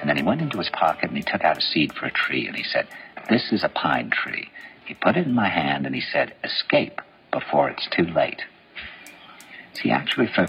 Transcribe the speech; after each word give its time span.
And 0.00 0.08
then 0.08 0.16
he 0.16 0.22
went 0.22 0.40
into 0.40 0.58
his 0.58 0.70
pocket 0.70 1.08
and 1.08 1.16
he 1.16 1.22
took 1.22 1.42
out 1.42 1.58
a 1.58 1.60
seed 1.60 1.92
for 1.92 2.06
a 2.06 2.10
tree 2.10 2.46
and 2.46 2.56
he 2.56 2.62
said, 2.62 2.86
This 3.28 3.52
is 3.52 3.64
a 3.64 3.68
pine 3.68 4.10
tree. 4.10 4.50
He 4.84 4.94
put 4.94 5.16
it 5.16 5.26
in 5.26 5.34
my 5.34 5.48
hand 5.48 5.86
and 5.86 5.94
he 5.94 6.00
said, 6.00 6.34
Escape 6.44 7.00
before 7.32 7.68
it's 7.68 7.88
too 7.88 8.04
late. 8.04 8.42
See, 9.74 9.90
actually, 9.90 10.28
for 10.28 10.46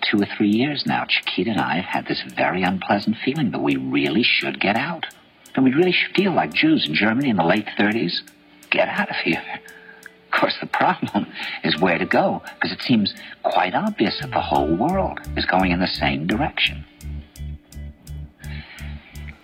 two 0.00 0.22
or 0.22 0.26
three 0.36 0.48
years 0.48 0.84
now, 0.86 1.04
Chiquita 1.04 1.50
and 1.50 1.60
I 1.60 1.76
have 1.76 1.84
had 1.84 2.06
this 2.06 2.22
very 2.22 2.62
unpleasant 2.62 3.16
feeling 3.24 3.50
that 3.50 3.60
we 3.60 3.76
really 3.76 4.22
should 4.22 4.60
get 4.60 4.76
out. 4.76 5.06
And 5.54 5.64
we 5.64 5.72
really 5.72 5.94
feel 6.14 6.32
like 6.32 6.54
Jews 6.54 6.86
in 6.88 6.94
Germany 6.94 7.28
in 7.28 7.36
the 7.36 7.44
late 7.44 7.66
30s. 7.78 8.22
Get 8.70 8.88
out 8.88 9.10
of 9.10 9.16
here. 9.16 9.42
Of 10.32 10.40
course, 10.40 10.56
the 10.60 10.66
problem 10.66 11.26
is 11.64 11.78
where 11.78 11.98
to 11.98 12.06
go, 12.06 12.42
because 12.54 12.72
it 12.72 12.82
seems 12.82 13.14
quite 13.42 13.74
obvious 13.74 14.18
that 14.20 14.30
the 14.30 14.40
whole 14.40 14.74
world 14.74 15.20
is 15.36 15.44
going 15.44 15.72
in 15.72 15.80
the 15.80 15.86
same 15.86 16.26
direction. 16.26 16.84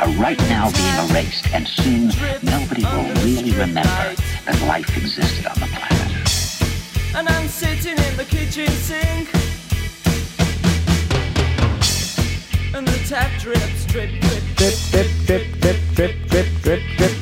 are 0.00 0.08
right 0.12 0.38
now 0.48 0.70
being 0.70 1.10
erased, 1.10 1.46
and 1.52 1.68
soon 1.68 2.06
nobody 2.42 2.82
will 2.84 3.12
really 3.22 3.52
remember 3.52 4.14
that 4.46 4.58
life 4.66 4.96
existed 4.96 5.44
on 5.44 5.60
the 5.60 5.66
planet. 5.66 7.14
And 7.14 7.28
I'm 7.28 7.46
sitting 7.48 7.98
in 7.98 8.16
the 8.16 8.24
kitchen 8.24 8.68
sink. 8.68 9.28
And 12.74 12.88
the 12.88 12.98
tap 13.06 13.30
drips, 13.40 13.84
drip, 13.84 14.10
drip, 14.22 14.42
drip, 14.56 14.74
drip, 14.90 15.06
drip, 15.26 15.60
drip, 15.60 15.76
drip, 15.94 16.28
drip, 16.28 16.46
drip, 16.62 16.80
drip. 16.96 17.12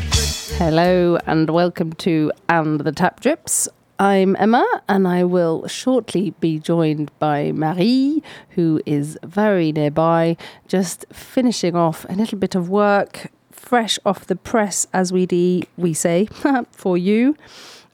Hello 0.59 1.19
and 1.27 1.51
welcome 1.51 1.93
to 1.95 2.31
And 2.49 2.81
the 2.81 2.93
Tap 2.93 3.21
Drips. 3.21 3.69
I'm 4.01 4.37
Emma 4.37 4.65
and 4.89 5.09
I 5.09 5.25
will 5.25 5.67
shortly 5.67 6.31
be 6.39 6.61
joined 6.61 7.11
by 7.19 7.51
Marie, 7.51 8.23
who 8.51 8.81
is 8.87 9.19
very 9.25 9.73
nearby, 9.73 10.37
just 10.69 11.05
finishing 11.13 11.75
off 11.75 12.07
a 12.09 12.13
little 12.13 12.39
bit 12.39 12.55
of 12.55 12.69
work, 12.69 13.33
fresh 13.51 13.99
off 14.07 14.25
the 14.25 14.37
press, 14.37 14.87
as 14.93 15.13
we, 15.13 15.27
de- 15.27 15.65
we 15.77 15.95
say, 15.95 16.29
for 16.71 16.97
you. 16.97 17.37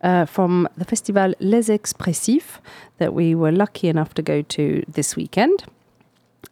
Uh, 0.03 0.27
from 0.27 0.69
the 0.77 0.85
festival 0.85 1.33
Les 1.41 1.71
Expressifs 1.71 2.61
that 2.99 3.15
we 3.15 3.35
were 3.35 3.51
lucky 3.51 3.89
enough 3.89 4.13
to 4.13 4.21
go 4.21 4.43
to 4.43 4.85
this 4.87 5.17
weekend 5.17 5.65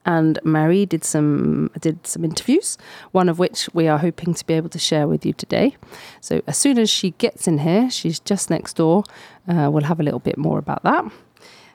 and 0.04 0.38
Mary 0.44 0.86
did 0.86 1.04
some 1.04 1.70
did 1.80 2.06
some 2.06 2.24
interviews, 2.24 2.78
one 3.12 3.28
of 3.28 3.38
which 3.38 3.68
we 3.72 3.88
are 3.88 3.98
hoping 3.98 4.34
to 4.34 4.46
be 4.46 4.54
able 4.54 4.68
to 4.70 4.78
share 4.78 5.06
with 5.06 5.24
you 5.24 5.32
today. 5.32 5.76
So 6.20 6.42
as 6.46 6.58
soon 6.58 6.78
as 6.78 6.90
she 6.90 7.12
gets 7.12 7.46
in 7.46 7.58
here, 7.58 7.90
she's 7.90 8.20
just 8.20 8.50
next 8.50 8.76
door. 8.76 9.04
Uh, 9.48 9.70
we'll 9.72 9.84
have 9.84 10.00
a 10.00 10.02
little 10.02 10.20
bit 10.20 10.38
more 10.38 10.58
about 10.58 10.82
that. 10.82 11.04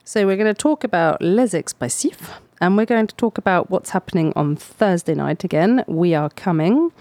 So 0.04 0.26
we're 0.26 0.38
going 0.38 0.54
to 0.54 0.62
talk 0.62 0.84
about 0.84 1.22
Les 1.22 1.54
Expressifs, 1.54 2.30
and 2.62 2.78
we're 2.78 2.86
going 2.86 3.08
to 3.08 3.16
talk 3.16 3.38
about 3.38 3.70
what's 3.70 3.90
happening 3.90 4.32
on 4.36 4.56
Thursday 4.56 5.14
night 5.14 5.44
again. 5.44 5.84
We 5.86 6.16
are 6.16 6.30
coming 6.30 6.92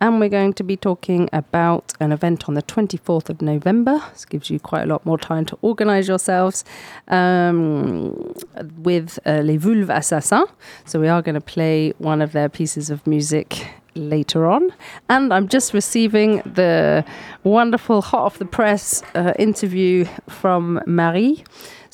and 0.00 0.20
we're 0.20 0.28
going 0.28 0.52
to 0.54 0.62
be 0.62 0.76
talking 0.76 1.28
about 1.32 1.94
an 2.00 2.12
event 2.12 2.48
on 2.48 2.54
the 2.54 2.62
24th 2.62 3.30
of 3.30 3.40
November. 3.40 4.02
This 4.12 4.24
gives 4.24 4.50
you 4.50 4.60
quite 4.60 4.82
a 4.82 4.86
lot 4.86 5.04
more 5.06 5.18
time 5.18 5.44
to 5.46 5.58
organize 5.62 6.08
yourselves 6.08 6.64
um, 7.08 8.34
with 8.78 9.18
uh, 9.24 9.40
Les 9.42 9.58
Vulves 9.58 9.88
Assassins. 9.88 10.48
So, 10.84 11.00
we 11.00 11.08
are 11.08 11.22
going 11.22 11.34
to 11.34 11.40
play 11.40 11.92
one 11.98 12.20
of 12.20 12.32
their 12.32 12.48
pieces 12.48 12.90
of 12.90 13.06
music 13.06 13.68
later 13.94 14.46
on. 14.46 14.72
And 15.08 15.32
I'm 15.32 15.48
just 15.48 15.72
receiving 15.72 16.42
the 16.44 17.04
wonderful 17.44 18.02
hot 18.02 18.22
off 18.22 18.38
the 18.38 18.44
press 18.44 19.02
uh, 19.14 19.32
interview 19.38 20.04
from 20.28 20.80
Marie. 20.86 21.44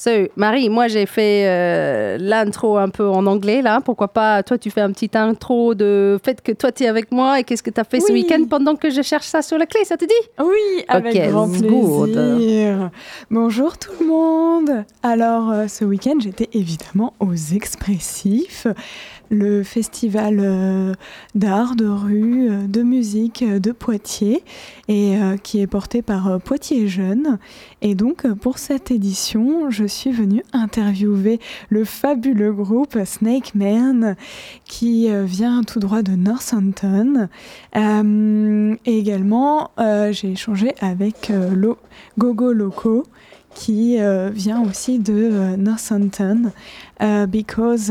So, 0.05 0.11
Marie, 0.35 0.69
moi 0.69 0.89
j'ai 0.89 1.07
fait 1.07 1.45
euh, 1.47 2.19
l'intro 2.19 2.77
un 2.77 2.89
peu 2.89 3.09
en 3.09 3.25
anglais 3.25 3.63
là. 3.63 3.81
Pourquoi 3.81 4.09
pas, 4.09 4.43
toi 4.43 4.59
tu 4.59 4.69
fais 4.69 4.81
un 4.81 4.91
petit 4.91 5.11
intro 5.15 5.77
de 5.77 6.19
fait 6.25 6.43
que 6.43 6.51
toi 6.51 6.73
tu 6.73 6.83
es 6.83 6.89
avec 6.89 7.13
moi 7.13 7.39
et 7.39 7.45
qu'est-ce 7.45 7.63
que 7.63 7.71
tu 7.71 7.81
as 7.81 7.85
fait 7.85 8.01
ce 8.01 8.13
week-end 8.13 8.45
pendant 8.51 8.75
que 8.75 8.91
je 8.91 9.01
cherche 9.01 9.27
ça 9.27 9.43
sur 9.43 9.59
la 9.59 9.67
clé, 9.67 9.85
ça 9.85 9.97
te 9.97 10.05
dit? 10.05 10.13
Oui, 10.41 10.85
avec 10.89 11.31
grand 11.31 11.49
plaisir. 11.49 12.91
Bonjour 13.31 13.79
tout 13.79 13.93
le 14.01 14.07
monde. 14.09 14.85
Alors, 15.05 15.53
euh, 15.53 15.69
ce 15.69 15.85
week-end 15.85 16.17
j'étais 16.19 16.49
évidemment 16.53 17.15
aux 17.21 17.37
expressifs 17.37 18.67
le 19.33 19.63
festival 19.63 20.39
euh, 20.41 20.93
d'art, 21.35 21.75
de 21.75 21.87
rue, 21.87 22.51
euh, 22.51 22.67
de 22.69 22.83
musique 22.83 23.43
euh, 23.43 23.59
de 23.59 23.73
Poitiers 23.73 24.45
et 24.89 25.17
qui 25.43 25.61
est 25.61 25.67
porté 25.67 26.03
par 26.03 26.39
Poitiers 26.41 26.87
Jeunes. 26.87 27.39
Et 27.81 27.95
donc 27.95 28.27
pour 28.35 28.59
cette 28.59 28.91
édition, 28.91 29.71
je 29.71 29.85
suis 29.85 30.11
venue 30.11 30.43
interviewer 30.53 31.41
le 31.71 31.85
fabuleux 31.85 32.53
groupe 32.53 32.99
Snake 33.05 33.55
Man 33.55 34.17
qui 34.65 35.09
vient 35.25 35.63
tout 35.63 35.79
droit 35.79 36.03
de 36.03 36.13
Northampton. 36.13 37.29
et 37.75 38.99
également, 38.99 39.71
j'ai 40.11 40.33
échangé 40.33 40.75
avec 40.81 41.31
le 41.31 41.77
Gogo 42.19 42.53
Loco 42.53 43.05
qui 43.55 43.97
vient 44.35 44.63
aussi 44.63 44.99
de 44.99 45.57
Northampton 45.57 46.51
because 47.29 47.91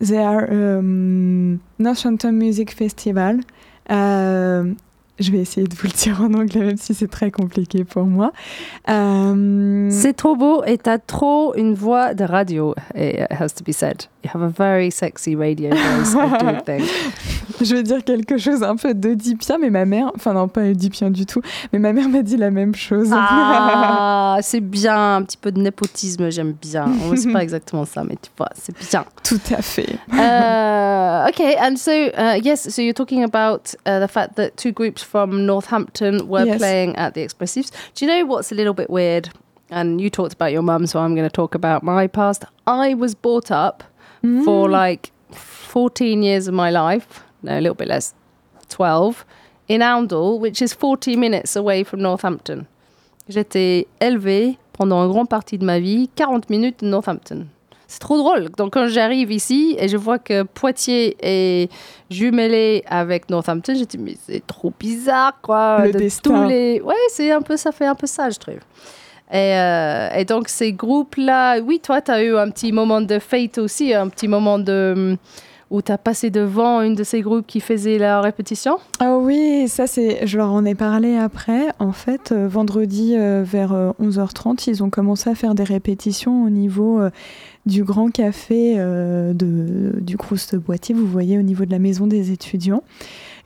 they 0.00 0.18
are 0.18 0.48
um, 0.50 1.60
Northampton 1.78 2.32
Music 2.32 2.70
Festival. 2.72 3.40
Um, 3.88 4.76
je 5.18 5.30
vais 5.30 5.38
essayer 5.40 5.66
de 5.66 5.74
vous 5.74 5.86
le 5.88 5.92
dire 5.92 6.18
en 6.22 6.32
anglais, 6.32 6.60
même 6.64 6.78
si 6.78 6.94
c'est 6.94 7.10
très 7.10 7.30
compliqué 7.30 7.84
pour 7.84 8.04
moi. 8.04 8.32
Um, 8.88 9.90
C'est 9.90 10.14
trop 10.14 10.34
beau 10.34 10.64
et 10.64 10.78
t'as 10.78 10.96
trop 10.98 11.54
une 11.56 11.74
voix 11.74 12.14
de 12.14 12.24
radio, 12.24 12.74
it 12.94 13.26
has 13.30 13.48
to 13.54 13.62
be 13.62 13.72
said. 13.72 14.04
You 14.24 14.30
have 14.32 14.42
a 14.42 14.48
very 14.48 14.90
sexy 14.90 15.36
radio 15.36 15.68
voice, 15.70 16.14
I 16.14 16.38
do 16.38 16.60
think. 16.64 16.88
je 17.64 17.74
vais 17.74 17.82
dire 17.82 18.02
quelque 18.04 18.38
chose 18.38 18.62
un 18.62 18.76
peu 18.76 18.94
d'Oedipien, 18.94 19.58
mais 19.58 19.70
ma 19.70 19.84
mère, 19.84 20.10
enfin 20.14 20.32
non, 20.32 20.48
pas 20.48 20.62
Oedipien 20.62 21.10
du 21.10 21.26
tout, 21.26 21.42
mais 21.72 21.78
ma 21.78 21.92
mère 21.92 22.08
m'a 22.08 22.22
dit 22.22 22.36
la 22.36 22.50
même 22.50 22.74
chose. 22.74 23.10
Ah, 23.12 24.38
c'est 24.42 24.60
bien, 24.60 25.16
un 25.16 25.22
petit 25.22 25.36
peu 25.36 25.52
de 25.52 25.60
népotisme, 25.60 26.30
j'aime 26.30 26.52
bien. 26.52 26.86
C'est 27.16 27.32
pas 27.32 27.42
exactement 27.42 27.84
ça, 27.84 28.02
mais 28.04 28.16
tu 28.20 28.30
vois, 28.36 28.48
c'est 28.54 28.74
bien. 28.90 29.04
Tout 29.22 29.40
à 29.50 29.62
fait. 29.62 29.98
Uh, 30.12 31.28
okay, 31.28 31.56
and 31.60 31.76
so 31.76 31.90
uh, 31.92 32.38
yes, 32.42 32.68
so 32.68 32.82
you're 32.82 32.94
talking 32.94 33.22
about 33.24 33.74
uh, 33.86 34.00
the 34.00 34.08
fact 34.08 34.36
that 34.36 34.56
two 34.56 34.72
groups 34.72 35.02
from 35.02 35.46
Northampton 35.46 36.28
were 36.28 36.44
Yes. 36.44 36.58
playing 36.58 36.96
at 36.96 37.12
the 37.14 37.20
Expressives. 37.22 37.70
Do 37.94 38.04
you 38.04 38.10
know 38.10 38.24
what's 38.26 38.50
a 38.50 38.54
little 38.54 38.74
bit 38.74 38.88
weird? 38.88 39.28
And 39.70 40.00
you 40.00 40.10
talked 40.10 40.32
about 40.32 40.52
your 40.52 40.62
mum, 40.62 40.86
so 40.86 40.98
I'm 40.98 41.14
going 41.14 41.28
to 41.28 41.32
talk 41.32 41.54
about 41.54 41.82
my 41.84 42.08
past. 42.08 42.44
I 42.66 42.94
was 42.94 43.14
brought 43.14 43.50
up 43.52 43.84
for 44.44 44.68
like 44.68 45.12
14 45.32 46.22
years 46.24 46.48
of 46.48 46.54
my 46.54 46.70
life, 46.70 47.22
no, 47.42 47.52
a 47.52 47.60
little 47.60 47.74
bit 47.74 47.88
less, 47.88 48.14
12, 48.68 49.24
in 49.68 49.82
Oundle, 49.82 50.38
which 50.40 50.60
is 50.60 50.74
40 50.74 51.16
minutes 51.16 51.56
away 51.56 51.84
from 51.84 52.00
Northampton. 52.00 52.66
J'étais 53.28 53.86
élevée 54.00 54.58
pendant 54.72 55.04
une 55.04 55.12
grande 55.12 55.28
partie 55.28 55.58
de 55.58 55.64
ma 55.64 55.78
vie, 55.78 56.08
40 56.16 56.50
minutes 56.50 56.80
de 56.80 56.86
Northampton. 56.86 57.46
C'est 57.86 58.00
trop 58.00 58.18
drôle. 58.18 58.50
Donc 58.56 58.72
quand 58.74 58.86
j'arrive 58.86 59.32
ici 59.32 59.76
et 59.78 59.88
je 59.88 59.96
vois 59.96 60.18
que 60.18 60.44
Poitiers 60.44 61.16
est 61.20 61.70
jumelé 62.08 62.84
avec 62.86 63.28
Northampton, 63.30 63.74
j'ai 63.76 63.86
dit 63.86 63.98
mais 63.98 64.16
c'est 64.26 64.46
trop 64.46 64.72
bizarre 64.78 65.40
quoi. 65.42 65.86
Le 65.86 65.92
de 65.92 65.98
destin. 65.98 66.30
tous 66.30 66.48
les, 66.48 66.80
ouais 66.80 66.94
c'est 67.08 67.32
un 67.32 67.42
peu 67.42 67.56
ça 67.56 67.72
fait 67.72 67.86
un 67.86 67.96
peu 67.96 68.06
ça 68.06 68.30
je 68.30 68.38
trouve. 68.38 68.60
Et, 69.32 69.56
euh, 69.56 70.08
et 70.16 70.24
donc 70.24 70.48
ces 70.48 70.72
groupes-là, 70.72 71.60
oui, 71.60 71.78
toi, 71.80 72.00
tu 72.00 72.10
as 72.10 72.22
eu 72.22 72.36
un 72.36 72.50
petit 72.50 72.72
moment 72.72 73.00
de 73.00 73.18
fate 73.20 73.58
aussi, 73.58 73.94
un 73.94 74.08
petit 74.08 74.26
moment 74.26 74.58
de 74.58 75.16
où 75.70 75.82
tu 75.82 75.92
as 75.92 75.98
passé 75.98 76.30
devant 76.30 76.82
une 76.82 76.94
de 76.94 77.04
ces 77.04 77.20
groupes 77.20 77.46
qui 77.46 77.60
faisait 77.60 77.96
la 77.98 78.20
répétition? 78.20 78.78
Ah 78.98 79.16
oui, 79.18 79.68
ça 79.68 79.86
c'est, 79.86 80.26
je 80.26 80.36
leur 80.36 80.50
en 80.52 80.64
ai 80.64 80.74
parlé 80.74 81.16
après. 81.16 81.68
En 81.78 81.92
fait, 81.92 82.32
euh, 82.32 82.48
vendredi 82.48 83.14
euh, 83.16 83.42
vers 83.44 83.72
euh, 83.72 83.92
11h30, 84.02 84.68
ils 84.68 84.82
ont 84.82 84.90
commencé 84.90 85.30
à 85.30 85.34
faire 85.34 85.54
des 85.54 85.64
répétitions 85.64 86.44
au 86.44 86.50
niveau 86.50 87.00
euh, 87.00 87.10
du 87.66 87.84
grand 87.84 88.10
café 88.10 88.74
euh, 88.78 89.32
de, 89.32 90.00
du 90.00 90.16
Crous 90.16 90.54
Boîtier, 90.54 90.94
vous 90.94 91.06
voyez, 91.06 91.38
au 91.38 91.42
niveau 91.42 91.64
de 91.64 91.70
la 91.70 91.78
maison 91.78 92.06
des 92.06 92.32
étudiants. 92.32 92.82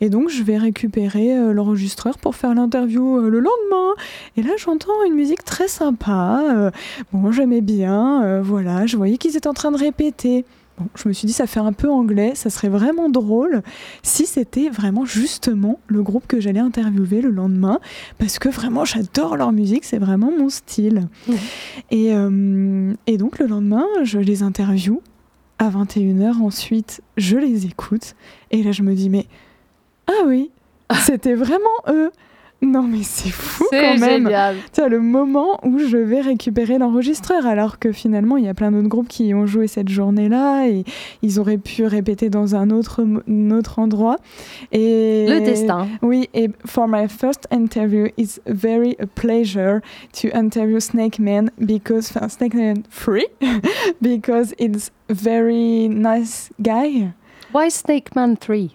Et 0.00 0.08
donc, 0.08 0.28
je 0.28 0.42
vais 0.42 0.56
récupérer 0.58 1.36
euh, 1.36 1.52
l'enregistreur 1.52 2.18
pour 2.18 2.34
faire 2.34 2.54
l'interview 2.54 3.18
euh, 3.18 3.28
le 3.28 3.38
lendemain. 3.38 3.92
Et 4.36 4.42
là, 4.42 4.50
j'entends 4.58 5.04
une 5.06 5.14
musique 5.14 5.44
très 5.44 5.68
sympa. 5.68 6.42
euh, 6.52 6.70
bon, 7.12 7.30
j'aimais 7.32 7.60
bien. 7.60 8.22
euh, 8.24 8.40
voilà, 8.42 8.86
je 8.86 8.96
voyais 8.96 9.18
qu'ils 9.18 9.36
étaient 9.36 9.46
en 9.46 9.52
train 9.54 9.70
de 9.70 9.76
répéter. 9.78 10.44
Bon, 10.78 10.88
je 10.96 11.08
me 11.08 11.12
suis 11.12 11.26
dit, 11.26 11.32
ça 11.32 11.46
fait 11.46 11.60
un 11.60 11.72
peu 11.72 11.88
anglais, 11.88 12.32
ça 12.34 12.50
serait 12.50 12.68
vraiment 12.68 13.08
drôle 13.08 13.62
si 14.02 14.26
c'était 14.26 14.68
vraiment 14.70 15.04
justement 15.04 15.78
le 15.86 16.02
groupe 16.02 16.26
que 16.26 16.40
j'allais 16.40 16.60
interviewer 16.60 17.20
le 17.20 17.30
lendemain, 17.30 17.78
parce 18.18 18.40
que 18.40 18.48
vraiment 18.48 18.84
j'adore 18.84 19.36
leur 19.36 19.52
musique, 19.52 19.84
c'est 19.84 19.98
vraiment 19.98 20.32
mon 20.36 20.48
style. 20.48 21.08
Et, 21.92 22.12
euh, 22.12 22.92
et 23.06 23.18
donc 23.18 23.38
le 23.38 23.46
lendemain, 23.46 23.84
je 24.02 24.18
les 24.18 24.42
interviewe 24.42 25.00
à 25.58 25.70
21h, 25.70 26.40
ensuite 26.40 27.02
je 27.16 27.36
les 27.36 27.66
écoute, 27.66 28.16
et 28.50 28.64
là 28.64 28.72
je 28.72 28.82
me 28.82 28.94
dis, 28.94 29.10
mais 29.10 29.26
ah 30.08 30.24
oui, 30.26 30.50
c'était 31.02 31.34
vraiment 31.34 31.64
eux. 31.88 32.10
Non 32.64 32.82
mais 32.82 33.02
c'est 33.02 33.30
fou 33.30 33.64
C'est 33.70 33.80
quand 33.80 33.98
même. 33.98 34.30
vois, 34.76 34.88
le 34.88 35.00
moment 35.00 35.60
où 35.64 35.78
je 35.78 35.96
vais 35.96 36.20
récupérer 36.20 36.78
l'enregistreur, 36.78 37.46
alors 37.46 37.78
que 37.78 37.92
finalement, 37.92 38.36
il 38.36 38.44
y 38.44 38.48
a 38.48 38.54
plein 38.54 38.72
d'autres 38.72 38.88
groupes 38.88 39.08
qui 39.08 39.34
ont 39.34 39.46
joué 39.46 39.66
cette 39.66 39.88
journée-là 39.88 40.66
et 40.68 40.84
ils 41.22 41.38
auraient 41.40 41.58
pu 41.58 41.84
répéter 41.84 42.30
dans 42.30 42.54
un 42.54 42.70
autre, 42.70 43.04
un 43.28 43.50
autre 43.50 43.78
endroit. 43.78 44.16
Et 44.72 45.26
Le 45.28 45.40
destin. 45.40 45.88
Oui, 46.02 46.28
et 46.34 46.48
for 46.64 46.88
my 46.88 47.08
first 47.08 47.46
interview, 47.50 48.08
it's 48.16 48.40
very 48.46 48.96
a 49.00 49.06
pleasure 49.06 49.80
to 50.20 50.28
interview 50.36 50.80
Snake 50.80 51.18
Man 51.18 51.50
because, 51.58 52.10
enfin, 52.14 52.28
Snake 52.28 52.54
Man 52.54 52.82
free, 52.88 53.26
because 54.02 54.54
it's 54.58 54.90
very 55.08 55.88
nice 55.88 56.50
guy. 56.60 57.12
Why 57.52 57.68
Snake 57.68 58.14
Man 58.16 58.36
3? 58.36 58.74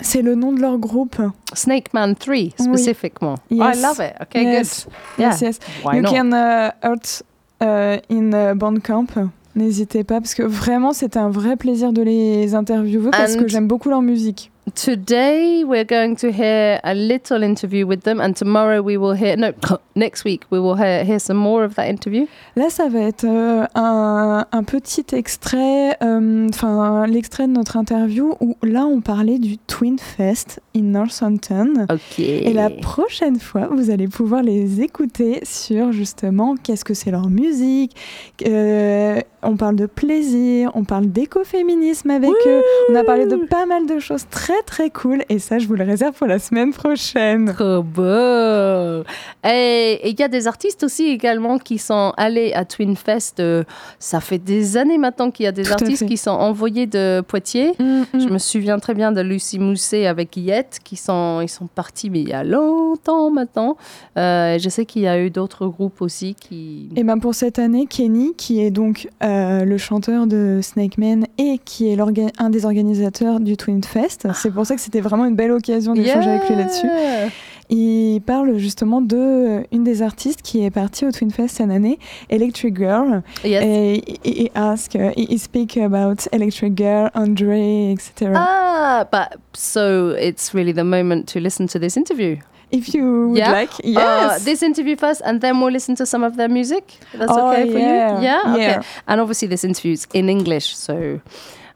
C'est 0.00 0.22
le 0.22 0.34
nom 0.34 0.52
de 0.52 0.60
leur 0.60 0.78
groupe. 0.78 1.16
Snake 1.54 1.92
Man 1.94 2.14
3 2.14 2.50
specifically. 2.58 3.34
Yes. 3.50 3.76
I 3.78 3.82
love 3.82 3.98
it. 4.00 4.14
Okay, 4.22 4.42
Yes. 4.44 4.84
good. 4.84 4.92
Yeah. 5.18 5.30
Yes, 5.30 5.40
yes. 5.40 5.58
Why 5.84 5.96
you 5.96 6.02
not? 6.02 6.12
can 6.12 6.32
uh, 6.32 6.70
hurt 6.82 7.22
uh, 7.62 7.98
in 8.10 8.32
uh, 8.32 8.54
Bandcamp. 8.54 9.06
N'hésitez 9.54 10.04
pas, 10.04 10.20
parce 10.20 10.34
que 10.34 10.42
vraiment, 10.42 10.92
c'était 10.92 11.18
un 11.18 11.30
vrai 11.30 11.56
plaisir 11.56 11.92
de 11.94 12.02
les 12.02 12.54
interviewer, 12.54 13.10
parce 13.10 13.36
And- 13.36 13.38
que 13.40 13.48
j'aime 13.48 13.66
beaucoup 13.66 13.88
leur 13.88 14.02
musique. 14.02 14.50
Today 14.74 15.62
we're 15.62 15.84
going 15.84 16.16
to 16.16 16.32
hear 16.32 16.80
a 16.82 16.92
little 16.92 17.44
interview 17.44 17.86
with 17.86 18.02
them, 18.02 18.20
and 18.20 18.34
tomorrow 18.34 18.82
we 18.82 18.96
will 18.96 19.12
hear. 19.12 19.36
No, 19.36 19.52
next 19.94 20.24
week 20.24 20.44
we 20.50 20.58
will 20.58 20.74
hear, 20.74 21.04
hear 21.04 21.20
some 21.20 21.36
more 21.36 21.62
of 21.62 21.76
that 21.76 21.88
interview. 21.88 22.26
Là, 22.56 22.68
ça 22.68 22.88
va 22.88 22.98
être 23.02 23.24
euh, 23.24 23.64
un, 23.76 24.44
un 24.50 24.64
petit 24.64 25.06
extrait, 25.12 25.96
euh, 26.02 26.48
enfin, 26.48 27.06
l'extrait 27.06 27.46
de 27.46 27.52
notre 27.52 27.76
interview, 27.76 28.34
où 28.40 28.56
là, 28.64 28.86
on 28.86 29.00
parlait 29.00 29.38
du 29.38 29.56
Twin 29.56 30.00
Fest 30.00 30.60
in 30.74 30.82
Northampton. 30.82 31.86
Ok. 31.88 32.18
Et 32.18 32.52
la 32.52 32.68
prochaine 32.68 33.38
fois, 33.38 33.68
vous 33.70 33.90
allez 33.90 34.08
pouvoir 34.08 34.42
les 34.42 34.80
écouter 34.80 35.40
sur 35.44 35.92
justement 35.92 36.56
qu'est-ce 36.56 36.84
que 36.84 36.94
c'est 36.94 37.12
leur 37.12 37.28
musique. 37.30 37.96
Euh, 38.44 39.20
on 39.44 39.56
parle 39.56 39.76
de 39.76 39.86
plaisir, 39.86 40.72
on 40.74 40.82
parle 40.82 41.06
d'écoféminisme 41.06 42.10
avec 42.10 42.30
eux. 42.46 42.62
On 42.90 42.96
a 42.96 43.04
parlé 43.04 43.26
de 43.26 43.36
pas 43.36 43.64
mal 43.64 43.86
de 43.86 44.00
choses 44.00 44.26
très 44.28 44.55
très 44.64 44.90
cool 44.90 45.24
et 45.28 45.38
ça, 45.38 45.58
je 45.58 45.66
vous 45.66 45.74
le 45.74 45.84
réserve 45.84 46.14
pour 46.14 46.26
la 46.26 46.38
semaine 46.38 46.72
prochaine. 46.72 47.52
Trop 47.52 47.82
beau. 47.82 49.04
Et 49.48 50.08
il 50.08 50.18
y 50.18 50.22
a 50.22 50.28
des 50.28 50.46
artistes 50.46 50.82
aussi 50.84 51.08
également 51.08 51.58
qui 51.58 51.78
sont 51.78 52.12
allés 52.16 52.52
à 52.52 52.64
Twin 52.64 52.96
Fest. 52.96 53.40
euh, 53.40 53.64
ça 53.98 54.20
fait 54.20 54.38
des 54.38 54.76
années 54.76 54.98
maintenant 54.98 55.30
qu'il 55.30 55.44
y 55.44 55.46
a 55.46 55.52
des 55.52 55.62
Tout 55.62 55.72
artistes 55.72 56.06
qui 56.06 56.16
sont 56.16 56.30
envoyés 56.30 56.86
de 56.86 57.22
Poitiers. 57.26 57.72
Je 57.78 58.28
me 58.28 58.38
souviens 58.38 58.78
très 58.78 58.94
bien 58.94 59.12
de 59.12 59.20
Lucie 59.20 59.58
Mousset 59.58 60.06
avec 60.06 60.36
Yette 60.36 60.78
qui 60.82 60.96
sont, 60.96 61.40
ils 61.40 61.48
sont 61.48 61.66
partis, 61.66 62.10
mais 62.10 62.20
il 62.20 62.28
y 62.28 62.32
a 62.32 62.44
longtemps 62.44 63.30
maintenant. 63.30 63.76
Euh, 64.16 64.58
je 64.58 64.68
sais 64.68 64.84
qu'il 64.86 65.02
y 65.02 65.08
a 65.08 65.20
eu 65.20 65.30
d'autres 65.30 65.66
groupes 65.66 66.00
aussi 66.02 66.34
qui. 66.34 66.88
Et 66.96 67.04
ben 67.04 67.18
pour 67.18 67.34
cette 67.34 67.58
année, 67.58 67.86
Kenny, 67.86 68.34
qui 68.36 68.60
est 68.60 68.70
donc 68.70 69.08
euh, 69.22 69.64
le 69.64 69.78
chanteur 69.78 70.26
de 70.26 70.60
Snake 70.62 70.98
Man 70.98 71.26
et 71.38 71.58
qui 71.64 71.88
est 71.88 71.96
un 72.38 72.50
des 72.50 72.64
organisateurs 72.64 73.40
du 73.40 73.56
Twin 73.56 73.82
Fest, 73.82 74.28
c'est 74.46 74.52
pour 74.52 74.64
ça 74.64 74.76
que 74.76 74.80
c'était 74.80 75.00
vraiment 75.00 75.24
une 75.24 75.34
belle 75.34 75.50
occasion 75.50 75.92
d'échanger 75.92 76.30
avec 76.30 76.48
lui 76.48 76.54
là-dessus. 76.56 76.86
Yeah. 76.86 77.30
Il 77.68 78.20
parle 78.24 78.58
justement 78.58 79.00
de 79.00 79.16
euh, 79.16 79.62
une 79.72 79.82
des 79.82 80.00
artistes 80.00 80.40
qui 80.40 80.64
est 80.64 80.70
partie 80.70 81.04
au 81.04 81.10
Twin 81.10 81.32
Fest 81.32 81.56
cette 81.56 81.68
année, 81.68 81.98
Electric 82.30 82.76
Girl. 82.78 83.22
Yes. 83.44 83.64
Et 83.64 84.02
il 84.24 84.42
il 84.44 84.50
ask, 84.54 84.94
uh, 84.94 85.10
he 85.16 85.26
he 85.28 85.36
speak 85.36 85.76
about 85.76 86.28
Electric 86.30 86.76
Girl, 86.78 87.10
Andre, 87.14 87.90
etc. 87.92 88.30
Ah, 88.36 89.04
but 89.10 89.40
so 89.52 90.14
it's 90.16 90.54
really 90.54 90.72
the 90.72 90.84
moment 90.84 91.24
to 91.32 91.40
listen 91.40 91.66
to 91.66 91.80
this 91.80 91.96
interview. 91.96 92.36
If 92.70 92.94
you 92.94 93.30
would 93.30 93.38
Yeah? 93.38 93.50
like, 93.52 93.72
Uh, 93.84 93.88
yes. 93.98 94.44
this 94.44 94.62
interview 94.62 94.94
first, 94.96 95.20
and 95.24 95.40
then 95.40 95.60
we'll 95.60 95.72
listen 95.72 95.96
to 95.96 96.06
some 96.06 96.22
of 96.24 96.36
their 96.36 96.48
music. 96.48 96.84
That's 97.18 97.32
Oh, 97.32 97.50
okay 97.50 97.72
for 97.72 97.78
yeah. 97.78 98.16
you? 98.18 98.22
Yeah? 98.24 98.52
Okay. 98.54 98.60
Yeah. 98.78 98.82
And 99.08 99.20
obviously, 99.20 99.48
this 99.48 99.64
interview's 99.64 100.06
in 100.14 100.28
English, 100.28 100.76
so 100.76 101.18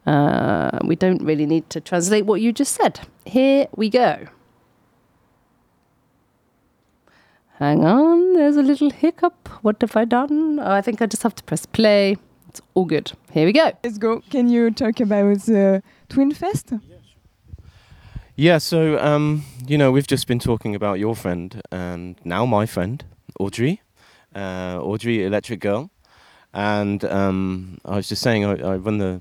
uh, 0.06 0.78
we 0.84 0.96
don't 0.96 1.22
really 1.22 1.46
need 1.46 1.68
to 1.70 1.80
translate 1.80 2.26
what 2.26 2.40
you 2.40 2.52
just 2.52 2.74
said. 2.74 3.00
Here 3.24 3.66
we 3.76 3.90
go. 3.90 4.26
Hang 7.58 7.84
on, 7.84 8.32
there's 8.32 8.56
a 8.56 8.62
little 8.62 8.90
hiccup. 8.90 9.48
What 9.62 9.76
have 9.82 9.94
I 9.94 10.06
done? 10.06 10.58
Oh, 10.58 10.72
I 10.72 10.80
think 10.80 11.02
I 11.02 11.06
just 11.06 11.22
have 11.22 11.34
to 11.34 11.42
press 11.42 11.66
play. 11.66 12.16
It's 12.48 12.60
all 12.74 12.86
good. 12.86 13.12
Here 13.32 13.44
we 13.44 13.52
go. 13.52 13.70
Let's 13.84 13.98
go. 13.98 14.22
Can 14.30 14.48
you 14.48 14.70
talk 14.70 14.98
about 14.98 15.40
the 15.40 15.82
Twin 16.08 16.32
Fest? 16.32 16.72
Yeah, 18.34 18.56
so 18.56 18.98
um, 18.98 19.44
you 19.66 19.76
know, 19.76 19.92
we've 19.92 20.06
just 20.06 20.26
been 20.26 20.38
talking 20.38 20.74
about 20.74 20.98
your 20.98 21.14
friend 21.14 21.60
and 21.70 22.16
now 22.24 22.46
my 22.46 22.64
friend, 22.64 23.04
Audrey, 23.38 23.82
uh, 24.34 24.80
Audrey 24.80 25.22
Electric 25.24 25.60
Girl, 25.60 25.90
and 26.54 27.04
um, 27.04 27.78
I 27.84 27.96
was 27.96 28.08
just 28.08 28.22
saying 28.22 28.46
I, 28.46 28.52
I 28.52 28.76
run 28.76 28.96
the, 28.96 29.20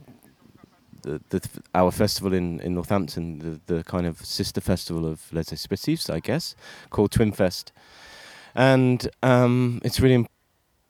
the, 1.01 1.21
the 1.29 1.47
our 1.73 1.91
festival 1.91 2.33
in, 2.33 2.59
in 2.61 2.73
Northampton, 2.75 3.39
the, 3.39 3.73
the 3.73 3.83
kind 3.83 4.05
of 4.05 4.25
sister 4.25 4.61
festival 4.61 5.05
of 5.05 5.31
Les 5.31 5.51
Expressifs, 5.51 6.09
I 6.09 6.19
guess, 6.19 6.55
called 6.89 7.11
Twin 7.11 7.31
Fest, 7.31 7.71
and 8.55 9.09
um, 9.23 9.81
it's 9.83 9.99
really. 9.99 10.27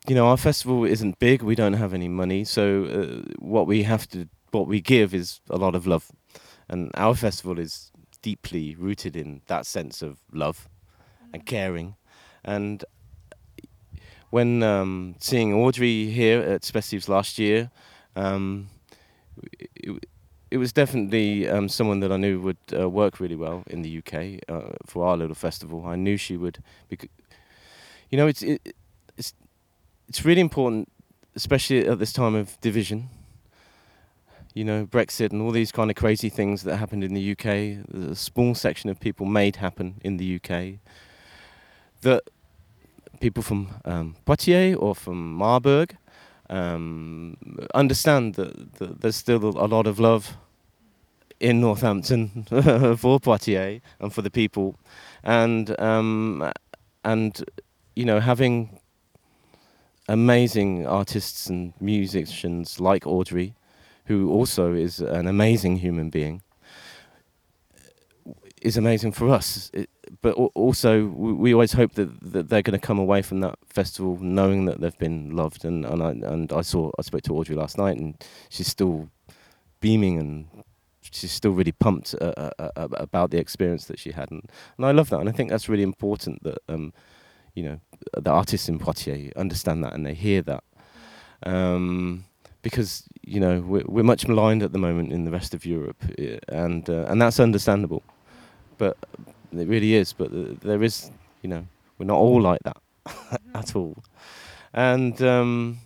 You 0.08 0.16
know, 0.16 0.28
our 0.28 0.38
festival 0.38 0.86
isn't 0.86 1.20
big. 1.20 1.44
We 1.44 1.56
don't 1.56 1.74
have 1.74 1.94
any 1.94 2.08
money, 2.08 2.44
so 2.44 2.86
uh, 2.86 3.32
what 3.38 3.68
we 3.68 3.84
have 3.84 4.08
to 4.10 4.28
what 4.52 4.66
we 4.68 4.82
give 4.82 5.14
is 5.14 5.42
a 5.50 5.58
lot 5.58 5.76
of 5.76 5.86
love, 5.86 6.12
and 6.68 6.90
our 6.96 7.14
festival 7.16 7.60
is 7.60 7.92
deeply 8.22 8.76
rooted 8.76 9.16
in 9.16 9.42
that 9.48 9.66
sense 9.66 10.02
of 10.02 10.20
love 10.32 10.68
and 11.34 11.46
caring. 11.46 11.96
And 12.44 12.84
when 14.30 14.64
um, 14.64 15.16
seeing 15.20 15.54
Audrey 15.54 16.10
here 16.10 16.42
at 16.42 16.64
Spestives 16.64 17.10
last 17.10 17.40
year, 17.40 17.72
um, 18.16 18.70
it, 19.76 20.06
it 20.52 20.58
was 20.58 20.74
definitely 20.74 21.48
um, 21.48 21.70
someone 21.70 22.00
that 22.00 22.12
I 22.12 22.18
knew 22.18 22.40
would 22.42 22.58
uh, 22.74 22.90
work 22.90 23.20
really 23.20 23.36
well 23.36 23.64
in 23.68 23.82
the 23.84 23.98
UK 24.00 24.44
uh, 24.50 24.74
for 24.86 25.06
our 25.06 25.16
little 25.16 25.36
festival. 25.36 25.86
I 25.86 25.96
knew 25.96 26.18
she 26.18 26.38
would, 26.38 26.64
because 26.88 27.10
you 28.10 28.18
know, 28.18 28.28
it's 28.28 28.42
it, 28.42 28.76
it's 29.18 29.34
it's 30.08 30.26
really 30.26 30.42
important, 30.42 30.92
especially 31.36 31.88
at 31.88 32.00
this 32.00 32.14
time 32.14 32.36
of 32.36 32.60
division. 32.62 33.10
You 34.56 34.64
know, 34.66 34.86
Brexit 34.88 35.32
and 35.32 35.42
all 35.42 35.52
these 35.52 35.72
kind 35.72 35.92
of 35.92 35.96
crazy 35.96 36.30
things 36.30 36.64
that 36.64 36.78
happened 36.78 37.04
in 37.04 37.14
the 37.14 37.32
UK. 37.32 38.12
A 38.12 38.16
small 38.16 38.56
section 38.56 38.90
of 38.90 39.00
people 39.00 39.28
made 39.28 39.58
happen 39.58 40.02
in 40.04 40.18
the 40.18 40.36
UK. 40.38 40.80
That 42.02 42.24
people 43.20 43.44
from 43.44 43.70
um, 43.86 44.16
Poitiers 44.26 44.76
or 44.78 44.96
from 44.96 45.34
Marburg 45.34 45.98
um, 46.50 47.38
understand 47.74 48.36
that, 48.36 48.74
that, 48.76 49.02
there's 49.02 49.16
still 49.16 49.44
a 49.46 49.68
lot 49.68 49.88
of 49.88 50.00
love 50.00 50.38
in 51.40 51.62
Northampton 51.62 52.46
for 52.98 53.20
Poitiers 53.20 53.82
and 54.00 54.14
for 54.14 54.22
the 54.22 54.30
people, 54.30 54.76
and 55.24 55.80
um, 55.80 56.52
and 57.04 57.44
you 57.96 58.06
know 58.06 58.20
having 58.20 58.80
amazing 60.08 60.88
artists 60.88 61.48
and 61.48 61.74
musicians 61.80 62.80
like 62.80 63.06
Audrey, 63.06 63.54
who 64.06 64.32
also 64.32 64.74
is 64.74 65.00
an 65.00 65.28
amazing 65.28 65.78
human 65.78 66.10
being, 66.10 66.42
is 68.62 68.76
amazing 68.76 69.12
for 69.12 69.30
us. 69.30 69.70
It, 69.74 69.90
but 70.22 70.32
also, 70.32 71.08
we 71.08 71.54
always 71.54 71.74
hope 71.74 71.94
that, 71.94 72.10
that 72.34 72.50
they're 72.50 72.62
going 72.62 72.80
to 72.80 72.86
come 72.86 73.00
away 73.00 73.22
from 73.22 73.42
that 73.42 73.58
festival 73.66 74.18
knowing 74.20 74.66
that 74.66 74.82
they've 74.82 74.98
been 74.98 75.36
loved. 75.36 75.66
And 75.66 75.86
and 75.86 76.02
I 76.04 76.10
and 76.12 76.52
I 76.52 76.62
saw 76.62 76.92
I 76.98 77.04
spoke 77.04 77.22
to 77.24 77.36
Audrey 77.36 77.56
last 77.56 77.78
night, 77.78 77.98
and 77.98 78.16
she's 78.50 78.68
still 78.68 79.10
beaming 79.80 80.18
and 80.18 80.64
she's 81.12 81.32
still 81.32 81.52
really 81.52 81.72
pumped 81.72 82.16
uh, 82.20 82.34
uh, 82.38 82.52
uh, 82.60 82.88
about 82.92 83.32
the 83.32 83.38
experience 83.38 83.86
that 83.86 84.00
she 84.00 84.12
had, 84.12 84.30
and, 84.32 84.50
and 84.78 84.86
I 84.86 84.92
love 84.92 85.10
that. 85.10 85.20
And 85.20 85.30
I 85.30 85.32
think 85.32 85.50
that's 85.50 85.70
really 85.70 85.84
important 85.84 86.44
that 86.44 86.60
um, 86.68 86.94
you 87.56 87.64
know 87.64 87.80
the 88.18 88.32
artists 88.32 88.70
in 88.70 88.80
Poitiers 88.80 89.32
understand 89.36 89.84
that 89.84 89.94
and 89.94 90.06
they 90.06 90.14
hear 90.14 90.42
that. 90.44 90.64
Um, 91.44 92.26
because 92.62 93.04
you 93.22 93.40
know 93.40 93.62
we're, 93.62 93.86
we're 93.88 94.04
much 94.04 94.28
maligned 94.28 94.64
at 94.64 94.74
the 94.74 94.80
moment 94.80 95.14
in 95.14 95.24
the 95.24 95.32
rest 95.32 95.54
of 95.54 95.66
Europe, 95.66 96.04
and 96.48 96.90
uh, 96.90 97.06
and 97.08 97.22
that's 97.22 97.40
understandable. 97.40 98.04
But 98.78 98.98
it 99.54 99.68
really 99.68 99.96
is. 99.96 100.14
But 100.14 100.62
there 100.62 100.84
is, 100.84 101.12
you 101.42 101.50
know, 101.50 101.66
we're 101.98 102.06
not 102.06 102.18
all 102.18 102.42
like 102.42 102.62
that 102.64 102.78
at 103.56 103.76
all. 103.76 103.98
And 104.74 105.22
um, 105.22 105.80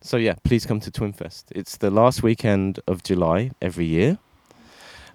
so 0.00 0.16
yeah, 0.16 0.34
please 0.44 0.66
come 0.66 0.80
to 0.80 0.90
Twinfest. 0.90 1.44
It's 1.52 1.76
the 1.76 1.90
last 1.90 2.22
weekend 2.22 2.80
of 2.86 3.02
July 3.02 3.50
every 3.60 3.84
year, 3.84 4.18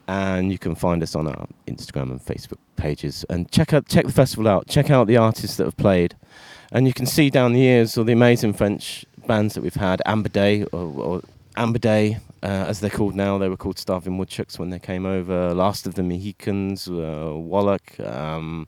and 0.07 0.51
you 0.51 0.59
can 0.59 0.75
find 0.75 1.01
us 1.01 1.15
on 1.15 1.27
our 1.27 1.47
Instagram 1.67 2.11
and 2.11 2.21
Facebook 2.23 2.59
pages. 2.75 3.25
And 3.29 3.49
check 3.51 3.73
out 3.73 3.87
check 3.87 4.05
the 4.05 4.11
festival 4.11 4.47
out. 4.47 4.67
Check 4.67 4.89
out 4.89 5.07
the 5.07 5.17
artists 5.17 5.57
that 5.57 5.65
have 5.65 5.77
played, 5.77 6.15
and 6.71 6.87
you 6.87 6.93
can 6.93 7.07
see 7.07 7.29
down 7.29 7.53
the 7.53 7.59
years 7.59 7.97
all 7.97 8.03
the 8.03 8.13
amazing 8.13 8.53
French 8.53 9.05
bands 9.25 9.55
that 9.55 9.61
we've 9.61 9.73
had. 9.75 10.01
Amber 10.05 10.29
Day 10.29 10.63
or, 10.65 10.93
or 10.95 11.21
Amber 11.57 11.79
Day, 11.79 12.17
uh, 12.43 12.65
as 12.67 12.79
they're 12.79 12.89
called 12.89 13.15
now. 13.15 13.37
They 13.37 13.49
were 13.49 13.57
called 13.57 13.79
Starving 13.79 14.17
Woodchucks 14.17 14.59
when 14.59 14.69
they 14.69 14.79
came 14.79 15.05
over. 15.05 15.53
Last 15.53 15.87
of 15.87 15.95
the 15.95 16.03
Mohicans, 16.03 16.87
uh, 16.87 17.31
Wallach. 17.33 17.99
Um, 17.99 18.67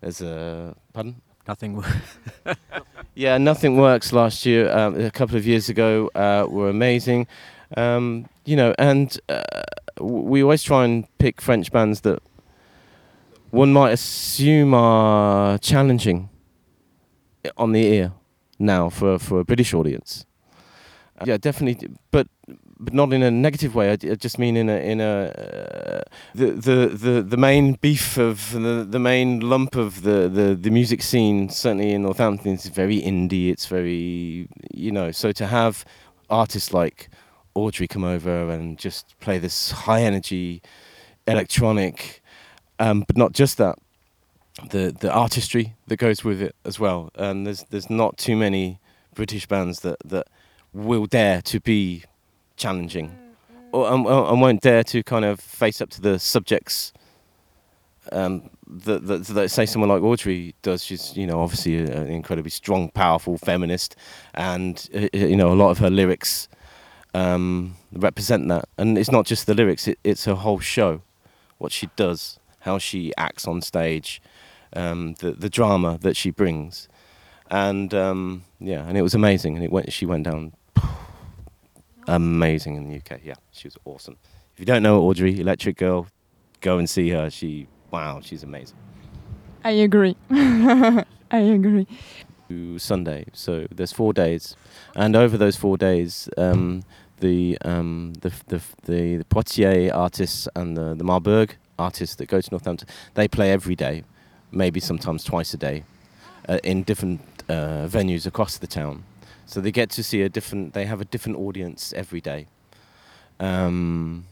there's 0.00 0.20
a 0.20 0.74
pardon. 0.92 1.20
Nothing. 1.48 1.76
Works. 1.76 2.18
yeah, 3.14 3.38
nothing 3.38 3.76
works. 3.76 4.12
Last 4.12 4.44
year, 4.44 4.70
um, 4.70 5.00
a 5.00 5.10
couple 5.10 5.36
of 5.36 5.46
years 5.46 5.68
ago, 5.68 6.10
uh, 6.14 6.46
were 6.48 6.68
amazing. 6.68 7.26
Um, 7.76 8.28
you 8.44 8.56
know, 8.56 8.74
and 8.78 9.18
uh, 9.28 9.42
we 10.00 10.42
always 10.42 10.62
try 10.62 10.84
and 10.84 11.06
pick 11.18 11.40
French 11.40 11.72
bands 11.72 12.02
that 12.02 12.22
one 13.50 13.72
might 13.72 13.92
assume 13.92 14.74
are 14.74 15.58
challenging 15.58 16.28
on 17.56 17.72
the 17.72 17.82
ear 17.84 18.12
now 18.58 18.90
for 18.90 19.18
for 19.18 19.40
a 19.40 19.44
British 19.44 19.72
audience 19.72 20.26
yeah, 21.24 21.36
definitely, 21.36 21.88
but 22.10 22.28
but 22.78 22.94
not 22.94 23.12
in 23.12 23.22
a 23.22 23.30
negative 23.30 23.74
way. 23.74 23.90
I, 23.90 23.92
I 23.92 24.14
just 24.14 24.38
mean 24.38 24.56
in 24.56 24.68
a 24.68 24.76
in 24.76 25.00
a 25.00 25.26
uh, 25.26 26.02
the, 26.34 26.46
the 26.52 26.86
the 26.88 27.22
the 27.22 27.36
main 27.36 27.74
beef 27.74 28.16
of 28.16 28.52
the 28.52 28.86
the 28.88 28.98
main 28.98 29.40
lump 29.40 29.76
of 29.76 30.02
the 30.02 30.28
the 30.28 30.54
the 30.54 30.70
music 30.70 31.02
scene 31.02 31.48
certainly 31.50 31.92
in 31.92 32.02
Northampton 32.02 32.54
is 32.54 32.66
very 32.66 33.00
indie. 33.00 33.50
It's 33.50 33.66
very 33.66 34.48
you 34.72 34.90
know 34.90 35.10
so 35.10 35.32
to 35.32 35.46
have 35.46 35.84
artists 36.30 36.72
like 36.72 37.10
Audrey 37.54 37.86
come 37.86 38.04
over 38.04 38.50
and 38.50 38.78
just 38.78 39.18
play 39.20 39.38
this 39.38 39.72
high 39.72 40.02
energy 40.02 40.62
electronic, 41.26 42.22
um, 42.78 43.04
but 43.06 43.16
not 43.16 43.32
just 43.32 43.58
that. 43.58 43.78
The 44.70 44.94
the 44.98 45.10
artistry 45.10 45.74
that 45.86 45.96
goes 45.96 46.24
with 46.24 46.42
it 46.42 46.54
as 46.64 46.78
well, 46.78 47.10
and 47.14 47.46
there's 47.46 47.64
there's 47.70 47.88
not 47.88 48.18
too 48.18 48.36
many 48.36 48.78
British 49.14 49.46
bands 49.46 49.80
that 49.80 49.96
that 50.04 50.26
will 50.72 51.06
dare 51.06 51.42
to 51.42 51.60
be 51.60 52.04
challenging 52.56 53.16
or 53.72 53.92
and, 53.92 54.06
and, 54.06 54.40
won't 54.40 54.62
dare 54.62 54.84
to 54.84 55.02
kind 55.02 55.24
of 55.24 55.40
face 55.40 55.80
up 55.80 55.90
to 55.90 56.00
the 56.00 56.18
subjects 56.18 56.92
um, 58.12 58.50
that, 58.66 59.06
that, 59.06 59.26
that, 59.26 59.50
say 59.50 59.66
someone 59.66 59.88
like 59.88 60.02
Audrey 60.02 60.54
does. 60.62 60.84
She's 60.84 61.16
you 61.16 61.26
know 61.26 61.40
obviously 61.40 61.78
an 61.78 62.08
incredibly 62.08 62.50
strong, 62.50 62.90
powerful 62.90 63.38
feminist, 63.38 63.96
and 64.34 64.88
uh, 64.94 65.08
uh, 65.14 65.18
you 65.18 65.36
know 65.36 65.52
a 65.52 65.54
lot 65.54 65.70
of 65.70 65.78
her 65.78 65.90
lyrics 65.90 66.48
um, 67.14 67.76
represent 67.92 68.48
that. 68.48 68.68
And 68.78 68.98
it's 68.98 69.10
not 69.10 69.26
just 69.26 69.46
the 69.46 69.54
lyrics; 69.54 69.86
it, 69.86 69.98
it's 70.02 70.24
her 70.24 70.34
whole 70.34 70.60
show, 70.60 71.02
what 71.58 71.72
she 71.72 71.88
does, 71.96 72.38
how 72.60 72.78
she 72.78 73.12
acts 73.16 73.46
on 73.46 73.60
stage, 73.62 74.20
um, 74.74 75.14
the 75.20 75.32
the 75.32 75.50
drama 75.50 75.98
that 76.00 76.16
she 76.16 76.30
brings, 76.30 76.88
and 77.50 77.92
um, 77.94 78.44
yeah, 78.58 78.86
and 78.86 78.96
it 78.96 79.02
was 79.02 79.14
amazing. 79.14 79.56
And 79.56 79.64
it 79.64 79.70
went. 79.70 79.92
She 79.92 80.06
went 80.06 80.24
down 80.24 80.52
amazing 82.10 82.76
in 82.76 82.88
the 82.88 82.96
UK. 82.96 83.20
Yeah, 83.22 83.34
she 83.52 83.68
was 83.68 83.76
awesome. 83.84 84.16
If 84.54 84.60
you 84.60 84.66
don't 84.66 84.82
know 84.82 85.02
Audrey, 85.02 85.40
Electric 85.40 85.76
Girl, 85.76 86.06
go 86.60 86.78
and 86.78 86.88
see 86.88 87.10
her. 87.10 87.30
She, 87.30 87.66
wow, 87.90 88.20
she's 88.20 88.42
amazing. 88.42 88.76
I 89.64 89.70
agree. 89.70 90.16
I 90.30 91.04
agree. 91.30 91.86
Sunday, 92.78 93.26
so 93.32 93.68
there's 93.70 93.92
four 93.92 94.12
days, 94.12 94.56
and 94.96 95.14
over 95.14 95.38
those 95.38 95.56
four 95.56 95.78
days, 95.78 96.28
um, 96.36 96.82
the, 97.20 97.56
um, 97.64 98.14
the, 98.22 98.32
the 98.48 98.60
the 98.82 99.16
the 99.18 99.24
Poitiers 99.26 99.92
artists 99.92 100.48
and 100.56 100.76
the 100.76 100.96
the 100.96 101.04
Marburg 101.04 101.54
artists 101.78 102.16
that 102.16 102.26
go 102.26 102.40
to 102.40 102.50
Northampton, 102.50 102.88
they 103.14 103.28
play 103.28 103.52
every 103.52 103.76
day, 103.76 104.02
maybe 104.50 104.80
sometimes 104.80 105.22
twice 105.22 105.54
a 105.54 105.56
day, 105.56 105.84
uh, 106.48 106.58
in 106.64 106.82
different 106.82 107.20
uh, 107.48 107.86
venues 107.86 108.26
across 108.26 108.58
the 108.58 108.66
town. 108.66 109.04
So 109.50 109.60
they 109.60 109.72
get 109.72 109.90
to 109.90 110.04
see 110.04 110.22
a 110.22 110.28
different. 110.28 110.74
They 110.74 110.86
have 110.86 111.00
a 111.00 111.04
different 111.04 111.38
audience 111.38 111.92
every 111.92 112.20
day. 112.20 112.46
Um, 113.40 114.24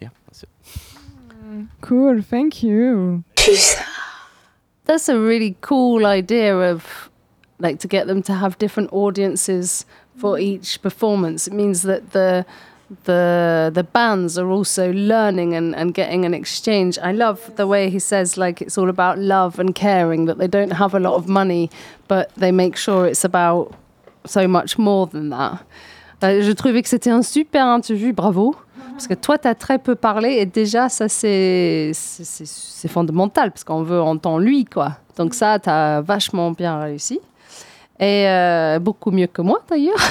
yeah, 0.00 0.10
that's 0.28 0.44
it. 0.44 0.48
Mm, 1.44 1.66
cool. 1.80 2.22
Thank 2.22 2.62
you. 2.62 3.24
That's 4.84 5.08
a 5.08 5.18
really 5.18 5.56
cool 5.60 6.06
idea 6.06 6.56
of 6.56 7.10
like 7.58 7.80
to 7.80 7.88
get 7.88 8.06
them 8.06 8.22
to 8.22 8.34
have 8.34 8.58
different 8.58 8.92
audiences 8.92 9.86
for 10.16 10.38
each 10.38 10.80
performance. 10.82 11.48
It 11.48 11.52
means 11.52 11.82
that 11.82 12.12
the 12.12 12.46
the 13.02 13.72
the 13.74 13.82
bands 13.82 14.38
are 14.38 14.50
also 14.50 14.92
learning 14.92 15.52
and, 15.54 15.74
and 15.74 15.94
getting 15.94 16.24
an 16.24 16.32
exchange. 16.32 16.96
I 16.98 17.10
love 17.10 17.56
the 17.56 17.66
way 17.66 17.90
he 17.90 17.98
says 17.98 18.36
like 18.36 18.62
it's 18.62 18.78
all 18.78 18.88
about 18.88 19.18
love 19.18 19.58
and 19.58 19.74
caring, 19.74 20.26
that 20.26 20.38
they 20.38 20.46
don't 20.46 20.74
have 20.74 20.94
a 20.94 21.00
lot 21.00 21.14
of 21.14 21.26
money, 21.26 21.70
but 22.06 22.32
they 22.36 22.52
make 22.52 22.76
sure 22.76 23.04
it's 23.04 23.24
about 23.24 23.74
so 24.24 24.46
much 24.48 24.78
more 24.78 25.08
than 25.08 25.30
that. 25.30 25.58
Euh, 26.24 26.42
je 26.42 26.52
trouvais 26.52 26.82
que 26.82 26.88
c'était 26.88 27.10
un 27.10 27.22
super 27.22 27.66
interview, 27.66 28.12
bravo. 28.12 28.54
Parce 28.92 29.06
que 29.06 29.14
toi, 29.14 29.38
tu 29.38 29.48
as 29.48 29.54
très 29.54 29.78
peu 29.78 29.94
parlé 29.94 30.34
et 30.34 30.46
déjà, 30.46 30.88
ça, 30.88 31.08
c'est 31.08 31.92
fondamental 32.88 33.50
parce 33.50 33.64
qu'on 33.64 33.82
veut 33.82 34.00
entendre 34.00 34.40
lui, 34.40 34.64
quoi. 34.64 34.92
Donc 35.16 35.34
ça, 35.34 35.58
tu 35.58 35.68
as 35.68 36.00
vachement 36.02 36.52
bien 36.52 36.78
réussi. 36.78 37.20
Et 38.02 38.26
euh, 38.26 38.80
beaucoup 38.80 39.12
mieux 39.12 39.28
que 39.28 39.42
moi 39.42 39.60
d'ailleurs. 39.70 39.96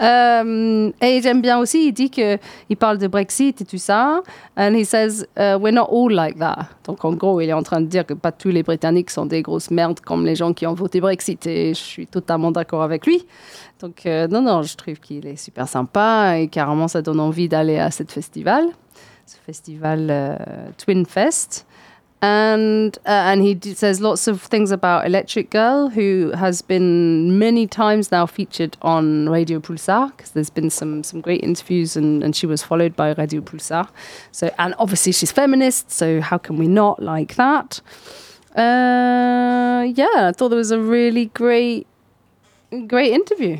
Euh, 0.00 0.90
et 1.00 1.22
j'aime 1.22 1.40
bien 1.40 1.58
aussi, 1.58 1.88
il 1.88 1.92
dit 1.92 2.10
que 2.10 2.38
il 2.68 2.76
parle 2.76 2.98
de 2.98 3.06
Brexit 3.06 3.60
et 3.60 3.64
tout 3.64 3.78
ça. 3.78 4.20
And 4.56 4.74
he 4.74 4.84
says, 4.84 5.24
uh, 5.38 5.56
we're 5.58 5.72
not 5.72 5.88
all 5.90 6.12
like 6.12 6.38
that. 6.38 6.68
Donc 6.84 7.04
en 7.04 7.12
gros, 7.12 7.40
il 7.40 7.48
est 7.48 7.52
en 7.52 7.62
train 7.62 7.80
de 7.80 7.86
dire 7.86 8.04
que 8.04 8.12
pas 8.12 8.32
tous 8.32 8.48
les 8.48 8.62
Britanniques 8.62 9.10
sont 9.10 9.26
des 9.26 9.42
grosses 9.42 9.70
merdes 9.70 10.00
comme 10.00 10.26
les 10.26 10.34
gens 10.34 10.52
qui 10.52 10.66
ont 10.66 10.74
voté 10.74 11.00
Brexit. 11.00 11.46
Et 11.46 11.72
je 11.72 11.80
suis 11.80 12.06
totalement 12.06 12.50
d'accord 12.50 12.82
avec 12.82 13.06
lui. 13.06 13.24
Donc 13.80 14.06
euh, 14.06 14.26
non, 14.28 14.42
non, 14.42 14.62
je 14.62 14.76
trouve 14.76 14.98
qu'il 14.98 15.26
est 15.26 15.36
super 15.36 15.68
sympa 15.68 16.38
et 16.38 16.48
carrément 16.48 16.88
ça 16.88 17.00
donne 17.00 17.20
envie 17.20 17.48
d'aller 17.48 17.78
à 17.78 17.90
ce 17.90 18.02
festival, 18.04 18.66
ce 19.24 19.36
festival 19.36 20.08
euh, 20.10 20.36
Twin 20.78 21.06
Fest. 21.06 21.65
And 22.22 22.96
uh, 23.04 23.10
and 23.10 23.42
he 23.42 23.54
d- 23.54 23.74
says 23.74 24.00
lots 24.00 24.26
of 24.26 24.40
things 24.40 24.70
about 24.70 25.06
Electric 25.06 25.50
Girl, 25.50 25.90
who 25.90 26.32
has 26.34 26.62
been 26.62 27.38
many 27.38 27.66
times 27.66 28.10
now 28.10 28.24
featured 28.24 28.76
on 28.80 29.28
Radio 29.28 29.60
Pulsar 29.60 30.16
because 30.16 30.30
there's 30.30 30.48
been 30.50 30.70
some 30.70 31.02
some 31.04 31.20
great 31.20 31.42
interviews, 31.44 31.94
and, 31.94 32.24
and 32.24 32.34
she 32.34 32.46
was 32.46 32.62
followed 32.62 32.96
by 32.96 33.12
Radio 33.12 33.42
Pulsar. 33.42 33.88
So 34.32 34.50
and 34.58 34.74
obviously 34.78 35.12
she's 35.12 35.30
feminist, 35.30 35.90
so 35.90 36.22
how 36.22 36.38
can 36.38 36.56
we 36.56 36.66
not 36.66 37.02
like 37.02 37.34
that? 37.36 37.80
Uh, 38.56 39.86
yeah, 39.94 40.28
I 40.28 40.32
thought 40.34 40.48
there 40.48 40.56
was 40.58 40.70
a 40.70 40.80
really 40.80 41.26
great 41.26 41.86
great 42.86 43.12
interview. 43.12 43.58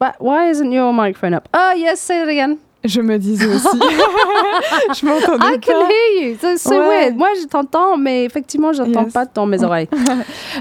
But 0.00 0.20
why 0.20 0.48
isn't 0.48 0.72
your 0.72 0.92
microphone 0.92 1.34
up? 1.34 1.48
Oh 1.54 1.72
yes, 1.72 2.00
say 2.00 2.18
that 2.18 2.28
again. 2.28 2.60
Je 2.84 3.00
me 3.00 3.18
disais 3.18 3.46
aussi. 3.46 3.66
je 5.00 5.04
m'entendais 5.06 5.56
I 5.56 5.60
can 5.60 5.72
pas. 5.72 5.88
hear 5.90 6.28
you. 6.30 6.36
C'est 6.40 6.56
so 6.58 6.70
Ouais. 6.70 7.06
weird. 7.06 7.16
Moi, 7.16 7.28
je 7.42 7.46
t'entends, 7.46 7.96
mais 7.96 8.24
effectivement, 8.24 8.72
je 8.72 8.82
n'entends 8.82 9.04
Yes. 9.04 9.12
pas 9.12 9.26
dans 9.26 9.46
mes 9.46 9.62
oreilles. 9.64 9.88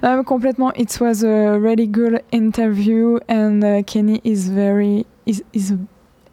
Um, 0.04 0.24
complètement. 0.26 0.72
It 0.76 0.98
was 1.00 1.24
a 1.24 1.58
really 1.60 1.88
good 1.88 2.22
interview, 2.34 3.20
and 3.30 3.62
uh, 3.64 3.84
Kenny 3.84 4.20
is 4.26 4.50
very 4.52 5.06
is 5.28 5.44
is 5.54 5.72
a, 5.72 5.78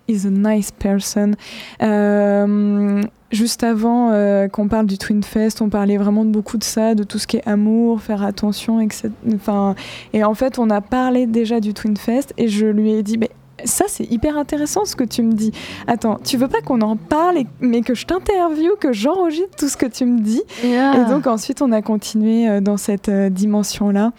is 0.08 0.24
a 0.26 0.30
nice 0.30 0.70
person. 0.70 1.34
Um, 1.80 3.02
juste 3.30 3.62
avant 3.64 4.10
euh, 4.12 4.48
qu'on 4.48 4.68
parle 4.68 4.86
du 4.86 4.96
Twin 4.98 5.22
Fest, 5.22 5.60
on 5.60 5.68
parlait 5.68 5.96
vraiment 5.98 6.24
de 6.24 6.30
beaucoup 6.30 6.56
de 6.56 6.64
ça, 6.64 6.94
de 6.94 7.04
tout 7.04 7.18
ce 7.18 7.26
qui 7.26 7.36
est 7.36 7.46
amour, 7.46 8.00
faire 8.00 8.22
attention, 8.22 8.80
etc. 8.80 9.10
Enfin, 9.34 9.74
et 10.12 10.24
en 10.24 10.34
fait, 10.34 10.58
on 10.58 10.70
a 10.70 10.80
parlé 10.80 11.26
déjà 11.26 11.60
du 11.60 11.74
Twin 11.74 11.96
Fest, 11.96 12.32
et 12.38 12.48
je 12.48 12.66
lui 12.66 12.92
ai 12.92 13.02
dit, 13.02 13.18
mais 13.18 13.30
ça 13.64 13.84
c'est 13.88 14.04
hyper 14.10 14.36
intéressant 14.38 14.84
ce 14.84 14.96
que 14.96 15.04
tu 15.04 15.22
me 15.22 15.32
dis. 15.32 15.52
Attends, 15.86 16.18
tu 16.24 16.36
veux 16.36 16.48
pas 16.48 16.60
qu'on 16.60 16.80
en 16.80 16.96
parle, 16.96 17.38
et- 17.38 17.46
mais 17.60 17.80
que 17.82 17.94
je 17.94 18.06
t'interviewe, 18.06 18.76
que 18.80 18.92
j'enregistre 18.92 19.56
tout 19.58 19.68
ce 19.68 19.76
que 19.76 19.86
tu 19.86 20.04
me 20.04 20.20
dis? 20.20 20.42
Yeah. 20.62 21.02
et 21.02 21.10
donc 21.10 21.26
ensuite, 21.26 21.62
on 21.62 21.72
a 21.72 21.82
continué 21.82 22.48
euh, 22.48 22.60
dans 22.60 22.76
cette 22.76 23.08
euh, 23.08 23.28
dimension-là, 23.30 24.12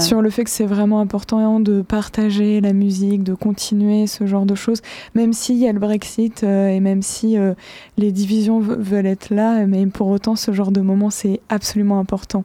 sur 0.00 0.22
le 0.22 0.30
fait 0.30 0.44
que 0.44 0.50
c'est 0.50 0.66
vraiment 0.66 1.00
important 1.00 1.60
de 1.60 1.82
partager 1.82 2.60
la 2.60 2.72
musique, 2.72 3.22
de 3.22 3.34
continuer 3.34 4.06
ce 4.06 4.26
genre 4.26 4.46
de 4.46 4.54
choses, 4.54 4.80
même 5.14 5.32
s'il 5.32 5.56
y 5.56 5.68
a 5.68 5.72
le 5.72 5.78
Brexit 5.78 6.42
euh, 6.44 6.68
et 6.68 6.80
même 6.80 7.02
si 7.02 7.36
les 7.98 8.12
divisions 8.12 8.60
ve- 8.60 8.76
veulent 8.78 9.06
être 9.06 9.30
là, 9.30 9.66
mais 9.66 9.86
pour 9.86 10.08
autant, 10.08 10.36
ce 10.36 10.52
genre 10.52 10.70
de 10.72 10.80
moment, 10.80 11.10
c'est 11.10 11.40
absolument 11.48 11.98
important. 11.98 12.44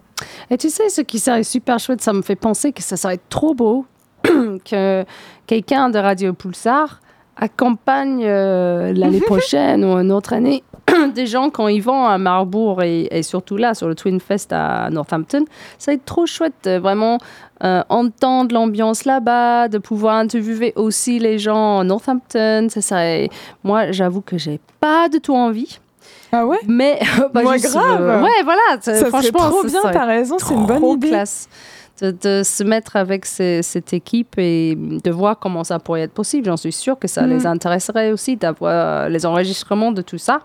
Et 0.49 0.57
tu 0.57 0.69
sais, 0.69 0.89
ce 0.89 1.01
qui 1.01 1.19
serait 1.19 1.43
super 1.43 1.79
chouette, 1.79 2.01
ça 2.01 2.13
me 2.13 2.21
fait 2.21 2.35
penser 2.35 2.71
que 2.71 2.81
ça 2.83 2.97
serait 2.97 3.19
trop 3.29 3.53
beau 3.53 3.85
que 4.65 5.05
quelqu'un 5.47 5.89
de 5.89 5.99
Radio 5.99 6.33
Pulsar 6.33 7.01
accompagne 7.35 8.23
euh, 8.25 8.93
l'année 8.93 9.21
prochaine 9.21 9.85
ou 9.85 9.97
une 9.97 10.11
autre 10.11 10.33
année 10.33 10.63
des 11.15 11.25
gens 11.25 11.49
quand 11.49 11.67
ils 11.67 11.81
vont 11.81 12.05
à 12.05 12.17
Marbourg 12.17 12.83
et, 12.83 13.07
et 13.11 13.23
surtout 13.23 13.57
là 13.57 13.73
sur 13.73 13.87
le 13.87 13.95
Twin 13.95 14.19
Fest 14.19 14.51
à 14.51 14.89
Northampton. 14.89 15.45
Ça 15.77 15.91
va 15.91 15.95
être 15.95 16.05
trop 16.05 16.25
chouette 16.25 16.53
de 16.65 16.77
vraiment 16.77 17.17
euh, 17.63 17.81
entendre 17.89 18.53
l'ambiance 18.53 19.05
là-bas, 19.05 19.67
de 19.67 19.77
pouvoir 19.77 20.15
interviewer 20.15 20.73
aussi 20.75 21.19
les 21.19 21.39
gens 21.39 21.79
à 21.79 21.83
Northampton. 21.83 22.67
Ça 22.69 22.81
serait... 22.81 23.29
Moi, 23.63 23.91
j'avoue 23.91 24.21
que 24.21 24.37
j'ai 24.37 24.59
pas 24.79 25.09
du 25.09 25.19
tout 25.21 25.35
envie. 25.35 25.79
Ah 26.31 26.45
ouais? 26.45 26.59
Mais 26.67 26.99
bah, 27.33 27.41
Moi, 27.43 27.57
juste, 27.57 27.73
grave. 27.73 28.01
euh, 28.01 28.21
ouais, 28.21 28.43
voilà. 28.43 28.81
Ça 28.81 28.95
serait 28.95 29.09
franchement, 29.09 29.49
trop 29.49 29.67
ça 29.67 29.81
bien, 29.81 29.91
t'as 29.91 30.05
raison, 30.05 30.37
c'est 30.39 30.53
une 30.53 30.65
bonne 30.65 30.85
idée. 30.85 31.09
classe 31.09 31.49
de, 32.01 32.11
de 32.11 32.43
se 32.43 32.63
mettre 32.63 32.95
avec 32.95 33.25
ces- 33.25 33.61
cette 33.63 33.93
équipe 33.93 34.37
et 34.37 34.75
de 34.75 35.11
voir 35.11 35.39
comment 35.39 35.63
ça 35.63 35.79
pourrait 35.79 36.01
être 36.01 36.13
possible. 36.13 36.45
J'en 36.45 36.57
suis 36.57 36.71
sûre 36.71 36.97
que 36.99 37.07
ça 37.07 37.23
Mm. 37.23 37.29
les 37.29 37.45
intéresserait 37.47 38.11
aussi 38.11 38.35
d'avoir 38.37 39.09
les 39.09 39.25
enregistrements 39.25 39.91
de 39.91 40.01
tout 40.01 40.17
ça. 40.17 40.41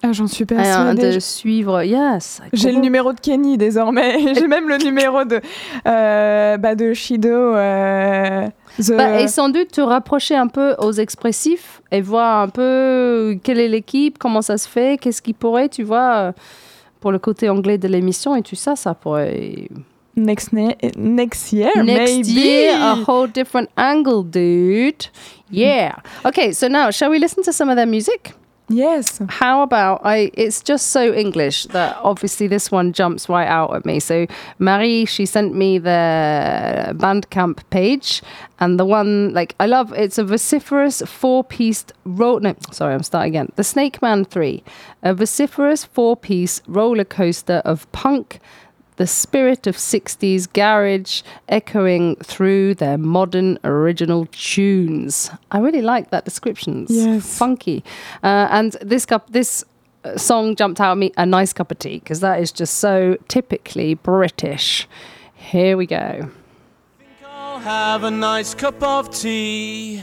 Ah, 0.00 0.12
J'en 0.12 0.28
suis 0.28 0.44
Et, 0.48 0.52
euh, 0.52 0.56
persuadée. 0.56 1.14
de 1.14 1.18
suivre, 1.18 1.82
yes. 1.82 2.40
J'ai 2.52 2.70
le 2.70 2.78
numéro 2.78 3.12
de 3.12 3.18
Kenny 3.18 3.58
désormais. 3.58 4.16
J'ai 4.34 4.46
même 4.46 4.68
le 4.68 4.76
numéro 4.78 5.24
de, 5.24 5.40
euh, 5.88 6.56
bah, 6.56 6.76
de 6.76 6.92
Shido. 6.94 7.28
euh, 7.28 8.46
the- 8.80 8.92
Bah, 8.96 9.20
et 9.20 9.26
sans 9.26 9.48
doute 9.48 9.72
te 9.72 9.80
rapprocher 9.80 10.36
un 10.36 10.46
peu 10.46 10.76
aux 10.78 10.92
expressifs 10.92 11.82
et 11.90 12.00
voir 12.00 12.42
un 12.42 12.48
peu 12.48 13.36
quelle 13.42 13.58
est 13.58 13.66
l'équipe, 13.66 14.18
comment 14.18 14.40
ça 14.40 14.56
se 14.56 14.68
fait, 14.68 14.98
qu'est-ce 15.00 15.20
qui 15.20 15.32
pourrait, 15.32 15.68
tu 15.68 15.82
vois, 15.82 16.32
pour 17.00 17.10
le 17.10 17.18
côté 17.18 17.48
anglais 17.48 17.76
de 17.78 17.88
l'émission 17.88 18.36
et 18.36 18.42
tout 18.42 18.54
ça, 18.56 18.76
ça 18.76 18.94
pourrait. 18.94 19.68
Next, 20.18 20.52
ne- 20.52 20.76
next 20.96 21.52
year, 21.52 21.72
Next 21.82 22.10
maybe. 22.10 22.28
year, 22.30 22.76
a 22.78 22.94
whole 22.96 23.26
different 23.26 23.70
angle, 23.76 24.22
dude. 24.22 25.06
Yeah. 25.50 25.96
Okay, 26.24 26.52
so 26.52 26.68
now, 26.68 26.90
shall 26.90 27.10
we 27.10 27.18
listen 27.18 27.42
to 27.44 27.52
some 27.52 27.68
of 27.70 27.76
their 27.76 27.86
music? 27.86 28.34
Yes. 28.70 29.18
How 29.30 29.62
about 29.62 30.02
I? 30.04 30.30
It's 30.34 30.62
just 30.62 30.88
so 30.88 31.14
English 31.14 31.64
that 31.72 31.96
obviously 32.02 32.48
this 32.48 32.70
one 32.70 32.92
jumps 32.92 33.26
right 33.26 33.48
out 33.48 33.74
at 33.74 33.86
me. 33.86 33.98
So 33.98 34.26
Marie, 34.58 35.06
she 35.06 35.24
sent 35.24 35.54
me 35.54 35.78
the 35.78 36.92
Bandcamp 36.98 37.60
page, 37.70 38.20
and 38.60 38.78
the 38.78 38.84
one 38.84 39.32
like 39.32 39.54
I 39.58 39.64
love. 39.64 39.94
It's 39.94 40.18
a 40.18 40.24
vociferous 40.24 41.00
four-piece 41.06 41.86
roll. 42.04 42.40
No, 42.40 42.54
sorry, 42.70 42.92
I'm 42.92 43.02
starting 43.02 43.30
again. 43.32 43.48
The 43.56 43.64
Snake 43.64 44.02
Man 44.02 44.26
Three, 44.26 44.62
a 45.02 45.14
vociferous 45.14 45.86
four-piece 45.86 46.60
roller 46.66 47.04
coaster 47.06 47.62
of 47.64 47.90
punk. 47.92 48.38
The 48.98 49.06
spirit 49.06 49.68
of 49.68 49.76
60s 49.76 50.52
garage 50.52 51.22
echoing 51.48 52.16
through 52.16 52.74
their 52.74 52.98
modern 52.98 53.56
original 53.62 54.26
tunes. 54.32 55.30
I 55.52 55.58
really 55.60 55.82
like 55.82 56.10
that 56.10 56.24
description. 56.24 56.82
It's 56.82 56.92
Yes. 56.92 57.38
funky. 57.38 57.84
Uh, 58.24 58.48
and 58.50 58.72
this 58.82 59.06
cup, 59.06 59.30
this 59.30 59.64
uh, 60.04 60.16
song 60.18 60.56
jumped 60.56 60.80
out 60.80 60.92
at 60.92 60.98
me. 60.98 61.12
A 61.16 61.24
nice 61.24 61.52
cup 61.52 61.70
of 61.70 61.78
tea 61.78 62.00
because 62.00 62.18
that 62.20 62.40
is 62.40 62.50
just 62.50 62.78
so 62.78 63.16
typically 63.28 63.94
British. 63.94 64.88
Here 65.32 65.76
we 65.76 65.86
go. 65.86 66.30
I'll 67.24 67.60
have 67.60 68.02
a 68.02 68.10
nice 68.10 68.52
cup 68.52 68.82
of 68.82 69.10
tea. 69.10 70.02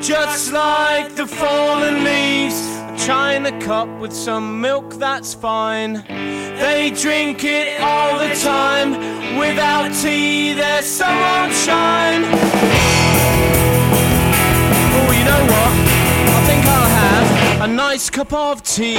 Just 0.00 0.52
like 0.52 1.14
the 1.16 1.26
fallen 1.26 2.04
leaves, 2.04 2.58
a 2.76 2.96
china 2.98 3.58
cup 3.60 3.88
with 4.00 4.12
some 4.12 4.60
milk, 4.60 4.94
that's 4.94 5.34
fine. 5.34 6.04
They 6.06 6.90
drink 6.90 7.44
it 7.44 7.80
all 7.80 8.18
the 8.18 8.34
time. 8.34 8.92
Without 9.38 9.92
tea, 10.02 10.54
there's 10.54 11.00
won't 11.00 11.52
shine. 11.52 12.24
Oh, 14.96 15.10
you 15.18 15.24
know 15.24 15.44
what? 15.52 15.72
I 16.36 16.44
think 16.46 16.66
I'll 16.66 16.88
have 17.04 17.70
a 17.70 17.72
nice 17.72 18.10
cup 18.10 18.32
of 18.32 18.62
tea. 18.62 18.98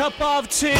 Cup 0.00 0.18
of 0.22 0.48
tea. 0.48 0.68
Yeah, 0.68 0.76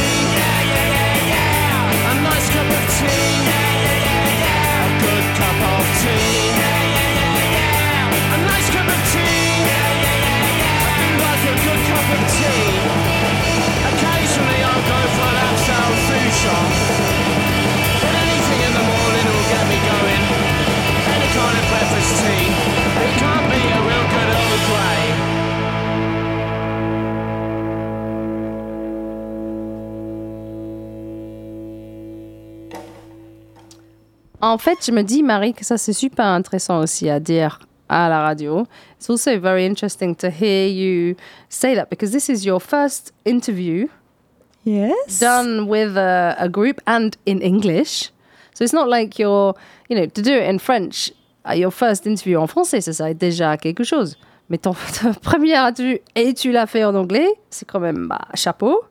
yeah, 0.72 0.96
yeah, 0.96 1.28
yeah. 1.28 2.10
A 2.10 2.14
nice 2.24 2.48
cup 2.56 2.64
of 2.64 2.84
tea. 2.96 3.04
Yeah, 3.04 3.84
yeah, 3.84 4.08
yeah, 4.08 4.40
yeah. 4.40 4.86
A 4.86 4.92
good 5.04 5.26
cup 5.36 5.60
of 5.76 5.84
tea. 6.00 6.40
Yeah, 6.56 6.80
yeah, 6.96 7.20
yeah, 7.20 7.56
yeah. 7.56 8.34
A 8.34 8.38
nice 8.48 8.68
cup 8.72 8.88
of 8.88 9.00
tea. 9.12 9.44
Yeah, 9.68 9.92
yeah, 10.04 10.24
yeah, 10.24 10.56
yeah. 10.64 11.50
A 11.50 11.54
good 11.66 11.82
cup 11.90 12.08
of 12.16 12.22
tea. 12.32 12.64
Occasionally 13.92 14.60
I'll 14.64 14.84
go 14.88 15.00
for 15.16 15.28
an 15.28 15.48
upsell 15.52 15.92
food 16.08 16.32
shop. 16.40 17.09
En 34.40 34.58
fait, 34.58 34.78
je 34.84 34.92
me 34.92 35.02
dis, 35.02 35.22
Marie, 35.22 35.54
que 35.54 35.64
ça 35.64 35.78
c'est 35.78 35.92
super 35.92 36.26
intéressant 36.26 36.80
aussi 36.80 37.08
à 37.08 37.20
dire 37.20 37.60
à 37.88 38.08
la 38.08 38.22
radio. 38.22 38.66
It's 38.98 39.10
also 39.10 39.38
very 39.40 39.66
interesting 39.66 40.14
to 40.16 40.28
hear 40.28 40.66
you 40.68 41.16
say 41.48 41.74
that 41.74 41.86
because 41.90 42.12
this 42.12 42.28
is 42.28 42.44
your 42.46 42.60
first 42.60 43.12
interview 43.24 43.88
Yes. 44.64 45.18
done 45.18 45.66
with 45.68 45.96
a, 45.96 46.36
a 46.38 46.48
group 46.48 46.80
and 46.86 47.10
in 47.26 47.40
English. 47.40 48.10
So 48.54 48.64
it's 48.64 48.72
not 48.72 48.88
like 48.88 49.18
you're, 49.18 49.54
you 49.88 49.96
know, 49.96 50.06
to 50.06 50.22
do 50.22 50.32
it 50.32 50.48
in 50.48 50.58
French, 50.58 51.12
uh, 51.48 51.54
your 51.54 51.70
first 51.72 52.06
interview 52.06 52.38
en 52.38 52.46
français, 52.46 52.80
ça 52.80 52.92
serait 52.92 53.14
déjà 53.14 53.56
quelque 53.56 53.84
chose. 53.84 54.16
Mais 54.50 54.58
ton 54.58 54.74
ta 55.02 55.12
première 55.14 55.64
interview 55.64 55.98
et 56.14 56.34
tu 56.34 56.52
l'as 56.52 56.66
fait 56.66 56.84
en 56.84 56.94
anglais, 56.94 57.28
c'est 57.50 57.66
quand 57.66 57.80
même 57.80 58.06
bah, 58.08 58.20
chapeau. 58.34 58.82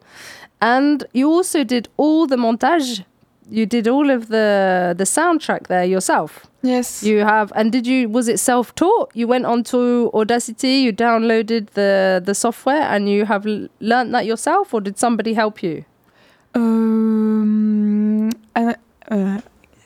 And 0.62 0.98
you 1.14 1.30
also 1.32 1.64
did 1.64 1.88
all 1.98 2.28
the 2.28 2.36
montage. 2.38 3.04
You 3.52 3.66
did 3.66 3.88
all 3.88 4.10
of 4.12 4.28
the 4.28 4.94
the 4.98 5.06
soundtrack 5.06 5.68
there 5.68 5.84
yourself. 5.86 6.46
Yes. 6.62 7.04
You 7.04 7.20
have, 7.26 7.52
and 7.56 7.72
did 7.72 7.88
you? 7.88 8.10
Was 8.10 8.28
it 8.28 8.40
self-taught? 8.40 9.12
You 9.16 9.28
went 9.28 9.46
onto 9.46 10.10
Audacity, 10.14 10.74
you 10.86 10.92
downloaded 10.94 11.70
the 11.74 12.22
the 12.24 12.34
software, 12.36 12.82
and 12.84 13.10
you 13.10 13.26
have 13.26 13.46
learned 13.80 14.14
that 14.14 14.26
yourself, 14.26 14.74
or 14.74 14.82
did 14.82 14.98
somebody 15.00 15.34
help 15.34 15.64
you? 15.64 15.84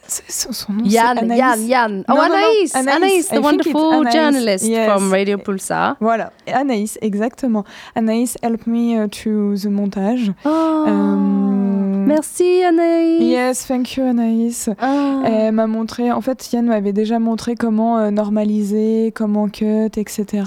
Son 0.05 0.53
son 0.53 0.77
nom, 0.77 0.85
Yann, 0.85 1.17
Anaïs. 1.17 1.37
Yann, 1.37 1.67
Yann. 1.67 2.05
Oh, 2.09 2.13
No, 2.15 2.27
no, 2.27 2.27
no, 2.27 2.35
Anaïs, 2.35 2.73
Anaïs. 2.75 2.95
Anaïs, 2.97 3.29
the 3.29 3.41
wonderful 3.41 3.91
Anaïs. 3.93 4.11
journalist 4.13 4.65
Yes. 4.65 4.87
from 4.91 5.11
Radio 5.11 5.37
Pulsar. 5.37 5.95
Voilà, 6.01 6.31
Anaïs, 6.45 6.97
exactement. 7.01 7.65
Anaïs 7.95 8.35
helped 8.43 8.67
me 8.67 8.97
uh, 8.99 9.07
to 9.07 9.55
the 9.57 9.69
montage. 9.69 10.33
Oh, 10.45 10.85
Euh, 10.87 12.02
merci 12.05 12.63
Anaïs. 12.63 13.21
Yes, 13.21 13.67
thank 13.67 13.95
you 13.95 14.03
Anaïs. 14.03 14.69
Ah. 14.79 15.21
Elle 15.25 15.53
m'a 15.53 15.67
montré, 15.67 16.11
en 16.11 16.21
fait, 16.21 16.51
Yann 16.51 16.65
m'avait 16.65 16.93
déjà 16.93 17.19
montré 17.19 17.55
comment 17.55 17.97
euh, 17.97 18.11
normaliser, 18.11 19.11
comment 19.15 19.47
cut, 19.49 19.91
etc. 19.95 20.43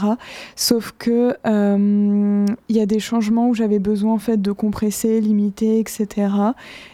Sauf 0.54 0.92
que 0.98 1.36
euh, 1.46 2.46
il 2.68 2.76
y 2.76 2.80
a 2.80 2.86
des 2.86 2.98
changements 2.98 3.48
où 3.48 3.54
j'avais 3.54 3.78
besoin 3.78 4.12
en 4.14 4.18
fait 4.18 4.40
de 4.40 4.52
compresser, 4.52 5.20
limiter, 5.20 5.78
etc. 5.78 6.06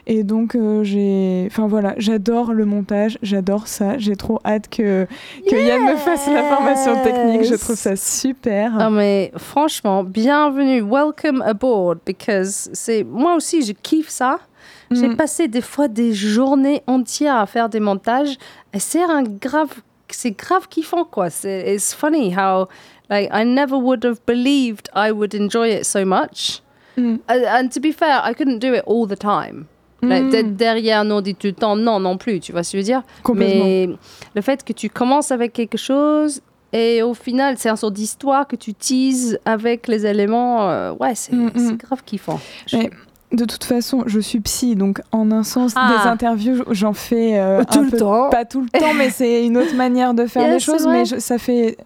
Et 0.07 0.25
donc 0.25 0.55
euh, 0.55 0.83
j'ai, 0.83 1.47
enfin 1.51 1.67
voilà, 1.67 1.95
j'adore 1.99 2.53
le 2.53 2.65
montage, 2.65 3.19
j'adore 3.23 3.67
ça. 3.67 3.99
J'ai 3.99 4.17
trop 4.17 4.41
hâte 4.45 4.69
que 4.69 5.07
que 5.49 5.57
Yann 5.57 5.85
me 5.85 5.97
fasse 5.97 6.29
la 6.29 6.43
formation 6.45 7.03
technique. 7.03 7.45
Je 7.45 7.55
trouve 7.55 7.77
ça 7.77 7.97
super. 7.97 8.73
Ah 8.79 8.91
mais 8.91 9.33
franchement, 9.37 10.05
bienvenue, 10.05 10.83
welcome 10.83 11.43
aboard, 11.43 11.99
because 12.07 12.71
c'est 12.73 13.05
moi 13.05 13.35
aussi 13.37 13.63
je 13.63 13.73
kiffe 13.73 14.09
ça. 14.09 14.39
J'ai 14.95 15.09
Mm. 15.09 15.17
passé 15.17 15.49
des 15.49 15.61
fois 15.63 15.89
des 15.89 16.13
journées 16.13 16.83
entières 16.87 17.37
à 17.37 17.47
faire 17.47 17.69
des 17.69 17.81
montages 17.81 18.37
et 18.73 18.79
c'est 18.79 19.03
un 19.03 19.23
grave, 19.23 19.71
c'est 20.09 20.33
grave 20.33 20.69
kiffant 20.69 21.05
quoi. 21.05 21.31
C'est 21.31 21.75
it's 21.75 21.95
funny 21.95 22.35
how 22.37 22.67
like 23.11 23.29
I 23.33 23.45
never 23.45 23.77
would 23.77 24.05
have 24.05 24.19
believed 24.27 24.89
I 24.95 25.11
would 25.11 25.35
enjoy 25.35 25.69
it 25.79 25.85
so 25.85 26.05
much. 26.05 26.63
Mm. 26.97 27.17
And 27.29 27.69
to 27.71 27.81
be 27.81 27.93
fair, 27.93 28.21
I 28.25 28.35
couldn't 28.35 28.59
do 28.59 28.75
it 28.75 28.83
all 28.87 29.07
the 29.07 29.19
time. 29.19 29.67
Mm. 30.03 30.57
derrière 30.57 31.05
non 31.05 31.21
dit 31.21 31.35
tout 31.37 31.47
le 31.47 31.53
temps, 31.53 31.77
non 31.77 32.01
non 32.01 32.17
plus, 32.19 32.41
tu 32.41 32.51
vois 32.53 32.65
ce 32.65 32.73
que 32.73 32.79
je 32.79 32.83
veux 32.83 32.85
dire? 32.85 33.03
Mais 33.35 33.89
le 34.35 34.41
fait 34.43 34.65
que 34.65 34.73
tu 34.73 34.91
commences 34.91 35.31
avec 35.31 35.53
quelque 35.53 35.79
chose 35.79 36.41
et 36.73 37.03
au 37.03 37.15
final, 37.15 37.57
c'est 37.57 37.69
un 37.69 37.77
sort 37.77 37.93
d'histoire 37.93 38.49
que 38.49 38.57
tu 38.57 38.75
teases 38.75 39.39
avec 39.45 39.87
les 39.89 40.05
éléments, 40.05 40.69
euh, 40.71 40.93
ouais, 40.99 41.15
c'est 41.15 41.33
Mm, 41.33 41.51
mm. 41.55 41.77
grave 41.77 42.03
kiffant. 42.05 42.41
Mais 42.73 42.91
de 43.33 43.45
toute 43.45 43.65
façon, 43.65 44.05
je 44.07 44.21
suis 44.21 44.41
psy, 44.41 44.77
donc 44.77 45.01
en 45.13 45.31
un 45.31 45.43
sens, 45.43 45.73
Ah. 45.77 45.97
des 46.03 46.09
interviews, 46.09 46.63
j'en 46.71 46.93
fais 46.93 47.39
euh, 47.39 47.63
Tout 47.71 47.79
un 47.79 47.83
le 47.83 47.91
peu- 47.91 47.97
temps. 47.97 48.31
Pas 48.31 48.45
tout 48.45 48.61
le 48.61 48.69
temps, 48.79 48.95
mais 48.97 49.11
c'est 49.11 49.45
une 49.47 49.57
autre 49.57 49.75
manière 49.75 50.15
de 50.15 50.27
faire 50.27 50.49
les 50.53 50.59
choses. 50.61 50.83
vrai. 50.85 50.93
Mais 51.01 51.05
je- 51.05 51.19
ça 51.19 51.39
fait 51.39 51.77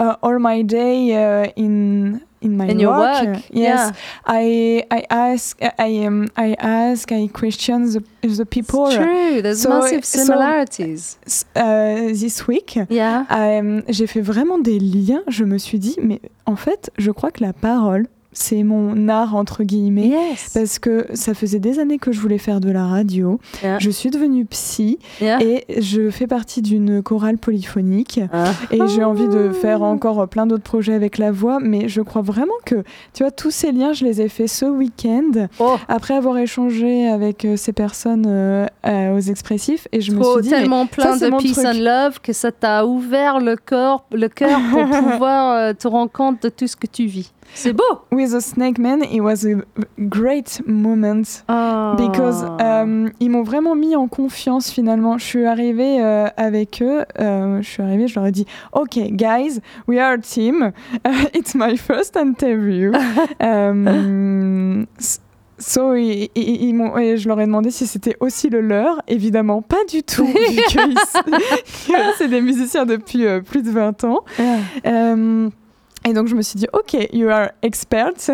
euh, 0.00 0.12
all 0.22 0.38
my 0.40 0.64
day 0.64 1.10
euh, 1.16 1.44
in 1.58 2.18
in 2.44 2.48
my 2.48 2.72
In 2.72 2.78
your 2.80 2.92
work. 2.96 3.22
work, 3.24 3.36
Yes, 3.52 3.78
yeah. 3.78 3.90
I 4.26 4.82
I 4.92 5.04
ask 5.10 5.56
I 5.78 6.06
um, 6.08 6.26
I 6.36 6.56
ask 6.58 7.10
I 7.12 7.28
question 7.28 7.84
the 7.86 8.00
the 8.26 8.44
people. 8.44 8.86
It's 8.88 8.96
true, 8.96 9.42
there's 9.42 9.60
So- 9.62 9.68
massive 9.68 10.04
so- 10.04 10.18
similarities. 10.24 11.18
Uh, 11.56 12.12
this 12.12 12.46
week, 12.48 12.78
yeah. 12.90 13.26
euh, 13.30 13.80
j'ai 13.88 14.06
fait 14.08 14.20
vraiment 14.20 14.58
des 14.58 14.78
liens. 14.80 15.22
Je 15.28 15.44
me 15.44 15.56
suis 15.58 15.78
dit, 15.78 15.96
mais 16.02 16.20
en 16.46 16.56
fait, 16.56 16.90
je 16.98 17.10
crois 17.12 17.30
que 17.30 17.44
la 17.44 17.52
parole, 17.52 18.08
c'est 18.32 18.62
mon 18.62 19.08
art 19.08 19.34
entre 19.36 19.62
guillemets. 19.62 20.08
Yes. 20.08 20.50
Parce 20.54 20.78
que 20.78 21.06
ça 21.14 21.34
faisait 21.34 21.58
des 21.58 21.78
années 21.78 21.98
que 21.98 22.12
je 22.12 22.20
voulais 22.20 22.38
faire 22.38 22.60
de 22.60 22.70
la 22.70 22.86
radio. 22.86 23.38
Yeah. 23.62 23.78
Je 23.78 23.90
suis 23.90 24.10
devenue 24.10 24.44
psy 24.46 24.98
Yeah. 25.20 25.42
et 25.42 25.64
je 25.80 26.10
fais 26.10 26.26
partie 26.26 26.62
d'une 26.62 27.02
chorale 27.02 27.38
polyphonique. 27.38 28.20
Ah. 28.32 28.52
Et 28.70 28.80
j'ai 28.88 29.04
envie 29.04 29.28
de 29.28 29.50
faire 29.50 29.82
encore 29.82 30.26
plein 30.28 30.46
d'autres 30.46 30.62
projets 30.62 30.94
avec 30.94 31.18
la 31.18 31.30
voix. 31.30 31.58
Mais 31.60 31.88
je 31.88 32.00
crois 32.00 32.22
vraiment 32.22 32.54
que, 32.64 32.82
tu 33.12 33.22
vois, 33.22 33.30
tous 33.30 33.50
ces 33.50 33.72
liens, 33.72 33.92
je 33.92 34.04
les 34.04 34.20
ai 34.20 34.28
faits 34.28 34.48
ce 34.48 34.64
week-end. 34.66 35.48
Oh, 35.58 35.76
Après 35.88 36.14
avoir 36.14 36.38
échangé 36.38 37.08
avec 37.08 37.44
euh, 37.44 37.56
ces 37.56 37.72
personnes 37.72 38.24
euh, 38.26 38.66
euh, 38.86 39.16
aux 39.16 39.20
expressifs. 39.20 39.86
Et 39.92 40.00
je 40.00 40.12
me 40.12 40.22
suis 40.22 40.42
dit, 40.42 40.50
mais 40.50 40.56
tellement 40.58 40.86
plein 40.86 41.16
de 41.16 41.30
peace 41.38 41.52
truc. 41.52 41.66
and 41.66 41.78
love 41.78 42.20
que 42.20 42.32
ça 42.32 42.50
t'a 42.52 42.86
ouvert 42.86 43.40
le 43.40 43.56
corps, 43.56 44.06
le 44.12 44.28
cœur 44.28 44.58
pour 44.70 44.84
pouvoir 45.12 45.56
euh, 45.56 45.72
te 45.74 45.86
rendre 45.88 46.10
compte 46.10 46.42
de 46.42 46.48
tout 46.48 46.66
ce 46.66 46.76
que 46.76 46.86
tu 46.86 47.06
vis. 47.06 47.32
C'est 47.54 47.72
beau. 47.72 47.82
with 48.10 48.30
the 48.32 48.40
Snake 48.40 48.78
Man, 48.78 49.02
it 49.02 49.20
was 49.20 49.44
a 49.46 49.62
great 49.98 50.62
moment. 50.66 51.44
Because 51.96 52.44
Ah. 52.58 52.82
euh, 52.84 53.08
ils 53.20 53.28
m'ont 53.30 53.42
vraiment 53.42 53.74
mis 53.74 53.94
en 53.96 54.08
confiance 54.08 54.70
finalement. 54.70 55.18
Je 55.18 55.24
suis 55.24 55.44
arrivée 55.46 56.02
euh, 56.02 56.26
avec 56.36 56.82
eux, 56.82 57.04
euh, 57.20 57.60
je 57.62 57.68
suis 57.68 57.82
arrivée, 57.82 58.08
je 58.08 58.14
leur 58.18 58.26
ai 58.26 58.32
dit 58.32 58.46
Ok, 58.72 58.96
guys, 59.12 59.60
we 59.86 59.98
are 59.98 60.12
a 60.12 60.18
team. 60.18 60.72
it's 61.34 61.54
my 61.54 61.76
first 61.76 62.16
interview. 62.16 62.92
S- 64.98 65.20
So, 65.58 65.94
et 65.94 66.28
je 66.34 67.28
leur 67.28 67.38
ai 67.40 67.46
demandé 67.46 67.70
si 67.70 67.86
c'était 67.86 68.16
aussi 68.18 68.48
le 68.48 68.60
leur. 68.60 69.00
Évidemment, 69.06 69.62
pas 69.62 69.84
du 69.88 70.02
tout, 70.02 70.24
vu 70.26 70.34
que 70.34 70.80
c'est 72.18 72.26
des 72.26 72.40
musiciens 72.40 72.84
depuis 72.84 73.24
euh, 73.26 73.40
plus 73.42 73.62
de 73.62 73.70
20 73.70 74.02
ans. 74.02 74.24
Euh, 74.86 75.48
et 76.04 76.12
donc 76.12 76.26
je 76.28 76.34
me 76.34 76.42
suis 76.42 76.58
dit, 76.58 76.66
ok, 76.72 77.08
you 77.12 77.28
are 77.28 77.50
expert. 77.62 78.12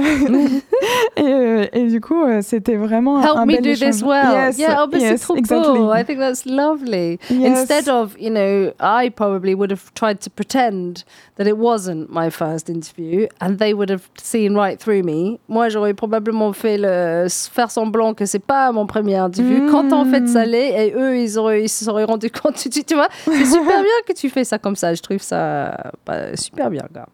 et, 1.17 1.23
euh, 1.23 1.67
et 1.73 1.87
du 1.89 2.01
coup, 2.01 2.23
euh, 2.25 2.41
c'était 2.43 2.77
vraiment 2.77 3.21
Help 3.23 3.37
un 3.37 3.47
me 3.47 3.53
bel 3.55 3.63
do 3.63 3.71
this 3.71 3.83
échange. 3.83 4.03
well. 4.03 4.33
Yes, 4.33 4.59
yeah, 4.59 4.85
oh, 4.85 4.89
c'est 4.93 5.01
yes, 5.01 5.21
trop 5.23 5.37
exactly. 5.37 5.79
beau. 5.79 5.93
I 5.93 6.05
think 6.05 6.19
that's 6.19 6.45
lovely. 6.47 7.19
Yes. 7.31 7.61
Instead 7.61 7.89
of, 7.89 8.17
you 8.19 8.31
know, 8.31 8.73
I 8.81 9.11
probably 9.11 9.55
would 9.55 9.71
have 9.71 9.93
tried 9.95 10.21
to 10.21 10.31
pretend 10.31 11.05
that 11.37 11.47
it 11.47 11.57
wasn't 11.59 12.11
my 12.11 12.31
first 12.31 12.69
interview 12.69 13.27
and 13.41 13.59
they 13.59 13.73
would 13.75 13.91
have 13.91 14.09
seen 14.21 14.55
right 14.55 14.79
through 14.81 15.03
me. 15.03 15.39
Moi, 15.49 15.69
j'aurais 15.69 15.95
probablement 15.95 16.53
fait 16.53 16.79
le 16.79 17.27
faire 17.29 17.71
semblant 17.71 18.15
que 18.15 18.27
c'est 18.27 18.39
pas 18.45 18.73
mon 18.73 18.87
premier 18.87 19.17
interview 19.17 19.59
Mm. 19.59 19.71
quand 19.71 19.93
en 19.93 20.05
fait 20.05 20.27
ça 20.29 20.45
l'est 20.45 20.89
et 20.89 20.95
eux 20.95 21.17
ils 21.19 21.39
auraient 21.39 21.63
ils 21.65 21.69
se 21.69 21.85
seraient 21.85 22.05
rendus 22.05 22.31
compte 22.43 22.57
tu, 22.57 22.69
tu 22.71 22.95
vois 22.95 23.09
c'est 23.25 23.45
super 23.45 23.83
bien 23.83 23.99
que 24.07 24.13
tu 24.13 24.29
fais 24.29 24.45
ça 24.45 24.59
comme 24.59 24.77
ça 24.77 24.95
je 24.95 25.01
trouve 25.03 25.21
ça 25.23 25.93
bah, 26.07 26.37
super 26.37 26.71
bien 26.71 26.85
gars. 26.93 27.07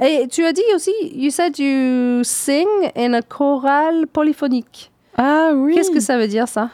Et 0.00 0.26
tu 0.28 0.44
as 0.44 0.52
dit 0.52 0.62
aussi 0.74 0.92
you 1.14 1.30
said 1.30 1.58
you 1.58 2.22
sing 2.24 2.66
in 2.96 3.12
a 3.14 3.22
chorale 3.22 4.06
polyphonique 4.12 4.90
Ah 5.16 5.50
oui. 5.54 5.74
qu'est-ce 5.74 5.90
que 5.90 6.00
ça 6.00 6.18
veut 6.18 6.28
dire 6.28 6.48
ça? 6.48 6.70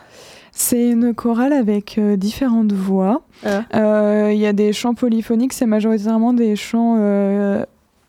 C'est 0.56 0.86
une 0.90 1.14
chorale 1.14 1.52
avec 1.52 1.98
euh, 1.98 2.16
différentes 2.16 2.70
voix. 2.72 3.22
Ah. 3.44 3.64
Euh, 3.74 4.30
Il 4.32 4.38
y 4.38 4.46
a 4.46 4.52
des 4.52 4.72
chants 4.72 4.94
polyphoniques, 4.94 5.52
c'est 5.52 5.66
majoritairement 5.66 6.32
des 6.32 6.54
chants 6.54 6.96
euh, 7.00 7.64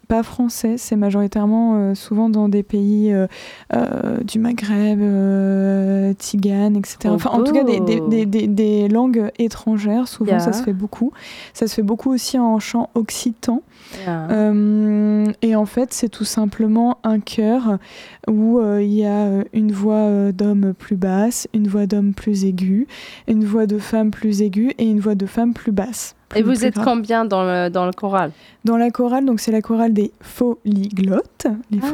pas 0.07 0.23
français, 0.23 0.75
c'est 0.77 0.95
majoritairement 0.95 1.75
euh, 1.75 1.95
souvent 1.95 2.29
dans 2.29 2.47
des 2.49 2.63
pays 2.63 3.11
euh, 3.13 3.27
euh, 3.73 4.17
du 4.23 4.39
Maghreb, 4.39 4.99
Tigane, 6.17 6.75
etc. 6.75 6.97
Trop 6.99 7.13
Enfin, 7.15 7.29
en 7.31 7.43
tout 7.43 7.51
cas, 7.53 7.63
des, 7.63 7.79
des, 7.79 7.97
beau. 7.99 8.07
des, 8.07 8.25
des- 8.25 8.47
des 8.47 8.87
langues 8.87 9.31
étrangères, 9.39 10.07
souvent 10.07 10.25
Yeah. 10.31 10.39
ça 10.39 10.53
se 10.53 10.63
fait 10.63 10.73
beaucoup. 10.73 11.11
Ça 11.53 11.67
se 11.67 11.75
fait 11.75 11.81
beaucoup 11.83 12.11
aussi 12.11 12.39
en 12.39 12.59
chant 12.59 12.89
occitan. 12.95 13.61
Yeah. 14.05 14.27
Et 15.41 15.55
en 15.55 15.65
fait, 15.65 15.93
c'est 15.93 16.09
tout 16.09 16.25
simplement 16.25 16.97
un 17.03 17.19
chœur 17.19 17.77
où 18.29 18.59
il 18.79 18.91
y 18.93 19.05
a 19.05 19.43
une 19.53 19.71
voix 19.71 20.31
d'homme 20.31 20.73
plus 20.77 20.95
basse, 20.95 21.47
une 21.53 21.67
voix 21.67 21.85
d'homme 21.85 22.13
plus 22.13 22.45
aiguë, 22.45 22.87
une 23.27 23.45
voix 23.45 23.65
de 23.67 23.77
femme 23.77 24.11
plus 24.11 24.41
aiguë 24.41 24.71
et 24.77 24.85
une 24.85 24.99
voix 24.99 25.15
de 25.15 25.25
femme 25.25 25.53
plus 25.53 25.71
basse. 25.71 26.15
Et 26.35 26.41
vous 26.41 26.65
êtes 26.65 26.73
grave. 26.75 26.85
combien 26.85 27.23
dans 27.25 27.43
le, 27.43 27.69
dans 27.69 27.85
le 27.85 27.91
choral 27.93 28.31
Dans 28.65 28.77
la 28.77 28.89
chorale, 28.91 29.25
donc 29.25 29.39
c'est 29.39 29.51
la 29.51 29.61
chorale 29.61 29.93
des 29.93 30.11
polyglottes, 30.37 31.47
les 31.71 31.79
Ah, 31.81 31.87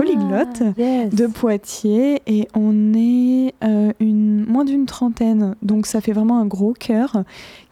yes. 0.78 1.14
de 1.14 1.28
Poitiers 1.28 2.22
et 2.28 2.48
on 2.56 2.94
est 2.94 3.54
euh, 3.64 3.92
une, 4.00 4.46
moins 4.46 4.66
d'une 4.66 4.86
trentaine. 4.86 5.56
Donc 5.62 5.86
ça 5.86 6.02
fait 6.02 6.14
vraiment 6.14 6.40
un 6.40 6.46
gros 6.46 6.74
chœur 6.74 7.24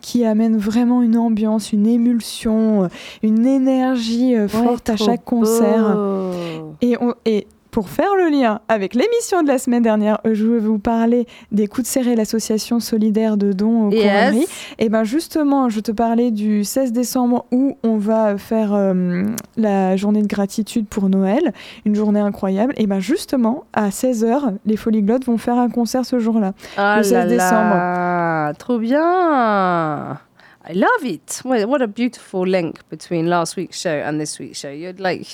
qui 0.02 0.26
amène 0.26 0.58
vraiment 0.58 1.02
une 1.02 1.18
ambiance, 1.18 1.72
une 1.74 1.88
émulsion, 1.88 2.90
une 3.24 3.46
énergie 3.46 4.36
euh, 4.36 4.44
Ouais, 4.44 4.48
forte 4.50 4.90
à 4.90 4.98
chaque 4.98 5.24
concert. 5.24 5.96
beau. 5.96 6.76
Et, 6.82 6.98
on- 7.02 7.14
et 7.26 7.48
pour 7.72 7.90
faire 7.90 8.16
le 8.18 8.30
lien 8.30 8.62
avec 8.68 8.96
l'émission 8.96 9.44
de 9.44 9.48
la 9.48 9.58
semaine 9.60 9.84
dernière, 9.84 10.20
je 10.26 10.46
vais 10.46 10.60
vous 10.60 10.80
parler 10.80 11.28
des 11.52 11.68
coups 11.68 11.84
de 11.84 11.88
serré, 11.92 12.16
l'association 12.16 12.80
solidaire 12.80 13.38
de 13.38 13.54
dons 13.54 13.88
aux 13.88 13.92
Yes. 13.92 14.48
Et 14.80 14.90
ben 14.90 15.04
justement, 15.04 15.70
je 15.70 15.80
te 15.80 15.92
parlais 15.92 16.32
du 16.32 16.64
16 16.64 16.92
décembre 16.94 17.46
où 17.52 17.78
on 17.84 17.98
va 17.98 18.38
faire 18.38 18.74
euh, 18.74 19.24
la 19.58 19.96
journée 19.98 20.22
de 20.22 20.28
gratitude 20.28 20.88
pour 20.88 21.10
Noël, 21.10 21.54
une 21.86 21.96
journée 21.96 22.20
incroyable. 22.20 22.74
Et 22.78 22.88
ben 22.88 23.00
justement, 23.00 23.66
à 23.74 23.90
16h, 23.90 24.56
les 24.66 24.78
Folyglottes 24.78 25.26
vont 25.26 25.38
faire 25.38 25.58
un 25.60 25.70
concert 25.70 26.06
ce 26.06 26.20
jour-là. 26.20 26.54
Ah 26.78 26.98
Le 26.98 27.04
16 27.04 27.14
là 27.14 27.26
décembre. 27.28 27.76
là, 27.76 28.54
trop 28.58 28.80
bien. 28.80 30.20
I 30.68 30.74
love 30.74 31.04
it. 31.06 31.42
What, 31.46 31.82
a 31.82 31.88
beautiful 31.88 32.46
link 32.48 32.76
between 32.92 33.28
last 33.28 33.58
week's 33.58 33.80
show 33.80 33.90
and 34.06 34.20
this 34.20 34.38
week's 34.40 34.60
show. 34.60 34.70
You're 34.70 34.94
like, 35.00 35.26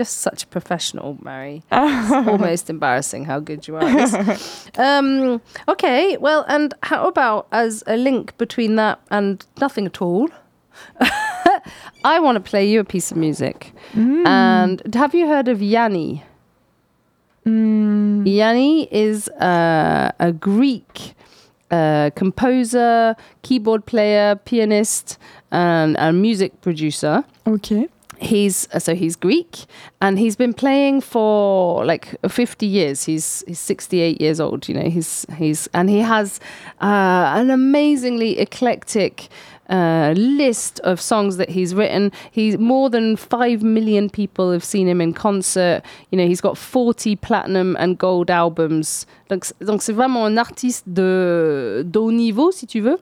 just 0.00 0.16
such 0.22 0.44
a 0.44 0.46
professional, 0.46 1.18
Mary. 1.20 1.62
It's 1.72 2.10
almost 2.10 2.70
embarrassing 2.70 3.26
how 3.26 3.38
good 3.38 3.68
you 3.68 3.76
are. 3.76 4.38
um, 4.78 5.42
okay, 5.68 6.16
well, 6.16 6.46
and 6.48 6.72
how 6.84 7.06
about 7.06 7.48
as 7.52 7.84
a 7.86 7.98
link 7.98 8.34
between 8.38 8.76
that 8.76 8.98
and 9.10 9.44
nothing 9.60 9.84
at 9.84 10.00
all? 10.00 10.30
I 12.14 12.18
want 12.18 12.36
to 12.36 12.50
play 12.50 12.66
you 12.66 12.80
a 12.80 12.84
piece 12.84 13.10
of 13.10 13.18
music. 13.18 13.74
And 13.94 14.94
have 14.94 15.14
you 15.14 15.26
heard 15.26 15.48
of 15.48 15.60
Yanni? 15.60 16.24
Hmm, 17.44 18.24
Yanni 18.26 18.88
is 18.90 19.28
uh, 19.28 20.12
a 20.18 20.32
Greek 20.32 21.14
uh, 21.70 22.08
composer, 22.16 23.16
keyboard 23.42 23.84
player, 23.84 24.36
pianist, 24.46 25.18
and 25.50 25.94
a 25.98 26.10
music 26.10 26.52
producer. 26.62 27.24
ok. 27.46 27.88
He's 28.20 28.68
uh, 28.72 28.78
so 28.78 28.94
he's 28.94 29.16
Greek, 29.16 29.64
and 30.00 30.18
he's 30.18 30.36
been 30.36 30.52
playing 30.52 31.00
for 31.00 31.84
like 31.84 32.14
50 32.28 32.66
years. 32.66 33.04
He's 33.04 33.42
he's 33.46 33.58
68 33.58 34.20
years 34.20 34.40
old. 34.40 34.68
You 34.68 34.74
know, 34.74 34.90
he's 34.90 35.26
he's 35.36 35.68
and 35.72 35.88
he 35.88 36.00
has 36.00 36.38
uh, 36.80 37.32
an 37.34 37.50
amazingly 37.50 38.38
eclectic. 38.38 39.28
Uh, 39.72 40.12
list 40.16 40.80
of 40.82 41.00
songs 41.00 41.36
that 41.36 41.48
he's 41.50 41.74
written. 41.76 42.10
He's 42.32 42.58
more 42.58 42.90
than 42.90 43.14
five 43.16 43.62
million 43.62 44.08
people 44.10 44.50
have 44.52 44.64
seen 44.64 44.88
him 44.88 45.00
in 45.00 45.12
concert. 45.12 45.84
You 46.10 46.18
know, 46.18 46.26
he's 46.26 46.40
got 46.40 46.56
40 46.58 47.14
platinum 47.14 47.76
and 47.78 47.94
gold 47.96 48.30
albums. 48.32 49.06
Donc, 49.28 49.44
donc 49.60 49.80
c'est 49.82 49.92
vraiment 49.92 50.24
un 50.26 50.36
artiste 50.38 50.88
de, 50.88 51.84
de 51.86 51.98
haut 52.00 52.10
niveau, 52.10 52.50
si 52.50 52.66
tu 52.66 52.80
veux. 52.80 52.98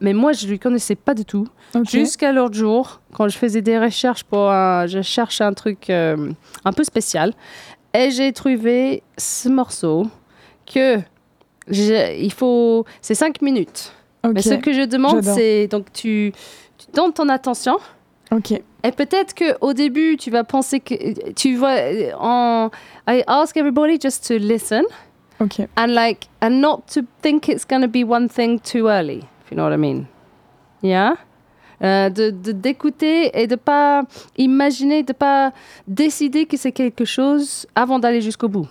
Mais 0.00 0.12
moi, 0.12 0.32
je 0.32 0.48
lui 0.48 0.58
connaissais 0.58 0.96
pas 0.96 1.14
du 1.14 1.24
tout. 1.24 1.46
Ok. 1.76 1.84
Jusqu'à 1.88 2.32
l'autre 2.32 2.54
jour, 2.56 3.00
quand 3.12 3.28
je 3.28 3.38
faisais 3.38 3.62
des 3.62 3.78
recherches 3.78 4.24
pour 4.24 4.50
un, 4.50 4.86
je 4.86 5.02
cherche 5.02 5.40
un 5.40 5.52
truc 5.52 5.88
euh, 5.88 6.32
un 6.64 6.72
peu 6.72 6.82
spécial, 6.82 7.32
et 7.94 8.10
j'ai 8.10 8.32
trouvé 8.32 9.04
ce 9.16 9.48
morceau 9.48 10.08
que 10.66 10.98
je- 11.68 12.18
il 12.20 12.32
faut, 12.32 12.84
c'est 13.00 13.14
5 13.14 13.40
minutes. 13.40 13.92
Ok. 14.24 14.32
Mais 14.34 14.42
ce 14.42 14.54
que 14.54 14.72
je 14.72 14.82
demande, 14.82 15.22
c'est 15.22 15.68
donc 15.68 15.92
tu, 15.92 16.32
tu 16.78 16.86
donnes 16.92 17.12
ton 17.12 17.28
attention. 17.28 17.78
Ok. 18.30 18.52
Et 18.52 18.92
peut-être 18.92 19.34
que 19.34 19.56
au 19.60 19.72
début, 19.72 20.16
tu 20.16 20.30
vas 20.30 20.44
penser 20.44 20.80
que 20.80 21.32
tu 21.32 21.56
vas 21.56 21.76
en. 22.18 22.70
I 23.08 23.22
ask 23.26 23.56
everybody 23.56 23.98
just 24.00 24.26
to 24.28 24.34
listen 24.38 24.82
Ok. 25.40 25.60
and 25.76 25.86
like 25.94 26.28
and 26.42 26.60
not 26.60 26.82
to 26.92 27.02
think 27.22 27.48
it's 27.48 27.64
going 27.64 27.80
to 27.80 27.88
be 27.88 28.04
one 28.04 28.28
thing 28.28 28.58
too 28.60 28.88
early 28.88 29.18
if 29.18 29.50
you 29.50 29.56
know 29.56 29.64
what 29.64 29.72
I 29.72 29.76
mean 29.76 30.06
yeah? 30.82 31.14
Euh, 31.80 32.10
de 32.10 32.30
d'écouter 32.30 33.30
et 33.40 33.46
de 33.46 33.54
pas 33.54 34.02
imaginer 34.36 35.04
de 35.04 35.12
pas 35.12 35.52
décider 35.86 36.46
que 36.46 36.56
c'est 36.56 36.72
quelque 36.72 37.04
chose 37.04 37.66
avant 37.76 38.00
d'aller 38.00 38.20
jusqu'au 38.20 38.48
bout 38.48 38.66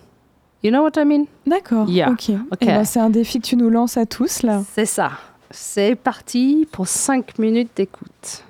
you 0.61 0.71
know 0.71 0.83
what 0.83 0.97
I 0.97 1.05
mean? 1.05 1.25
D'accord. 1.45 1.89
Yeah. 1.89 2.11
Ok. 2.11 2.31
Ok. 2.51 2.57
Eh 2.61 2.65
ben, 2.65 2.83
c'est 2.83 2.99
un 2.99 3.09
défi 3.09 3.39
que 3.39 3.47
tu 3.47 3.55
nous 3.55 3.69
lances 3.69 3.95
à 3.95 4.05
tous 4.05 4.43
là. 4.43 4.61
c'est 4.73 4.85
ça 4.85 5.11
c'est 5.51 5.95
parti 5.95 6.67
pour 6.71 6.87
5 6.87 7.39
minutes 7.39 7.71
d'écoute 7.75 8.43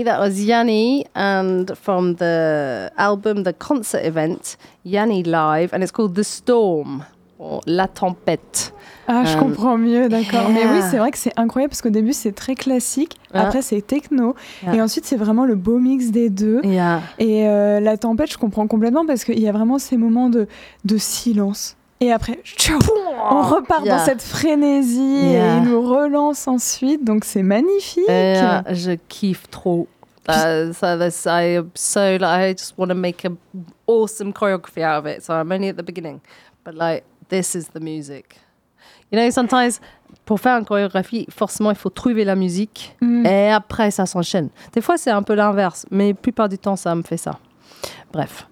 Yanni, 0.00 0.04
that 0.04 0.18
was 0.20 0.40
Yanni, 0.40 1.04
and 1.14 1.66
from 1.74 2.14
the 2.16 2.90
album, 2.96 3.42
the 3.44 3.52
concert 3.52 4.04
event, 4.04 4.56
Yanni 4.84 5.22
Live, 5.22 5.72
and 5.72 5.82
it's 5.82 5.92
called 5.92 6.14
The 6.14 6.22
Storm, 6.24 7.04
or 7.38 7.60
La 7.66 7.86
Tempête. 7.86 8.72
Ah, 9.08 9.24
je 9.24 9.36
Euh, 9.36 9.40
comprends 9.40 9.76
mieux, 9.76 10.08
d'accord. 10.08 10.48
Mais 10.50 10.64
oui, 10.66 10.80
c'est 10.90 10.98
vrai 10.98 11.10
que 11.10 11.18
c'est 11.18 11.32
incroyable 11.36 11.70
parce 11.70 11.82
qu'au 11.82 11.90
début, 11.90 12.12
c'est 12.12 12.32
très 12.32 12.54
classique. 12.54 13.16
Ah. 13.34 13.42
Après, 13.46 13.60
c'est 13.62 13.80
techno. 13.84 14.36
Yeah. 14.62 14.76
Et 14.76 14.82
ensuite, 14.82 15.04
c'est 15.04 15.16
vraiment 15.16 15.44
le 15.44 15.56
beau 15.56 15.78
mix 15.78 16.10
des 16.10 16.30
deux. 16.30 16.60
Yeah. 16.62 17.00
Et 17.18 17.46
euh, 17.48 17.80
la 17.80 17.96
tempête, 17.96 18.30
je 18.30 18.38
comprends 18.38 18.66
complètement 18.68 19.04
parce 19.04 19.24
qu'il 19.24 19.40
y 19.40 19.48
a 19.48 19.52
vraiment 19.52 19.78
ces 19.78 19.96
moments 19.96 20.28
de, 20.30 20.46
de 20.84 20.96
silence. 20.96 21.76
Et 22.02 22.12
après, 22.12 22.40
on 23.30 23.42
repart 23.42 23.84
Yeah. 23.84 23.96
dans 23.98 24.04
cette 24.04 24.22
frénésie 24.22 25.00
Yeah. 25.32 25.56
et 25.56 25.58
il 25.58 25.64
nous 25.64 25.82
relance 25.82 26.48
ensuite. 26.48 27.04
Donc, 27.04 27.24
c'est 27.24 27.42
magnifique. 27.42 28.04
Yeah, 28.08 28.64
je 28.72 28.92
kiffe 29.08 29.48
trop. 29.50 29.86
Uh, 30.28 30.72
so 30.72 30.96
this, 30.96 31.26
I 31.26 31.60
so 31.74 32.00
like, 32.00 32.22
I 32.22 32.52
just 32.56 32.74
want 32.78 32.88
to 32.88 32.94
make 32.94 33.24
an 33.24 33.36
awesome 33.86 34.32
choreography 34.32 34.82
out 34.82 35.04
of 35.04 35.06
it. 35.06 35.22
So 35.24 35.32
I'm 35.34 35.50
only 35.50 35.68
at 35.70 35.74
the 35.76 35.82
beginning, 35.82 36.20
but 36.64 36.74
like 36.74 37.02
this 37.28 37.54
is 37.56 37.68
the 37.74 37.80
music. 37.80 38.36
You 39.10 39.18
know, 39.18 39.28
sometimes 39.30 39.80
pour 40.24 40.38
faire 40.38 40.56
une 40.58 40.64
chorégraphie, 40.64 41.26
forcément 41.30 41.70
il 41.70 41.76
faut 41.76 41.90
trouver 41.90 42.24
la 42.24 42.36
musique 42.36 42.94
Mm. 43.00 43.26
et 43.26 43.50
après 43.50 43.90
ça 43.90 44.06
s'enchaîne. 44.06 44.50
Des 44.72 44.80
fois 44.80 44.96
c'est 44.98 45.10
un 45.10 45.22
peu 45.22 45.34
l'inverse, 45.34 45.84
mais 45.90 46.08
la 46.08 46.14
plupart 46.14 46.48
du 46.48 46.58
temps 46.58 46.76
ça 46.76 46.94
me 46.94 47.02
fait 47.02 47.16
ça. 47.16 47.38
Bref. 48.12 48.46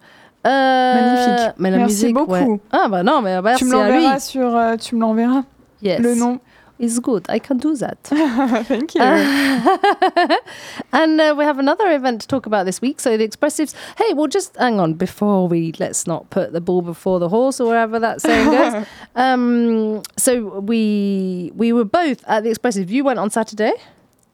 Euh, 0.48 0.94
Magnifique. 0.94 1.54
Mais 1.58 1.70
la 1.70 1.76
Merci 1.78 1.94
musique, 2.04 2.14
beaucoup. 2.14 2.32
ouais. 2.32 2.60
Ah 2.72 2.88
bah 2.88 3.02
non, 3.02 3.20
mais 3.22 3.40
merci 3.42 3.64
tu 3.64 3.70
me 3.70 3.76
à 3.78 3.86
lui. 3.90 3.96
l'enverras 4.02 4.20
sur. 4.20 4.56
euh, 4.56 4.76
tu 4.76 4.94
me 4.96 5.00
l'enverras, 5.00 5.42
Yes. 5.82 6.00
le 6.00 6.14
nom. 6.14 6.40
It's 6.80 7.00
good. 7.00 7.26
I 7.28 7.40
can 7.40 7.56
do 7.56 7.74
that. 7.76 7.96
Thank 8.68 8.94
you. 8.94 9.02
and 10.92 11.20
uh, 11.20 11.34
we 11.36 11.44
have 11.44 11.58
another 11.58 11.90
event 11.90 12.20
to 12.20 12.26
talk 12.28 12.46
about 12.46 12.66
this 12.66 12.80
week. 12.80 13.00
So 13.00 13.16
the 13.16 13.24
expressives. 13.26 13.74
Hey, 13.96 14.14
well, 14.14 14.28
just 14.28 14.56
hang 14.56 14.78
on 14.78 14.94
before 14.94 15.48
we 15.48 15.72
let's 15.80 16.06
not 16.06 16.30
put 16.30 16.52
the 16.52 16.60
bull 16.60 16.82
before 16.82 17.18
the 17.18 17.28
horse 17.28 17.60
or 17.60 17.66
wherever 17.68 17.98
that 17.98 18.20
saying 18.20 18.50
goes. 18.52 18.86
um, 19.16 20.02
so 20.16 20.60
we 20.60 21.50
we 21.56 21.72
were 21.72 21.84
both 21.84 22.22
at 22.28 22.44
the 22.44 22.50
expressive. 22.50 22.90
You 22.92 23.02
went 23.04 23.18
on 23.18 23.30
Saturday. 23.30 23.72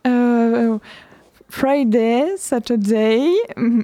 Euh, 0.07 0.79
Friday, 1.59 2.33
Saturday. 2.37 3.31
mm, 3.57 3.83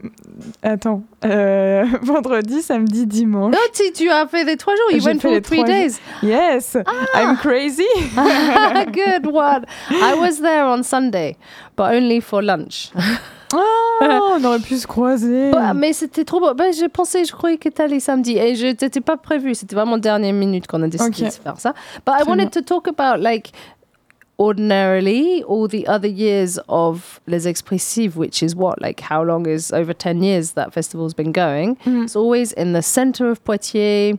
Attends. 0.63 1.03
euh, 1.25 1.85
vendredi, 2.03 2.63
samedi, 2.63 3.07
dimanche. 3.07 3.55
Oh, 3.57 3.71
tu, 3.73 3.93
tu 3.93 4.11
as 4.11 4.27
fait 4.27 4.43
les 4.43 4.57
trois 4.57 4.75
jours. 4.75 4.91
You 4.91 5.05
went 5.05 5.21
for 5.21 5.31
les 5.31 5.41
three 5.41 5.59
trois 5.63 5.67
jours. 5.67 5.85
days. 5.85 6.01
Yes, 6.23 6.77
I'm 7.15 7.37
crazy. 7.37 7.85
Good 8.93 9.27
one. 9.33 9.67
I 9.91 10.15
was 10.19 10.41
there 10.41 10.65
on 10.65 10.83
Sunday, 10.83 11.37
but 11.77 11.95
only 11.95 12.21
for 12.21 12.43
lunch. 12.43 12.91
Oh, 13.55 13.99
on 14.41 14.45
aurait 14.45 14.59
pu 14.59 14.77
se 14.77 14.87
croiser. 14.89 15.53
Bah, 15.53 15.73
mais 15.73 15.93
c'était 15.93 16.25
trop 16.25 16.41
beau. 16.41 16.55
Bah, 16.55 16.73
j'ai 16.73 16.89
pensé, 16.89 17.25
je 17.25 17.33
croyais 17.33 17.57
que 17.57 17.69
t'allais 17.69 18.01
samedi. 18.01 18.37
Et 18.37 18.57
je 18.57 18.67
n'étais 18.67 19.01
pas 19.01 19.17
prévu. 19.17 19.55
C'était 19.55 19.77
vraiment 19.77 19.97
dernière 19.97 20.33
minute 20.33 20.67
qu'on 20.67 20.83
a 20.83 20.89
décidé 20.89 21.27
de 21.27 21.31
faire 21.31 21.61
ça. 21.61 21.73
But 22.05 22.15
I 22.21 22.29
wanted 22.29 22.51
to 22.51 22.63
talk 22.63 22.89
about, 22.89 23.23
like, 23.23 23.53
ordinarily, 24.41 25.43
all 25.43 25.69
the 25.69 25.87
other 25.87 26.09
years 26.09 26.59
of 26.67 27.21
Les 27.27 27.45
Expressives, 27.45 28.17
which 28.17 28.43
is 28.43 28.57
what, 28.57 28.81
like, 28.81 29.01
how 29.01 29.23
long 29.23 29.45
is 29.45 29.71
over 29.71 29.93
10 29.93 30.23
years 30.23 30.53
that 30.53 30.73
festival's 30.73 31.13
been 31.13 31.31
going. 31.31 31.77
Mm. 31.77 32.05
It's 32.05 32.17
always 32.17 32.51
in 32.53 32.73
the 32.73 32.83
center 32.83 33.31
of 33.31 33.45
Poitiers. 33.45 34.19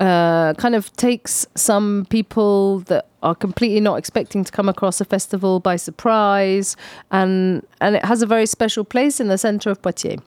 Uh, 0.00 0.54
kind 0.54 0.74
of 0.74 0.90
takes 0.96 1.46
some 1.54 2.06
people 2.08 2.78
that 2.86 3.06
are 3.22 3.34
completely 3.34 3.80
not 3.80 3.96
expecting 3.96 4.42
to 4.42 4.50
come 4.50 4.66
across 4.66 4.98
a 4.98 5.04
festival 5.04 5.60
by 5.60 5.76
surprise, 5.76 6.74
and 7.10 7.66
and 7.82 7.96
it 7.96 8.04
has 8.06 8.22
a 8.22 8.26
very 8.26 8.46
special 8.46 8.82
place 8.82 9.20
in 9.20 9.28
the 9.28 9.36
center 9.36 9.68
of 9.68 9.82
Poitiers. 9.82 10.20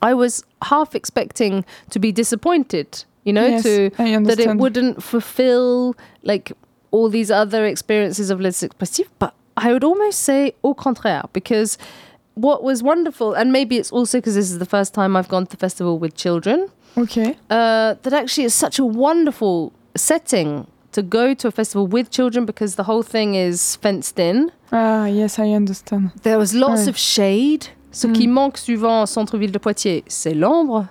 I 0.00 0.14
was 0.14 0.42
half 0.62 0.94
expecting 0.94 1.62
to 1.90 1.98
be 1.98 2.10
disappointed, 2.10 3.04
you 3.24 3.34
know, 3.34 3.46
Yes, 3.46 3.64
to 3.64 3.90
that 3.98 4.40
it 4.40 4.56
wouldn't 4.56 5.02
fulfill 5.02 5.94
like 6.22 6.52
all 6.90 7.08
these 7.08 7.30
other 7.30 7.64
experiences 7.66 8.30
of 8.30 8.40
Les 8.40 8.62
Expressifs, 8.62 9.08
but 9.18 9.32
I 9.56 9.72
would 9.72 9.84
almost 9.84 10.20
say 10.20 10.52
au 10.62 10.74
contraire 10.74 11.22
because 11.32 11.78
what 12.34 12.62
was 12.62 12.82
wonderful, 12.82 13.32
and 13.34 13.50
maybe 13.52 13.76
it's 13.76 13.90
also 13.90 14.18
because 14.18 14.34
this 14.34 14.50
is 14.50 14.58
the 14.58 14.66
first 14.66 14.92
time 14.94 15.16
I've 15.16 15.28
gone 15.28 15.46
to 15.46 15.50
the 15.50 15.56
festival 15.56 15.98
with 15.98 16.14
children, 16.14 16.68
Ok. 16.96 17.36
uh, 17.50 17.94
that 18.02 18.12
actually 18.12 18.44
is 18.44 18.54
such 18.54 18.78
a 18.78 18.84
wonderful 18.84 19.72
setting 19.96 20.66
to 20.92 21.02
go 21.02 21.34
to 21.34 21.48
a 21.48 21.50
festival 21.50 21.86
with 21.86 22.10
children 22.10 22.44
because 22.44 22.76
the 22.76 22.82
whole 22.84 23.02
thing 23.02 23.34
is 23.34 23.76
fenced 23.76 24.18
in. 24.18 24.50
Ah, 24.72 25.06
yes, 25.06 25.38
I 25.38 25.52
understand. 25.52 26.10
There 26.22 26.38
was 26.38 26.52
lots 26.54 26.86
of 26.86 26.96
shade. 26.98 27.68
Ce 27.92 28.06
Mm. 28.06 28.12
qui 28.14 28.26
manque 28.26 28.58
souvent 28.58 29.02
au 29.02 29.06
centre-ville 29.06 29.50
de 29.52 29.58
Poitiers, 29.58 30.04
c'est 30.06 30.34
l'ombre. 30.34 30.88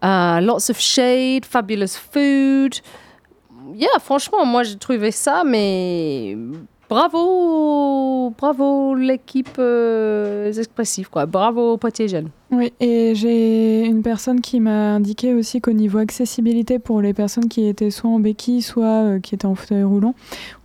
Uh, 0.00 0.38
lots 0.40 0.70
of 0.70 0.78
shade, 0.78 1.44
fabulous 1.44 1.96
food. 1.96 2.80
Yeah, 3.74 3.98
franchement, 4.00 4.44
moi 4.46 4.62
j'ai 4.62 4.78
trouvé 4.78 5.10
ça, 5.10 5.42
mais 5.44 6.36
bravo, 6.88 8.30
bravo 8.38 8.94
l'équipe 8.94 9.56
euh, 9.58 10.52
expressive, 10.52 11.08
quoi. 11.10 11.26
Bravo 11.26 11.76
Poitiers 11.76 12.08
Jeunes. 12.08 12.28
Oui, 12.50 12.72
et 12.80 13.14
j'ai 13.14 13.84
une 13.84 14.00
personne 14.02 14.40
qui 14.40 14.58
m'a 14.58 14.94
indiqué 14.94 15.34
aussi 15.34 15.60
qu'au 15.60 15.72
niveau 15.72 15.98
accessibilité 15.98 16.78
pour 16.78 17.02
les 17.02 17.12
personnes 17.12 17.46
qui 17.48 17.66
étaient 17.66 17.90
soit 17.90 18.08
en 18.08 18.20
béquille, 18.20 18.62
soit 18.62 18.86
euh, 18.86 19.20
qui 19.20 19.34
étaient 19.34 19.44
en 19.46 19.54
fauteuil 19.54 19.82
roulant, 19.82 20.14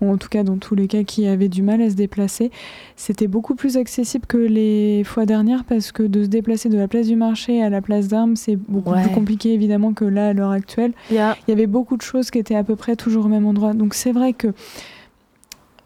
ou 0.02 0.10
en 0.10 0.16
tout 0.18 0.30
cas 0.30 0.44
dans 0.44 0.58
tous 0.58 0.76
les 0.76 0.88
cas 0.88 1.04
qui 1.04 1.28
avaient 1.28 1.50
du 1.50 1.62
mal 1.62 1.82
à 1.82 1.90
se 1.90 1.96
déplacer, 1.96 2.52
c'était 2.96 3.28
beaucoup 3.28 3.56
plus 3.56 3.76
accessible 3.76 4.26
que 4.26 4.38
les 4.38 5.04
fois 5.04 5.26
dernières 5.26 5.66
parce 5.66 5.92
que 5.92 6.04
de 6.04 6.24
se 6.24 6.30
déplacer 6.30 6.70
de 6.70 6.78
la 6.78 6.88
place 6.88 7.08
du 7.08 7.18
marché 7.18 7.62
à 7.62 7.70
la 7.70 7.82
place 7.82 8.08
d'armes, 8.08 8.38
c'est 8.38 8.56
beaucoup 8.56 8.92
Ouais. 8.92 9.02
plus 9.04 9.12
compliqué 9.14 9.54
évidemment 9.54 9.92
que 9.94 10.06
là 10.06 10.30
à 10.30 10.34
l'heure 10.34 10.52
actuelle. 10.52 10.94
Yeah. 11.12 11.36
il 11.48 11.52
y 11.52 11.54
avait 11.54 11.68
beaucoup 11.68 11.98
de 11.98 12.02
choses 12.02 12.32
qui 12.32 12.40
étaient 12.40 12.56
à 12.56 12.64
peu 12.64 12.76
près 12.78 12.96
toujours 12.96 13.26
au 13.26 13.30
même 13.30 13.46
endroit. 13.46 13.74
Donc 13.74 13.94
c'est 13.94 14.12
vrai 14.14 14.32
que 14.34 14.48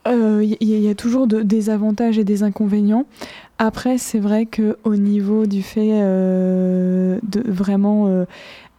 euh, 0.09 0.43
il 0.43 0.51
y, 0.61 0.73
il 0.75 0.81
y 0.81 0.89
a 0.89 0.95
toujours 0.95 1.27
de- 1.27 1.41
des 1.41 1.69
avantages 1.69 2.17
et 2.17 2.23
des 2.23 2.43
inconvénients. 2.43 3.05
Après, 3.59 3.97
c'est 3.97 4.19
vrai 4.19 4.45
que 4.45 4.77
au 4.83 4.95
niveau 4.95 5.45
du 5.47 5.63
fait 5.63 5.89
euh, 5.93 7.19
de 7.23 7.41
vraiment 7.49 8.07
euh, 8.07 8.25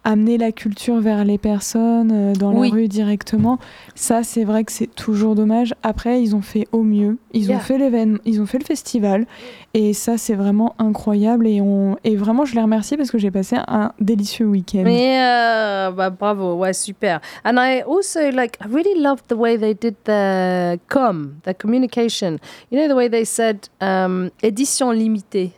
amener 0.03 0.37
la 0.37 0.51
culture 0.51 0.99
vers 1.01 1.25
les 1.25 1.37
personnes 1.37 2.11
euh, 2.13 2.33
dans 2.33 2.53
Oui. 2.53 2.69
la 2.69 2.73
rue 2.75 2.87
directement, 2.87 3.59
ça 3.95 4.23
c'est 4.23 4.43
vrai 4.43 4.63
que 4.63 4.71
c'est 4.71 4.87
toujours 4.95 5.35
dommage. 5.35 5.73
Après, 5.83 6.21
ils 6.21 6.35
ont 6.35 6.41
fait 6.41 6.67
au 6.71 6.83
mieux. 6.83 7.17
Ils 7.33 7.45
Yeah. 7.47 7.57
ont 7.57 7.59
fait 7.59 7.77
l'événement, 7.77 8.17
ils 8.25 8.41
ont 8.41 8.45
fait 8.45 8.59
le 8.59 8.63
festival 8.65 9.25
et 9.73 9.93
ça 9.93 10.17
c'est 10.17 10.33
vraiment 10.35 10.73
incroyable 10.79 11.47
et 11.47 11.61
on 11.61 11.97
et 12.03 12.15
vraiment 12.15 12.45
je 12.45 12.55
les 12.55 12.61
remercie 12.61 12.97
parce 12.97 13.11
que 13.11 13.17
j'ai 13.17 13.31
passé 13.31 13.57
un 13.67 13.91
délicieux 13.99 14.45
week-end. 14.45 14.83
Mais 14.85 15.19
euh, 15.21 15.91
bah, 15.91 16.09
bravo, 16.09 16.53
ouais, 16.55 16.73
super. 16.73 17.19
And 17.45 17.55
I 17.57 17.81
also 17.81 18.31
like, 18.31 18.57
I 18.63 18.67
really 18.67 18.99
loved 19.01 19.25
the 19.27 19.35
way 19.35 19.57
they 19.57 19.73
did 19.73 19.95
their 20.05 20.77
com, 20.87 21.35
their 21.43 21.55
communication. 21.55 22.37
You 22.71 22.79
know, 22.79 22.87
the 22.87 22.95
way 22.95 23.09
they 23.09 23.25
said 23.25 23.67
um, 23.81 24.29
édition 24.41 24.91
limitée. 24.91 25.51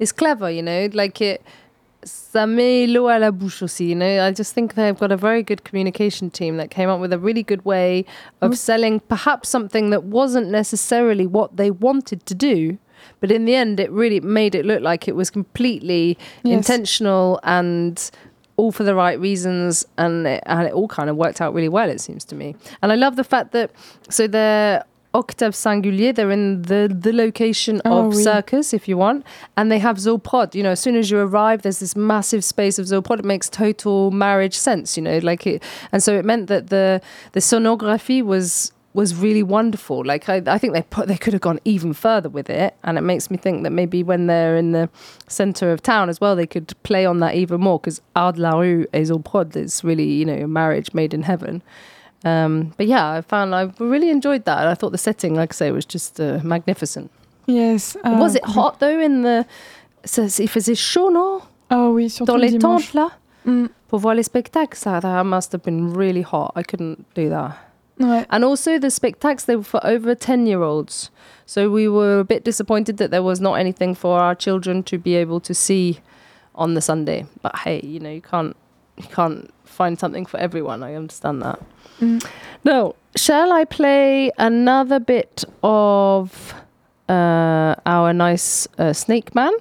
It's 0.00 0.12
clever, 0.12 0.50
you 0.50 0.62
know, 0.62 0.88
like 0.94 1.20
it. 1.20 1.40
Ça 2.32 2.46
met 2.46 2.86
l'eau 2.86 3.08
à 3.08 3.18
la 3.18 3.30
bouche 3.30 3.62
aussi, 3.62 3.90
you 3.90 3.94
know. 3.94 4.06
I 4.06 4.32
just 4.32 4.54
think 4.54 4.74
they've 4.74 4.98
got 4.98 5.12
a 5.12 5.16
very 5.16 5.42
good 5.42 5.64
communication 5.64 6.30
team 6.30 6.56
that 6.56 6.70
came 6.70 6.88
up 6.88 6.98
with 6.98 7.12
a 7.12 7.18
really 7.18 7.42
good 7.42 7.62
way 7.66 8.06
of 8.40 8.52
Mm. 8.52 8.56
selling 8.56 9.00
perhaps 9.00 9.50
something 9.50 9.90
that 9.90 10.04
wasn't 10.04 10.48
necessarily 10.50 11.26
what 11.26 11.56
they 11.58 11.70
wanted 11.70 12.24
to 12.24 12.34
do, 12.34 12.78
but 13.20 13.30
in 13.30 13.44
the 13.44 13.54
end, 13.54 13.78
it 13.80 13.90
really 13.90 14.20
made 14.20 14.54
it 14.54 14.64
look 14.64 14.80
like 14.80 15.06
it 15.08 15.14
was 15.14 15.30
completely 15.30 16.16
Yes. 16.42 16.56
intentional 16.56 17.38
and 17.42 18.10
all 18.56 18.72
for 18.72 18.84
the 18.84 18.94
right 18.94 19.18
reasons 19.20 19.84
and 19.98 20.26
it, 20.26 20.42
and 20.46 20.66
it 20.66 20.72
all 20.72 20.86
kind 20.88 21.10
of 21.10 21.16
worked 21.16 21.40
out 21.40 21.52
really 21.54 21.70
well 21.70 21.88
it 21.88 22.00
seems 22.02 22.22
to 22.22 22.34
me 22.34 22.54
and 22.82 22.92
i 22.92 22.94
love 22.94 23.16
the 23.16 23.24
fact 23.24 23.50
that 23.52 23.70
so 24.10 24.26
they're 24.28 24.84
octave 25.14 25.52
singulier 25.54 26.14
they're 26.14 26.30
in 26.30 26.62
the 26.62 26.88
the 27.00 27.12
location 27.12 27.80
Oh, 27.84 28.06
of 28.06 28.14
oui. 28.14 28.22
circus 28.22 28.72
if 28.72 28.88
you 28.88 28.96
want 28.96 29.24
and 29.56 29.70
they 29.70 29.78
have 29.78 29.96
zooprod 29.98 30.54
you 30.54 30.62
know 30.62 30.70
as 30.70 30.80
soon 30.80 30.96
as 30.96 31.10
you 31.10 31.18
arrive 31.18 31.62
there's 31.62 31.80
this 31.80 31.94
massive 31.94 32.42
space 32.44 32.78
of 32.78 32.86
zooprod 32.86 33.18
it 33.18 33.24
makes 33.24 33.48
total 33.50 34.10
marriage 34.10 34.56
sense 34.56 34.96
you 34.96 35.02
know 35.02 35.18
like 35.18 35.46
it 35.46 35.62
and 35.92 36.02
so 36.02 36.16
it 36.18 36.24
meant 36.24 36.46
that 36.46 36.70
the 36.70 37.00
the 37.32 37.40
sonography 37.40 38.22
was 38.22 38.72
was 38.94 39.14
really 39.14 39.42
wonderful. 39.42 40.04
Like 40.04 40.28
I, 40.28 40.42
I 40.46 40.58
think 40.58 40.74
they 40.74 40.82
put 40.82 41.08
they 41.08 41.16
could 41.16 41.32
have 41.32 41.40
gone 41.40 41.60
even 41.64 41.94
further 41.94 42.28
with 42.28 42.50
it, 42.50 42.74
and 42.84 42.98
it 42.98 43.00
makes 43.00 43.30
me 43.30 43.38
think 43.38 43.62
that 43.62 43.70
maybe 43.70 44.02
when 44.02 44.26
they're 44.26 44.54
in 44.54 44.72
the 44.72 44.90
center 45.28 45.72
of 45.72 45.80
town 45.80 46.10
as 46.10 46.20
well, 46.20 46.36
they 46.36 46.46
could 46.46 46.74
play 46.82 47.06
on 47.06 47.18
that 47.20 47.34
even 47.34 47.58
more 47.62 47.78
because 47.80 48.02
Art 48.14 48.36
de 48.36 48.42
la 48.42 48.50
Rue 48.60 48.84
et 48.92 49.10
au 49.10 49.18
prod 49.18 49.56
is 49.56 49.82
really 49.82 50.04
you 50.04 50.26
know 50.26 50.34
a 50.44 50.46
marriage 50.46 50.92
made 50.92 51.14
in 51.14 51.22
heaven. 51.22 51.62
Um, 52.24 52.72
but 52.76 52.86
yeah, 52.86 53.10
I 53.18 53.20
found 53.22 53.54
I 53.54 53.70
really 53.78 54.10
enjoyed 54.10 54.44
that. 54.44 54.66
I 54.66 54.74
thought 54.74 54.92
the 54.92 54.98
setting, 54.98 55.34
like 55.34 55.52
I 55.52 55.56
say, 55.56 55.70
was 55.72 55.84
just 55.84 56.20
uh, 56.20 56.38
magnificent. 56.44 57.10
Yes. 57.46 57.96
ah, 58.04 58.18
was 58.18 58.34
it 58.36 58.44
hot 58.44 58.78
though 58.78 59.00
in 59.00 59.22
the? 59.22 59.44
Il 60.04 60.48
faisait 60.48 60.76
chaud, 60.76 61.10
non? 61.10 61.40
Ah 61.70 61.88
oui, 61.90 62.08
surtout 62.08 62.32
Dans 62.32 62.36
les 62.40 62.50
dimanche. 62.50 62.92
tentes 62.92 62.94
là, 62.94 63.10
Mm. 63.44 63.66
pour 63.88 63.98
voir 63.98 64.14
les 64.14 64.22
spectacles, 64.22 64.76
ça, 64.78 65.00
that 65.00 65.24
must 65.24 65.52
have 65.52 65.62
been 65.64 65.92
really 65.92 66.22
hot. 66.22 66.52
I 66.54 66.62
couldn't 66.62 67.04
do 67.14 67.28
that. 67.30 67.56
Ouais. 67.98 68.24
And 68.30 68.44
also 68.44 68.78
the 68.78 68.88
spectacles 68.90 69.46
they 69.46 69.56
were 69.56 69.64
for 69.64 69.80
over 69.84 70.14
10 70.14 70.46
year 70.46 70.62
olds. 70.62 71.10
So 71.44 71.68
we 71.68 71.88
were 71.88 72.20
a 72.20 72.24
bit 72.24 72.44
disappointed 72.44 72.98
that 72.98 73.10
there 73.10 73.22
was 73.22 73.40
not 73.40 73.54
anything 73.58 73.94
for 73.96 74.20
our 74.20 74.36
children 74.36 74.82
to 74.84 74.96
be 74.98 75.16
able 75.16 75.40
to 75.40 75.54
see 75.54 75.98
on 76.54 76.74
the 76.74 76.80
Sunday. 76.80 77.26
But 77.42 77.56
hey, 77.64 77.80
you 77.82 77.98
know, 77.98 78.10
you 78.10 78.22
can't 78.22 78.54
you 78.96 79.08
can't 79.08 79.50
find 79.72 79.98
something 79.98 80.26
for 80.26 80.38
everyone. 80.38 80.82
I 80.82 80.94
understand 80.94 81.42
that. 81.42 81.58
Mm. 82.00 82.24
No, 82.64 82.94
shall 83.16 83.52
I 83.52 83.64
play 83.64 84.30
another 84.38 85.00
bit 85.00 85.44
of 85.62 86.54
uh, 87.08 87.74
our 87.86 88.12
nice 88.12 88.68
uh, 88.78 88.92
Snake 88.92 89.34
Man? 89.34 89.52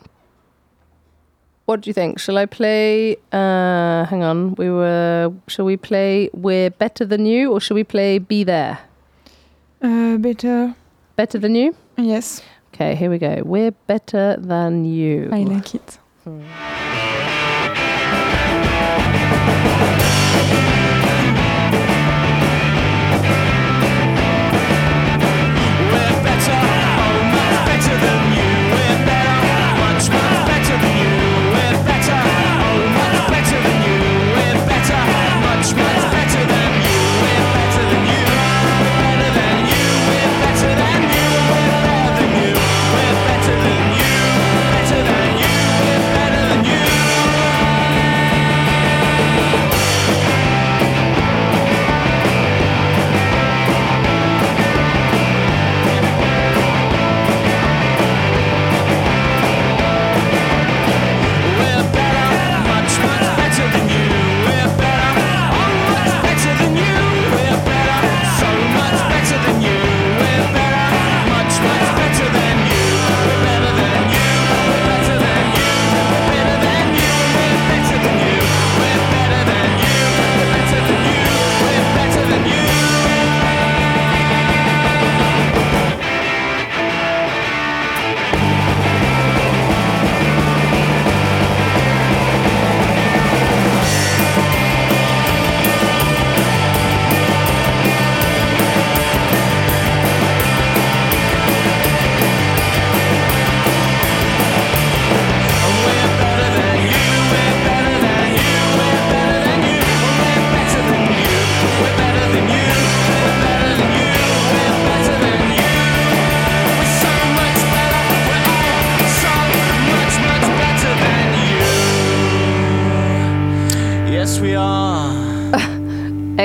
What 1.65 1.81
do 1.81 1.89
you 1.89 1.93
think? 1.93 2.19
Shall 2.19 2.37
I 2.37 2.45
play? 2.45 3.15
Uh, 3.31 4.05
hang 4.05 4.23
on, 4.23 4.55
we 4.55 4.69
were. 4.69 5.31
Shall 5.47 5.65
we 5.65 5.77
play 5.77 6.29
"We're 6.33 6.69
Better 6.69 7.05
Than 7.05 7.25
You" 7.25 7.51
or 7.51 7.61
shall 7.61 7.75
we 7.75 7.83
play 7.83 8.19
"Be 8.19 8.43
There"? 8.43 8.79
Uh, 9.81 10.17
better. 10.17 10.75
Better 11.15 11.39
than 11.39 11.55
you. 11.55 11.75
Yes, 11.97 12.41
Okay, 12.73 12.95
here 12.95 13.09
we 13.09 13.17
go. 13.17 13.41
We're 13.43 13.71
better 13.71 14.37
than 14.39 14.85
you. 14.85 15.29
I 15.31 15.43
like 15.43 15.75
it. 15.75 15.99
We're 16.25 16.39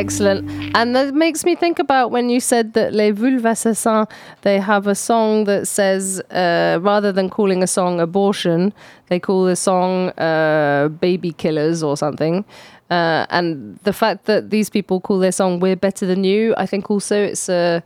Excellent. 0.06 0.48
And 0.76 0.94
that 0.94 1.14
makes 1.14 1.44
me 1.44 1.56
think 1.56 1.80
about 1.80 2.12
when 2.12 2.30
you 2.30 2.38
said 2.38 2.74
that 2.74 2.94
Les 2.94 3.10
Vulves 3.10 3.44
Assassins, 3.44 4.06
they 4.42 4.60
have 4.60 4.86
a 4.86 4.94
song 4.94 5.44
that 5.44 5.66
says, 5.66 6.20
uh, 6.30 6.78
rather 6.80 7.10
than 7.10 7.28
calling 7.28 7.60
a 7.60 7.66
song 7.66 7.98
abortion, 7.98 8.72
they 9.08 9.18
call 9.18 9.44
the 9.44 9.56
song 9.56 10.10
uh, 10.10 10.88
baby 11.00 11.32
killers 11.32 11.82
or 11.82 11.96
something. 11.96 12.44
Uh, 12.88 13.26
and 13.30 13.78
the 13.82 13.92
fact 13.92 14.26
that 14.26 14.50
these 14.50 14.70
people 14.70 15.00
call 15.00 15.18
their 15.18 15.32
song 15.32 15.58
We're 15.58 15.74
Better 15.74 16.06
Than 16.06 16.22
You, 16.22 16.54
I 16.56 16.66
think 16.66 16.88
also 16.88 17.24
it's 17.24 17.48
uh, 17.48 17.80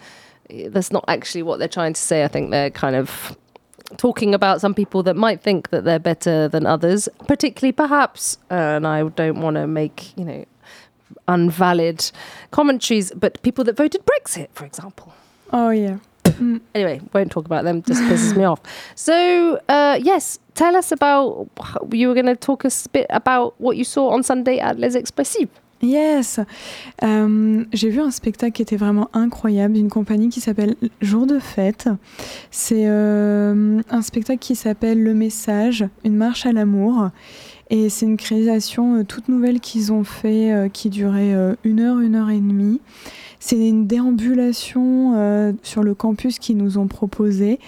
that's 0.67 0.93
not 0.93 1.07
actually 1.09 1.43
what 1.43 1.59
they're 1.59 1.69
trying 1.69 1.95
to 1.95 2.01
say. 2.01 2.23
I 2.23 2.29
think 2.29 2.51
they're 2.51 2.71
kind 2.71 2.97
of 2.97 3.35
talking 3.97 4.35
about 4.35 4.61
some 4.61 4.75
people 4.75 5.03
that 5.05 5.17
might 5.17 5.41
think 5.41 5.71
that 5.71 5.85
they're 5.85 5.99
better 5.99 6.49
than 6.49 6.67
others, 6.67 7.09
particularly 7.27 7.73
perhaps, 7.73 8.37
uh, 8.51 8.77
and 8.77 8.87
I 8.87 9.09
don't 9.09 9.41
want 9.41 9.57
to 9.57 9.67
make, 9.67 10.17
you 10.19 10.25
know, 10.27 10.45
unvalid 11.31 12.11
commentaries, 12.51 13.13
but 13.15 13.41
people 13.43 13.65
that 13.65 13.77
voted 13.77 14.03
Brexit, 14.05 14.49
for 14.53 14.67
example. 14.67 15.13
Oh 15.53 15.71
yeah. 15.71 15.99
Anyway, 16.75 17.01
won't 17.13 17.31
talk 17.31 17.47
about 17.47 17.65
them, 17.65 17.83
just 17.83 18.03
pisses 18.03 18.37
me 18.37 18.45
off. 18.45 18.61
So, 18.95 19.59
uh, 19.69 19.99
yes, 20.01 20.39
tell 20.55 20.77
us 20.77 20.93
about, 20.93 21.49
you 21.93 22.09
were 22.09 22.15
going 22.15 22.27
to 22.27 22.37
talk 22.37 22.65
us 22.65 22.87
a 22.87 22.89
bit 22.89 23.07
about 23.11 23.55
what 23.59 23.77
you 23.77 23.85
saw 23.85 24.11
on 24.11 24.23
Sunday 24.23 24.59
at 24.59 24.79
Les 24.79 24.97
Expressifs. 24.97 25.49
Yes. 25.83 26.39
Euh, 27.03 27.65
J'ai 27.73 27.89
vu 27.89 28.01
un 28.01 28.11
spectacle 28.11 28.53
qui 28.53 28.63
était 28.63 28.77
vraiment 28.77 29.09
incroyable 29.15 29.75
d'une 29.75 29.89
compagnie 29.89 30.29
qui 30.29 30.41
s'appelle 30.41 30.77
Jour 31.01 31.27
de 31.27 31.39
fête. 31.39 31.89
C'est 32.51 32.87
euh, 32.87 33.81
un 33.91 34.03
spectacle 34.03 34.41
qui 34.41 34.57
s'appelle 34.57 35.03
Le 35.03 35.15
Message, 35.15 35.87
une 36.05 36.17
marche 36.17 36.45
à 36.45 36.53
l'amour. 36.53 37.11
Et 37.71 37.89
c'est 37.89 38.05
une 38.05 38.17
création 38.17 38.97
euh, 38.97 39.05
toute 39.05 39.29
nouvelle 39.29 39.61
qu'ils 39.61 39.93
ont 39.93 40.03
fait 40.05 40.53
euh, 40.53 40.69
qui 40.69 40.91
durait 40.91 41.33
euh, 41.33 41.55
une 41.63 41.81
heure, 41.81 42.01
une 42.01 42.17
heure 42.17 42.31
et 42.31 42.41
demie. 42.41 42.81
C'est 43.39 43.57
une 43.57 43.87
déambulation 43.87 45.55
sur 45.63 45.83
le 45.83 45.95
campus 45.95 46.39
qu'ils 46.39 46.59
nous 46.59 46.77
ont 46.77 46.89
proposé. 46.89 47.59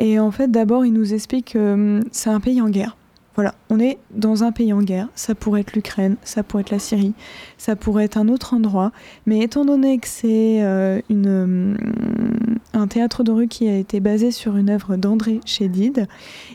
Et 0.00 0.18
en 0.18 0.32
fait, 0.32 0.50
d'abord, 0.50 0.84
ils 0.84 0.92
nous 0.92 1.14
expliquent 1.14 1.52
que 1.52 1.74
hum, 1.74 2.00
c'est 2.10 2.30
un 2.30 2.40
pays 2.40 2.60
en 2.60 2.68
guerre. 2.68 2.96
Voilà, 3.40 3.54
on 3.70 3.80
est 3.80 3.96
dans 4.10 4.44
un 4.44 4.52
pays 4.52 4.70
en 4.74 4.82
guerre. 4.82 5.08
Ça 5.14 5.34
pourrait 5.34 5.62
être 5.62 5.72
l'Ukraine, 5.72 6.16
ça 6.24 6.42
pourrait 6.42 6.60
être 6.60 6.70
la 6.70 6.78
Syrie, 6.78 7.14
ça 7.56 7.74
pourrait 7.74 8.04
être 8.04 8.18
un 8.18 8.28
autre 8.28 8.52
endroit. 8.52 8.92
Mais 9.24 9.38
étant 9.38 9.64
donné 9.64 9.96
que 9.96 10.08
c'est 10.08 10.58
euh, 10.62 11.00
hum, 11.08 11.74
un 12.74 12.86
théâtre 12.86 13.24
de 13.24 13.32
rue 13.32 13.48
qui 13.48 13.66
a 13.66 13.78
été 13.78 13.98
basé 14.00 14.30
sur 14.30 14.58
une 14.58 14.68
œuvre 14.68 14.96
d'André 14.96 15.40
Chédid, 15.46 16.06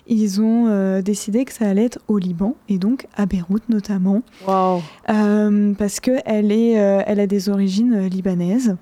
ils 0.06 0.42
ont 0.42 0.68
euh, 0.68 1.02
décidé 1.02 1.44
que 1.44 1.54
ça 1.54 1.68
allait 1.68 1.86
être 1.86 1.98
au 2.08 2.20
Liban 2.20 2.54
et 2.70 2.78
donc 2.78 3.08
à 3.18 3.26
Beyrouth 3.26 3.68
notamment. 3.68 4.22
Wow. 4.48 4.84
Euh, 5.10 5.74
parce 5.74 6.00
que 6.00 6.12
elle 6.26 6.52
est, 6.52 6.80
euh, 6.80 7.02
elle 7.08 7.20
a 7.20 7.26
des 7.26 7.50
origines 7.50 8.06
libanaises 8.06 8.76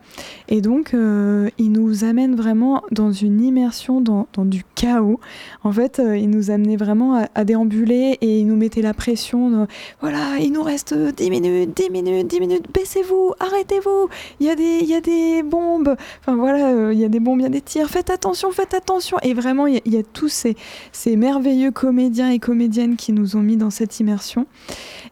et 0.49 0.59
donc 0.59 0.93
euh, 0.93 1.49
il 1.57 1.71
nous 1.71 2.03
amène 2.03 2.35
vraiment 2.35 2.81
dans 2.91 3.13
une 3.13 3.41
immersion 3.41 4.01
dans, 4.01 4.27
dans 4.33 4.43
du 4.43 4.65
chaos. 4.75 5.21
En 5.63 5.71
fait, 5.71 5.99
euh, 5.99 6.17
il 6.17 6.29
nous 6.29 6.51
amenait 6.51 6.75
vraiment 6.75 7.15
à, 7.15 7.27
à 7.33 7.45
déambuler 7.45 7.92
et 7.93 8.39
il 8.39 8.47
nous 8.47 8.55
mettait 8.55 8.81
la 8.81 8.93
pression. 8.93 9.49
de, 9.49 9.67
voilà, 10.01 10.37
il 10.39 10.51
nous 10.51 10.63
reste 10.63 10.93
10 10.93 11.29
minutes, 11.29 11.75
10 11.75 11.89
minutes, 11.89 12.27
10 12.27 12.39
minutes. 12.39 12.65
Baissez-vous, 12.73 13.33
arrêtez-vous. 13.39 14.09
Il 14.39 14.47
y 14.47 14.49
a 14.49 14.55
des, 14.55 14.79
il 14.81 14.87
y 14.87 14.93
a 14.93 15.01
des 15.01 15.43
bombes. 15.43 15.95
Enfin 16.21 16.35
voilà, 16.35 16.69
euh, 16.69 16.93
il 16.93 16.99
y 16.99 17.05
a 17.05 17.09
des 17.09 17.19
bombes, 17.19 17.39
il 17.39 17.43
y 17.43 17.47
a 17.47 17.49
des 17.49 17.61
tirs. 17.61 17.89
Faites 17.89 18.09
attention, 18.09 18.51
faites 18.51 18.73
attention. 18.73 19.17
Et 19.23 19.33
vraiment, 19.33 19.67
il 19.67 19.75
y 19.75 19.77
a, 19.77 19.81
il 19.85 19.93
y 19.93 19.97
a 19.97 20.03
tous 20.03 20.29
ces, 20.29 20.55
ces 20.91 21.15
merveilleux 21.15 21.71
comédiens 21.71 22.29
et 22.29 22.39
comédiennes 22.39 22.95
qui 22.95 23.13
nous 23.13 23.35
ont 23.35 23.41
mis 23.41 23.57
dans 23.57 23.69
cette 23.69 23.99
immersion. 23.99 24.45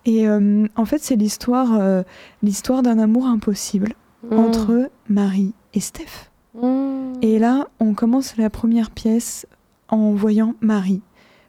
Et 0.06 0.28
euh, 0.28 0.66
en 0.76 0.86
fait, 0.86 1.00
c'est 1.02 1.16
l'histoire 1.16 1.80
euh, 1.80 2.04
l'histoire 2.44 2.82
d'un 2.82 3.00
amour 3.00 3.26
impossible 3.26 3.94
entre 4.32 4.90
Marie 5.10 5.54
et 5.74 5.80
Steph. 5.80 6.30
Mm. 6.54 7.14
Et 7.22 7.40
là, 7.40 7.68
on 7.80 7.94
commence 7.94 8.38
la 8.38 8.50
première 8.50 8.92
pièce 8.92 9.46
en 9.90 10.12
voyant 10.12 10.56
Marie, 10.62 11.02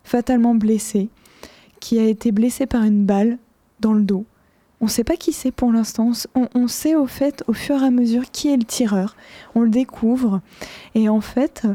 fatalement 0.04 0.54
blessée, 0.54 1.08
qui 1.82 1.98
a 1.98 2.04
été 2.04 2.30
blessée 2.30 2.66
par 2.66 2.84
une 2.84 3.04
balle 3.04 3.38
dans 3.80 3.92
le 3.92 4.02
dos. 4.02 4.24
On 4.80 4.84
ne 4.84 4.90
sait 4.90 5.02
pas 5.02 5.16
qui 5.16 5.32
c'est 5.32 5.50
pour 5.50 5.72
l'instant. 5.72 6.12
On, 6.54 6.68
sait 6.68 6.94
au 6.94 7.06
fait, 7.06 7.42
au 7.48 7.52
fur 7.52 7.82
et 7.82 7.86
à 7.86 7.90
mesure, 7.90 8.30
qui 8.30 8.52
est 8.52 8.56
le 8.56 8.62
tireur. 8.62 9.16
On 9.56 9.62
le 9.62 9.68
découvre. 9.68 10.40
Et 10.94 11.08
en 11.08 11.20
fait, 11.20 11.66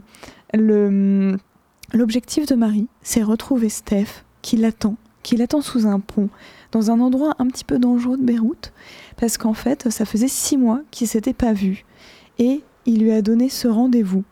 l'objectif 1.93 2.45
de 2.45 2.55
Marie, 2.55 2.88
c'est 3.01 3.22
retrouver 3.22 3.68
Steph, 3.68 4.24
qui 4.41 4.55
l'attend, 4.55 4.95
qui 5.24 5.36
l'attend 5.36 5.60
sous 5.60 5.86
un 5.86 5.99
pont, 5.99 6.30
dans 6.72 6.89
un 6.89 7.01
endroit 7.01 7.36
un 7.39 7.47
petit 7.47 7.66
peu 7.66 7.78
dangereux 7.78 8.18
de 8.18 8.24
Beyrouth, 8.24 8.72
parce 9.18 9.38
qu'en 9.38 9.53
fait, 9.53 9.89
ça 9.89 10.05
faisait 10.05 10.30
six 10.30 10.55
mois 10.55 10.84
qu'ils 10.89 11.10
s'étaient 11.10 11.34
pas 11.34 11.51
vus. 11.51 11.84
et 12.39 12.62
il 12.86 13.01
lui 13.01 13.12
a 13.12 13.22
donné 13.22 13.49
ce 13.49 13.68
rendez-vous 13.68 14.24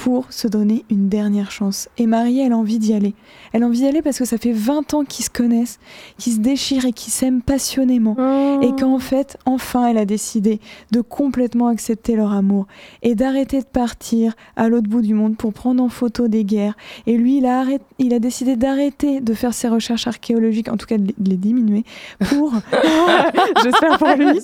pour 0.00 0.32
se 0.32 0.46
donner 0.46 0.84
une 0.90 1.08
dernière 1.08 1.50
chance. 1.50 1.88
Et 1.98 2.06
Marie, 2.06 2.38
elle 2.38 2.52
a 2.52 2.56
envie 2.56 2.78
d'y 2.78 2.94
aller. 2.94 3.14
Elle 3.52 3.64
a 3.64 3.66
envie 3.66 3.78
d'y 3.80 3.86
aller 3.88 4.00
parce 4.00 4.16
que 4.16 4.24
ça 4.24 4.38
fait 4.38 4.52
20 4.52 4.94
ans 4.94 5.04
qu'ils 5.04 5.24
se 5.24 5.30
connaissent, 5.30 5.80
qu'ils 6.18 6.34
se 6.34 6.38
déchirent 6.38 6.84
et 6.84 6.92
qu'ils 6.92 7.12
s'aiment 7.12 7.42
passionnément. 7.42 8.14
Oh. 8.16 8.60
Et 8.62 8.80
qu'en 8.80 9.00
fait, 9.00 9.36
enfin, 9.44 9.88
elle 9.88 9.98
a 9.98 10.04
décidé 10.04 10.60
de 10.92 11.00
complètement 11.00 11.66
accepter 11.66 12.14
leur 12.14 12.32
amour 12.32 12.68
et 13.02 13.16
d'arrêter 13.16 13.58
de 13.58 13.66
partir 13.66 14.34
à 14.54 14.68
l'autre 14.68 14.88
bout 14.88 15.02
du 15.02 15.14
monde 15.14 15.36
pour 15.36 15.52
prendre 15.52 15.82
en 15.82 15.88
photo 15.88 16.28
des 16.28 16.44
guerres. 16.44 16.76
Et 17.08 17.16
lui, 17.16 17.38
il 17.38 17.46
a, 17.46 17.58
arrêt- 17.60 17.80
il 17.98 18.14
a 18.14 18.20
décidé 18.20 18.54
d'arrêter 18.54 19.20
de 19.20 19.34
faire 19.34 19.52
ses 19.52 19.66
recherches 19.66 20.06
archéologiques, 20.06 20.68
en 20.68 20.76
tout 20.76 20.86
cas 20.86 20.96
de 20.98 21.12
les- 21.24 21.36
diminuer, 21.36 21.82
pour, 22.28 22.52
j'espère 23.64 23.98
pour 23.98 24.08
lui, 24.14 24.38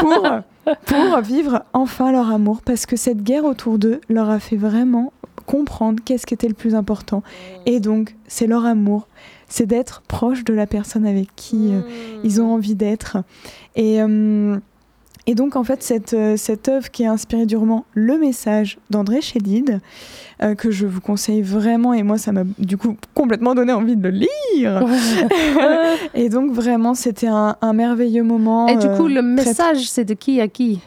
pour, 0.00 0.26
pour 0.86 1.20
vivre 1.20 1.64
enfin 1.72 2.12
leur 2.12 2.30
amour. 2.30 2.60
Parce 2.64 2.86
que 2.86 2.96
cette 2.96 3.22
guerre 3.22 3.44
autour 3.44 3.78
d'eux 3.78 4.00
leur 4.08 4.30
a 4.30 4.38
fait 4.38 4.56
vraiment 4.56 5.12
comprendre 5.46 6.02
qu'est-ce 6.04 6.26
qui 6.26 6.34
était 6.34 6.48
le 6.48 6.54
plus 6.54 6.74
important. 6.74 7.22
Et 7.66 7.80
donc, 7.80 8.14
c'est 8.26 8.46
leur 8.46 8.64
amour. 8.64 9.08
C'est 9.48 9.66
d'être 9.66 10.02
proche 10.02 10.42
de 10.44 10.54
la 10.54 10.66
personne 10.66 11.06
avec 11.06 11.28
qui 11.36 11.68
euh, 11.72 11.80
ils 12.24 12.40
ont 12.40 12.52
envie 12.54 12.74
d'être. 12.74 13.18
Et, 13.76 14.00
euh, 14.02 14.56
et 15.26 15.34
donc, 15.34 15.56
en 15.56 15.64
fait, 15.64 15.82
cette, 15.82 16.12
euh, 16.14 16.36
cette 16.36 16.68
œuvre 16.68 16.90
qui 16.90 17.04
a 17.06 17.10
inspiré 17.12 17.46
du 17.46 17.56
roman 17.56 17.84
Le 17.94 18.18
Message 18.18 18.78
d'André 18.90 19.20
Chédid, 19.20 19.80
euh, 20.42 20.54
que 20.54 20.70
je 20.70 20.86
vous 20.86 21.00
conseille 21.00 21.40
vraiment, 21.42 21.94
et 21.94 22.02
moi, 22.02 22.18
ça 22.18 22.32
m'a 22.32 22.42
du 22.58 22.76
coup 22.76 22.96
complètement 23.14 23.54
donné 23.54 23.72
envie 23.72 23.96
de 23.96 24.08
le 24.08 24.26
lire. 24.54 24.84
et 26.14 26.28
donc, 26.28 26.52
vraiment, 26.52 26.94
c'était 26.94 27.28
un, 27.28 27.56
un 27.60 27.72
merveilleux 27.72 28.22
moment. 28.24 28.68
Et 28.68 28.76
du 28.76 28.88
coup, 28.88 29.06
euh, 29.06 29.08
le 29.08 29.36
très- 29.36 29.46
message, 29.46 29.88
c'est 29.88 30.04
de 30.04 30.14
qui 30.14 30.40
à 30.40 30.48
qui? 30.48 30.80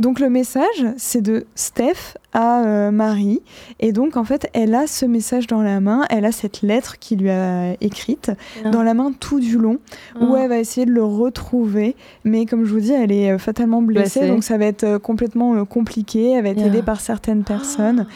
Donc 0.00 0.18
le 0.18 0.28
message, 0.30 0.86
c'est 0.96 1.20
de 1.20 1.46
Steph 1.54 2.16
à 2.32 2.62
euh, 2.64 2.90
Marie. 2.90 3.40
Et 3.78 3.92
donc 3.92 4.16
en 4.16 4.24
fait, 4.24 4.48
elle 4.54 4.74
a 4.74 4.86
ce 4.86 5.06
message 5.06 5.46
dans 5.46 5.62
la 5.62 5.78
main, 5.80 6.02
elle 6.10 6.24
a 6.24 6.32
cette 6.32 6.62
lettre 6.62 6.98
qui 6.98 7.14
lui 7.16 7.30
a 7.30 7.74
écrite 7.80 8.32
Ah. 8.64 8.70
dans 8.70 8.82
la 8.82 8.94
main 8.94 9.12
tout 9.18 9.38
du 9.40 9.58
long, 9.58 9.78
où 10.20 10.34
Ah. 10.34 10.40
elle 10.42 10.48
va 10.48 10.58
essayer 10.58 10.86
de 10.86 10.90
le 10.92 11.04
retrouver. 11.04 11.94
Mais 12.24 12.46
comme 12.46 12.64
je 12.64 12.72
vous 12.72 12.80
dis, 12.80 12.92
elle 12.92 13.12
est 13.12 13.30
euh, 13.32 13.38
fatalement 13.38 13.82
blessée, 13.82 14.20
Blessée. 14.20 14.32
donc 14.32 14.42
ça 14.44 14.58
va 14.58 14.64
être 14.66 14.84
euh, 14.84 14.98
complètement 14.98 15.64
compliqué. 15.64 16.30
Elle 16.32 16.42
va 16.44 16.48
être 16.50 16.58
Yeah. 16.58 16.66
aidée 16.68 16.82
par 16.82 17.00
certaines 17.00 17.44
personnes. 17.44 18.06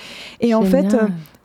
Et 0.40 0.54
en 0.54 0.62
fait. 0.62 0.96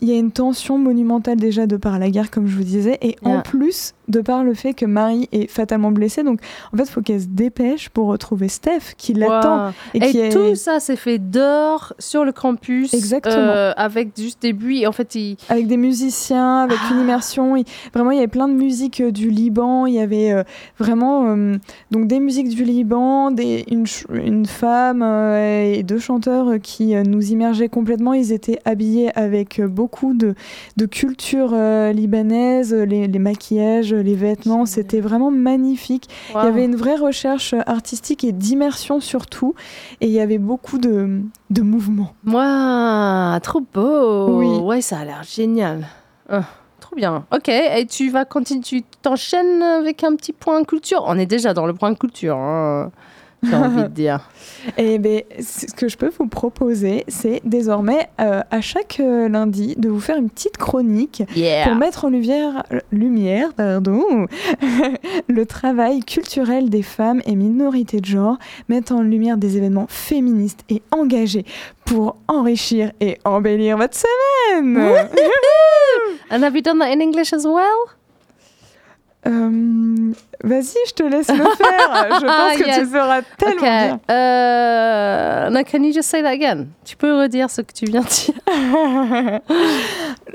Il 0.02 0.08
y 0.10 0.14
a 0.14 0.18
une 0.18 0.32
tension 0.32 0.78
monumentale 0.78 1.38
déjà 1.38 1.68
de 1.68 1.78
par 1.78 2.00
la 2.00 2.10
guerre, 2.10 2.32
comme 2.32 2.48
je 2.48 2.56
vous 2.56 2.64
disais, 2.64 2.98
et 3.02 3.16
en 3.24 3.30
Yeah. 3.36 3.42
plus 3.42 3.94
de 4.08 4.22
par 4.22 4.44
le 4.44 4.54
fait 4.56 4.74
que 4.74 4.86
Marie 4.88 5.30
est 5.32 5.48
fatalement 5.48 5.92
blessée. 5.92 6.24
Donc 6.24 6.40
en 6.74 6.78
fait, 6.78 6.84
il 6.84 6.90
faut 6.90 7.02
qu'elle 7.02 7.22
se 7.22 7.28
dépêche 7.28 7.90
pour 7.90 8.08
retrouver 8.08 8.48
Steph, 8.48 8.96
qui 8.98 9.14
l'attend. 9.14 9.72
Et, 9.94 9.98
Et, 9.98 10.12
qui 10.12 10.18
est... 10.20 10.30
tout 10.30 10.56
ça 10.56 10.80
s'est 10.80 10.96
fait 10.96 11.20
dehors, 11.20 11.94
sur 12.00 12.26
le 12.26 12.32
campus. 12.32 12.94
Exactement. 12.94 13.36
euh, 13.36 13.72
avec 13.78 14.10
juste 14.18 14.42
des 14.42 14.54
bruits. 14.54 14.88
En 14.88 14.92
fait, 14.92 15.14
il... 15.16 15.38
avec 15.50 15.68
des 15.68 15.78
musiciens, 15.78 16.62
avec 16.64 16.78
Ah. 16.82 16.94
une 16.94 17.02
immersion. 17.02 17.56
Il- 17.56 17.66
vraiment, 17.94 18.10
il 18.12 18.16
y 18.16 18.20
avait 18.20 18.28
plein 18.28 18.48
de 18.48 18.54
musiques 18.54 19.02
euh, 19.02 19.12
du 19.12 19.30
Liban. 19.30 19.86
Il 19.86 19.94
y 19.94 20.00
avait 20.00 20.32
euh, 20.32 20.44
vraiment 20.80 21.36
donc 21.92 22.08
des 22.08 22.20
musiques 22.20 22.50
du 22.50 22.64
Liban, 22.64 23.32
des, 23.32 23.66
une, 23.70 23.86
ch- 23.86 24.06
une 24.12 24.46
femme 24.46 25.04
et 25.04 25.84
deux 25.84 26.00
chanteurs 26.00 26.54
qui 26.62 26.96
nous 26.96 27.32
immergeaient 27.32 27.70
complètement. 27.70 28.14
Ils 28.14 28.32
étaient 28.32 28.60
habillés 28.66 29.16
avec 29.18 29.60
euh, 29.60 29.68
beaucoup 29.90 30.14
de, 30.14 30.36
de 30.78 30.86
culture 30.86 31.50
euh, 31.54 31.92
libanaise, 31.92 32.74
les, 32.74 33.08
les 33.08 33.20
maquillages, 33.20 33.92
les 33.92 34.14
vêtements. 34.14 34.68
C'était 34.68 35.02
vraiment 35.02 35.32
magnifique. 35.32 36.08
Il 36.30 36.36
y 36.36 36.48
avait 36.48 36.66
une 36.66 36.76
vraie 36.76 36.96
recherche 36.96 37.56
artistique 37.66 38.24
et 38.24 38.32
d'immersion 38.32 39.00
surtout. 39.00 39.56
Et 40.00 40.06
il 40.06 40.12
y 40.12 40.20
avait 40.20 40.38
beaucoup 40.38 40.78
de, 40.78 41.22
de 41.50 41.62
mouvements. 41.64 42.14
Moi, 42.24 43.40
trop 43.42 43.62
beau. 43.74 44.38
Oui. 44.38 44.60
Ouais, 44.62 44.82
ça 44.82 45.00
a 45.00 45.06
l'air 45.06 45.24
génial. 45.24 45.88
Ah, 46.30 46.44
trop 46.80 46.96
bien. 46.96 47.26
Ok, 47.34 47.50
et 47.50 47.88
tu 47.88 48.12
vas 48.12 48.26
continuer, 48.26 48.62
tu 48.62 48.84
t'enchaînes 49.02 49.64
avec 49.64 50.04
un 50.04 50.16
petit 50.16 50.34
point 50.34 50.64
culture? 50.64 51.04
On 51.08 51.18
est 51.18 51.26
déjà 51.26 51.56
dans 51.56 51.66
le 51.66 51.74
point 51.74 51.96
culture, 51.96 52.38
hein, 52.38 52.92
j'ai 53.44 53.56
envie 53.56 53.84
de 53.84 53.88
dire. 53.88 54.30
Et 54.78 55.00
ben, 55.00 55.22
c- 55.40 55.68
ce 55.70 55.74
que 55.74 55.88
je 55.88 55.98
peux 55.98 56.12
vous 56.18 56.28
proposer, 56.28 57.06
c'est 57.08 57.42
désormais 57.46 58.10
euh, 58.20 58.42
à 58.52 58.62
chaque 58.62 59.00
euh, 59.00 59.30
lundi 59.30 59.76
de 59.78 59.90
vous 59.90 60.00
faire 60.00 60.18
une 60.18 60.30
petite 60.30 60.58
chronique 60.58 61.24
pour 61.66 61.76
mettre 61.76 62.06
en 62.06 62.10
lumière, 62.10 62.64
lumière 62.92 63.54
pardon, 63.54 64.28
le 65.28 65.46
travail 65.46 66.02
culturel 66.02 66.70
des 66.70 66.82
femmes 66.84 67.22
et 67.26 67.36
minorités 67.36 68.00
de 68.02 68.06
genre, 68.06 68.38
mettre 68.68 68.94
en 68.94 69.02
lumière 69.02 69.38
des 69.38 69.58
événements 69.58 69.88
féministes 69.88 70.62
et 70.70 70.82
engagés 70.92 71.46
pour 71.86 72.18
enrichir 72.28 72.92
et 73.00 73.18
embellir 73.26 73.78
votre 73.78 73.96
semaine. 73.96 74.78
And 76.32 76.44
have 76.44 76.56
you 76.56 76.62
done 76.62 76.80
that 76.80 76.92
in 76.92 77.02
English 77.02 77.34
as 77.34 77.46
well? 77.46 77.96
Euh, 79.28 80.12
Vas-y, 80.44 80.76
je 80.88 80.94
te 80.94 81.04
laisse 81.04 81.28
le 81.30 81.36
faire. 81.44 82.08
Je 82.20 82.26
pense 82.26 82.58
que 82.58 82.64
tu 82.64 82.70
Yes. 82.70 82.90
feras 82.90 83.22
tellement 83.38 83.56
Ok. 83.56 83.62
bien. 83.62 84.00
Euh, 84.10 85.50
no, 85.50 85.60
can 85.64 85.84
you 85.84 85.92
just 85.94 86.10
say 86.10 86.22
that 86.24 86.30
again? 86.30 86.68
Tu 86.86 86.96
peux 86.96 87.14
redire 87.20 87.50
ce 87.50 87.62
que 87.62 87.74
tu 87.74 87.86
viens 87.86 88.02
de 88.02 88.08
dire? 88.08 89.42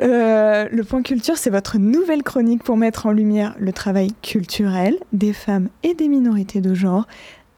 Euh, 0.01 0.67
le 0.73 0.83
point 0.85 1.03
culture, 1.03 1.37
c'est 1.39 1.51
votre 1.51 1.79
nouvelle 1.79 2.23
chronique 2.25 2.65
pour 2.65 2.77
mettre 2.77 3.07
en 3.07 3.13
lumière 3.13 3.55
le 3.61 3.73
travail 3.73 4.09
culturel 4.23 4.97
des 5.13 5.33
femmes 5.33 5.69
et 5.85 5.95
des 5.95 6.09
minorités 6.09 6.61
de 6.61 6.75
genre, 6.75 7.07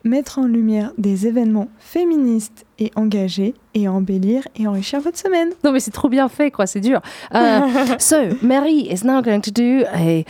mettre 0.04 0.38
en 0.38 0.44
lumière 0.44 0.92
des 0.98 1.26
événements 1.26 1.68
féministes 1.78 2.66
et 2.78 2.92
engagés 2.94 3.54
et 3.74 3.88
embellir 3.88 4.46
et 4.54 4.66
enrichir 4.66 5.00
votre 5.00 5.18
semaine. 5.18 5.48
Non, 5.64 5.72
mais 5.72 5.80
c'est 5.80 5.90
trop 5.90 6.08
bien 6.10 6.28
fait, 6.28 6.50
quoi. 6.50 6.66
C'est 6.66 6.80
dur. 6.80 7.00
Uh, 7.34 7.38
so, 7.98 8.16
Mary 8.42 8.86
is 8.90 9.02
now 9.04 9.22
going 9.22 9.40
to 9.40 9.50
do 9.50 9.84
a. 9.94 10.24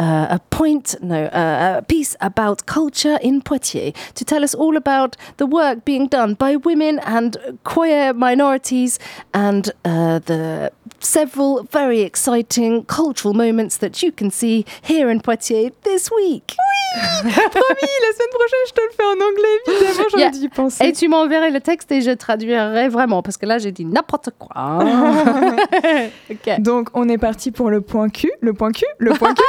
Uh, 0.00 0.28
a 0.30 0.38
point, 0.48 0.94
no, 1.02 1.24
uh, 1.26 1.76
a 1.80 1.82
piece 1.82 2.16
about 2.22 2.64
culture 2.64 3.18
in 3.22 3.42
Poitiers 3.42 3.92
to 4.14 4.24
tell 4.24 4.42
us 4.42 4.54
all 4.54 4.74
about 4.78 5.14
the 5.36 5.44
work 5.44 5.84
being 5.84 6.06
done 6.08 6.32
by 6.32 6.56
women 6.56 6.98
and 7.00 7.36
queer 7.64 8.14
minorities 8.14 8.98
and 9.34 9.70
uh, 9.84 10.18
the 10.20 10.70
several 11.00 11.64
very 11.70 12.00
exciting 12.00 12.82
cultural 12.86 13.34
moments 13.34 13.76
that 13.78 14.02
you 14.02 14.10
can 14.10 14.30
see 14.30 14.64
here 14.82 15.10
in 15.10 15.20
Poitiers 15.20 15.70
this 15.82 16.10
week. 16.10 16.56
Promis, 17.22 17.94
la 18.00 18.12
semaine 18.16 18.32
prochaine, 18.32 18.66
je 18.66 18.72
te 18.72 18.80
le 18.80 18.92
fais 18.96 19.04
en 19.04 19.20
anglais, 19.20 19.58
évidemment, 19.68 20.08
j'aurais 20.10 20.22
Yeah. 20.22 20.30
dû 20.30 20.38
y 20.44 20.48
penser. 20.48 20.84
Et 20.86 20.92
tu 20.92 21.08
m'enverrais 21.08 21.50
le 21.50 21.60
texte 21.60 21.92
et 21.92 22.00
je 22.00 22.10
traduirai 22.10 22.88
vraiment 22.88 23.22
parce 23.22 23.36
que 23.36 23.46
là 23.46 23.58
j'ai 23.58 23.70
dit 23.70 23.84
n'importe 23.84 24.30
quoi. 24.38 24.78
Donc, 26.58 26.88
on 26.94 27.08
est 27.08 27.18
parti 27.18 27.50
pour 27.50 27.70
le 27.70 27.80
point 27.80 28.08
Q, 28.08 28.32
le 28.40 28.54
point 28.54 28.72
Q, 28.72 28.84
le 28.98 29.12
point 29.12 29.34
Q. 29.34 29.42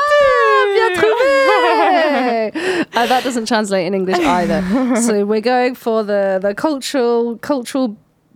bien 0.73 0.93
trouvé! 0.95 2.51
Uh, 2.93 3.07
that 3.07 3.23
doesn't 3.23 3.47
translate 3.47 3.87
in 3.87 3.93
English 3.93 4.19
either. 4.19 4.61
so 5.01 5.25
we're 5.25 5.39
going 5.39 5.75
for 5.75 6.03
the, 6.03 6.39
the 6.41 6.53
cultural 6.53 7.37
cultural 7.37 7.95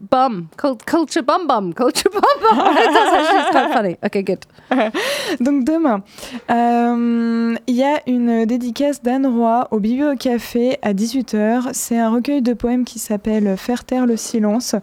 bum 0.10 0.48
cult, 0.58 0.84
culture 0.86 1.24
bum 1.24 1.48
bum 1.48 1.74
culture 1.74 2.10
bum 2.12 2.22
bum. 2.42 2.58
That's 2.76 3.32
actually 3.32 3.74
funny. 3.74 3.98
Okay, 4.04 4.24
good. 4.24 4.46
Donc 5.40 5.64
demain, 5.64 6.02
euh, 6.50 7.56
il 7.68 7.76
y 7.76 7.84
a 7.84 8.02
une 8.08 8.46
dédicace 8.46 9.02
d'Anne 9.02 9.28
Roy 9.28 9.68
au 9.72 9.80
Bibliocafé 9.80 10.78
à 10.82 10.94
18h. 10.94 11.70
C'est 11.74 11.98
un 11.98 12.10
recueil 12.10 12.42
de 12.42 12.54
poèmes 12.54 12.86
qui 12.86 13.00
s'appelle 13.00 13.56
Faire 13.58 13.84
taire 13.84 14.06
le 14.06 14.18
silence. 14.18 14.76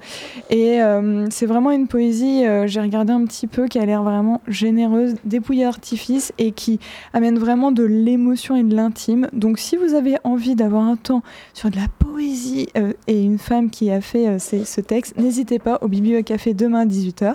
Et 0.50 0.82
euh, 0.82 1.26
c'est 1.30 1.46
vraiment 1.46 1.70
une 1.70 1.88
poésie, 1.88 2.46
euh, 2.46 2.66
j'ai 2.66 2.80
regardé 2.80 3.12
un 3.12 3.24
petit 3.24 3.46
peu, 3.46 3.66
qui 3.66 3.78
a 3.78 3.86
l'air 3.86 4.02
vraiment 4.02 4.40
généreuse, 4.46 5.14
dépouillée 5.24 5.64
d'artifice 5.64 6.32
et 6.38 6.52
qui 6.52 6.78
amène 7.12 7.38
vraiment 7.38 7.72
de 7.72 7.84
l'émotion 7.84 8.56
et 8.56 8.62
de 8.62 8.74
l'intime. 8.74 9.28
Donc 9.32 9.58
si 9.58 9.76
vous 9.76 9.94
avez 9.94 10.16
envie 10.24 10.54
d'avoir 10.54 10.84
un 10.84 10.96
temps 10.96 11.22
sur 11.54 11.70
de 11.70 11.76
la 11.76 11.86
poésie 11.98 12.68
et 13.06 13.22
une 13.22 13.38
femme 13.38 13.70
qui 13.70 13.90
a 13.90 14.00
fait 14.00 14.38
ce 14.38 14.80
texte, 14.80 15.11
n'hésitez 15.16 15.58
pas 15.58 15.78
au 15.82 15.88
Bibliocafé 15.88 16.54
demain 16.54 16.80
à 16.80 16.86
18h. 16.86 17.34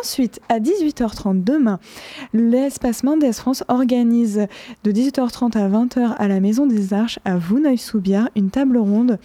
Ensuite, 0.00 0.40
à 0.48 0.60
18h30 0.60 1.44
demain, 1.44 1.78
l'espace 2.32 3.04
Mendes 3.04 3.32
France 3.32 3.64
organise 3.68 4.46
de 4.82 4.92
18h30 4.92 5.56
à 5.56 5.68
20h 5.68 6.14
à 6.16 6.28
la 6.28 6.40
Maison 6.40 6.66
des 6.66 6.94
Arches 6.94 7.18
à 7.24 7.36
Vouneuil-sous-Biard 7.36 8.28
une 8.34 8.50
table 8.50 8.78
ronde 8.78 9.18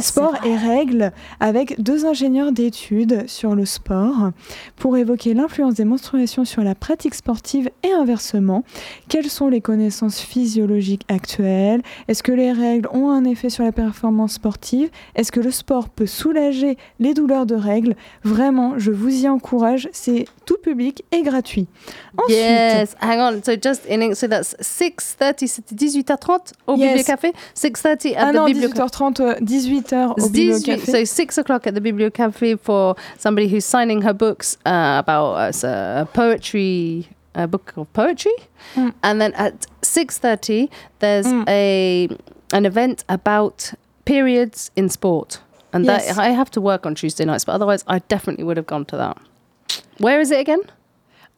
sport 0.00 0.34
et 0.44 0.56
règles 0.56 1.12
avec 1.40 1.80
deux 1.80 2.06
ingénieurs 2.06 2.52
d'études 2.52 3.28
sur 3.28 3.54
le 3.54 3.64
sport 3.64 4.30
pour 4.76 4.96
évoquer 4.96 5.34
l'influence 5.34 5.74
des 5.74 5.84
menstruations 5.84 6.44
sur 6.44 6.62
la 6.62 6.74
pratique 6.74 7.14
sportive 7.14 7.70
et 7.82 7.92
inversement. 7.92 8.64
Quelles 9.08 9.30
sont 9.30 9.48
les 9.48 9.60
connaissances 9.60 10.20
physiologiques 10.20 11.04
actuelles? 11.08 11.82
Est-ce 12.08 12.22
que 12.22 12.32
les 12.32 12.52
règles 12.52 12.88
ont 12.92 13.10
un 13.10 13.24
effet 13.24 13.50
sur 13.50 13.64
la 13.64 13.72
performance 13.72 14.32
sportive? 14.32 14.90
Est-ce 15.14 15.30
que 15.30 15.40
le 15.40 15.50
sport 15.50 15.88
peut 15.88 16.06
soulager 16.06 16.76
les 16.98 17.14
douleurs 17.14 17.46
de 17.46 17.54
règles? 17.54 17.94
Vraiment, 18.24 18.78
je 18.78 18.90
vous 18.90 19.24
y 19.24 19.28
encourage. 19.28 19.88
C'est 19.92 20.07
c'est 20.08 20.26
tout 20.46 20.56
public 20.62 21.04
et 21.12 21.22
gratuit. 21.22 21.66
Ensuite, 22.16 22.36
Yes, 22.38 22.96
hang 23.00 23.20
on. 23.20 23.42
So 23.42 23.52
just 23.56 23.84
in 23.86 24.14
so 24.14 24.26
that's 24.26 24.54
6:30 24.60 25.46
c'était 25.46 25.74
18h30 25.74 26.52
au 26.66 26.76
Yes. 26.76 26.88
Bibliocafé, 27.06 27.32
6:30 27.54 28.14
at 28.16 28.24
ah 28.28 28.32
the 28.32 28.34
non, 28.36 28.46
Bibliocafé. 28.46 28.80
18h30, 28.88 29.20
euh, 29.20 29.34
18h 29.40 30.14
au 30.18 30.28
18 30.28 30.30
Bibliocafé. 30.32 30.92
so 30.92 31.04
six 31.04 31.38
o'clock 31.38 31.66
at 31.66 31.72
the 31.72 31.80
Bibliocafé 31.80 32.56
for 32.56 32.94
somebody 33.18 33.48
who's 33.48 33.64
signing 33.64 34.02
her 34.02 34.14
books 34.14 34.56
uh, 34.66 34.98
about 34.98 35.36
uh, 35.64 36.02
a 36.02 36.06
poetry, 36.12 37.08
a 37.34 37.46
book 37.46 37.72
of 37.76 37.86
poetry, 37.92 38.32
Mm. 38.76 38.92
and 39.02 39.20
then 39.20 39.32
at 39.34 39.66
six 39.82 40.18
thirty 40.18 40.68
there's 41.00 41.26
Mm. 41.26 41.44
a 41.48 42.08
an 42.52 42.64
event 42.66 43.04
about 43.08 43.74
periods 44.06 44.70
in 44.74 44.88
sport, 44.88 45.40
and 45.72 45.84
Yes. 45.84 46.06
that 46.08 46.18
I 46.18 46.30
have 46.30 46.50
to 46.52 46.60
work 46.62 46.86
on 46.86 46.94
Tuesday 46.94 47.24
nights, 47.26 47.44
but 47.44 47.54
otherwise 47.54 47.84
I 47.86 48.00
definitely 48.08 48.44
would 48.44 48.56
have 48.56 48.66
gone 48.66 48.84
to 48.86 48.96
that. 48.96 49.16
Where 50.00 50.20
is 50.20 50.30
it 50.30 50.38
again? 50.38 50.60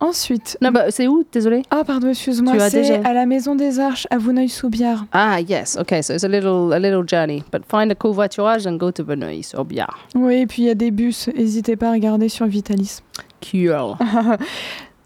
Ensuite, 0.03 0.57
Non, 0.63 0.71
but 0.73 0.91
c'est 0.91 1.07
où? 1.09 1.25
Désolé. 1.31 1.63
ah 1.71 1.83
pardon, 1.85 2.09
excuse-moi, 2.09 2.59
c'est 2.71 2.81
déjà- 2.83 3.03
à 3.07 3.13
la 3.13 3.27
Maison 3.27 3.55
des 3.55 3.79
Arches 3.79 4.07
à 4.11 4.17
Vouneuil-sous-Biard. 4.17 5.05
Ah 5.13 5.41
yes, 5.43 5.77
okay, 5.79 6.01
so 6.01 6.15
it's 6.15 6.25
a 6.25 6.29
little 6.29 6.73
a 6.73 6.79
little 6.79 7.05
journey, 7.07 7.45
but 7.53 7.63
find 7.71 7.91
a 7.93 7.95
covoiturage 7.95 8.67
and 8.67 8.79
go 8.79 8.91
to 8.91 9.05
Verneuil-sur-Biard. 9.05 9.99
Oui, 10.15 10.37
et 10.41 10.47
puis 10.47 10.63
il 10.63 10.69
y 10.69 10.71
a 10.71 10.75
des 10.75 10.91
bus, 10.91 11.29
n'hésitez 11.29 11.77
pas 11.77 11.91
à 11.91 11.93
regarder 11.93 12.31
sur 12.31 12.47
Vitalis. 12.47 13.01
Cool. 13.43 13.97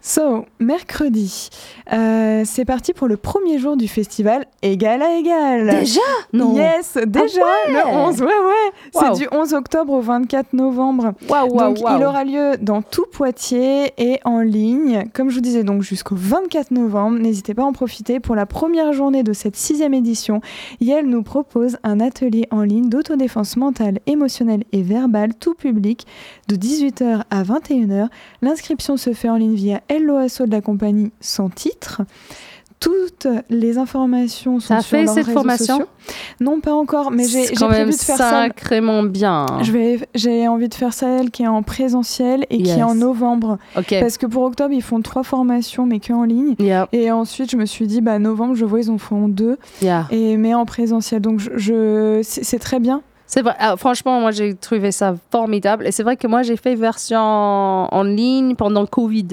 So, 0.07 0.45
mercredi, 0.61 1.49
euh, 1.91 2.43
c'est 2.45 2.67
parti 2.67 2.93
pour 2.93 3.09
le 3.09 3.17
premier 3.17 3.59
jour 3.59 3.75
du 3.75 3.89
festival 3.89 4.45
Égal 4.61 5.01
à 5.01 5.17
Égal. 5.17 5.81
Déjà? 5.81 6.01
Non. 6.35 6.55
Yes, 6.55 6.99
déjà, 7.07 7.41
ouais. 7.41 7.73
le 7.73 7.89
11, 7.89 8.21
ouais, 8.21 8.27
ouais. 8.27 8.31
Wow. 8.93 9.01
C'est 9.03 9.21
du 9.23 9.29
11 9.33 9.55
octobre 9.55 9.95
au 9.95 10.03
24 10.03 10.53
novembre. 10.53 11.15
Waouh, 11.27 11.55
waouh, 11.55 11.73
donc, 11.73 11.79
il 11.81 12.05
aura 12.05 12.23
lieu 12.23 12.59
dans 12.61 12.83
tout 12.83 13.07
Poitiers 13.11 13.95
et 13.97 14.21
en 14.27 14.41
ligne, 14.41 15.05
comme 15.15 15.31
je 15.31 15.37
vous 15.37 15.41
disais, 15.41 15.65
donc 15.65 15.81
jusqu'au 15.81 16.17
24 16.19 16.73
novembre. 16.73 17.19
N'hésitez 17.19 17.55
pas 17.55 17.63
à 17.63 17.67
en 17.67 17.73
profiter 17.73 18.21
pour 18.21 18.35
la 18.35 18.45
première 18.45 18.93
journée 18.93 19.23
de 19.23 19.33
cette 19.33 19.57
sixième 19.57 19.95
édition. 19.95 20.43
Yael 20.83 21.07
nous 21.07 21.23
propose 21.23 21.79
un 21.83 21.99
atelier 22.01 22.47
en 22.51 22.61
ligne 22.61 22.91
d'autodéfense 22.91 23.57
mentale, 23.57 24.01
émotionnelle 24.07 24.65
et 24.73 24.83
verbale, 24.83 25.35
tout 25.35 25.55
public, 25.55 26.07
de 26.49 26.57
18h 26.57 27.23
à 27.31 27.43
21h. 27.43 28.09
L'inscription 28.43 28.99
se 28.99 29.15
fait 29.15 29.31
en 29.31 29.37
ligne 29.37 29.55
via 29.55 29.81
LOASO 29.99 30.47
de 30.47 30.53
la 30.53 30.61
compagnie 30.61 31.13
sans 31.21 31.49
titre. 31.49 32.03
Toutes 32.81 33.29
les 33.49 33.79
informations 33.79 34.61
sont 34.61 34.79
sur 34.81 34.91
fait 34.91 35.05
leurs 35.05 35.15
cette 35.15 35.27
réseaux 35.27 35.39
formation 35.39 35.79
sociaux. 35.79 35.89
Non, 36.41 36.61
pas 36.61 36.75
encore, 36.75 37.11
mais 37.11 37.25
j'ai 37.25 37.47
prévu 37.55 37.93
de 37.93 37.97
faire 37.97 38.17
ça. 38.19 38.31
sacrément 38.31 39.03
bien. 39.05 39.47
Je 39.63 39.73
vais, 39.73 40.01
j'ai 40.15 40.47
envie 40.49 40.69
de 40.69 40.75
faire 40.75 40.93
ça, 40.93 41.21
qui 41.33 41.45
est 41.45 41.49
en 41.49 41.63
présentiel 41.63 42.45
et 42.51 42.63
qui 42.63 42.71
est 42.71 42.83
en 42.83 42.95
novembre. 42.95 43.59
Ok. 43.79 43.95
Parce 44.01 44.19
que 44.19 44.27
pour 44.27 44.43
octobre, 44.43 44.75
ils 44.75 44.83
font 44.83 45.01
trois 45.01 45.23
formations, 45.23 45.87
mais 45.87 45.99
que 45.99 46.13
en 46.13 46.25
ligne. 46.25 46.57
Yeah, 46.59 46.89
Et 46.93 47.11
ensuite, 47.11 47.51
je 47.51 47.57
me 47.57 47.65
suis 47.65 47.87
dit, 47.87 48.03
bah, 48.03 48.19
novembre, 48.19 48.55
je 48.55 48.67
vois, 48.67 48.81
ils 48.81 48.91
en 48.91 48.99
font 48.99 49.29
deux, 49.29 49.57
yeah. 49.81 50.07
et, 50.11 50.37
mais 50.37 50.53
en 50.53 50.67
présentiel. 50.67 51.23
Donc, 51.23 51.41
je, 51.41 52.21
c'est 52.23 52.59
très 52.59 52.81
bien. 52.81 53.01
C'est 53.35 53.43
vrai. 53.43 53.57
Ah, 53.59 53.77
franchement, 53.77 54.21
moi, 54.21 54.31
j'ai 54.31 54.55
trouvé 54.55 54.93
ça 54.93 55.17
formidable. 55.33 55.89
Et 55.89 55.91
c'est 55.91 56.05
vrai 56.05 56.17
que 56.17 56.29
moi, 56.29 56.45
j'ai 56.45 56.57
fait 56.57 56.77
version 56.77 57.19
en 57.19 58.03
ligne 58.05 58.55
pendant 58.55 58.87
Covid. 58.87 59.27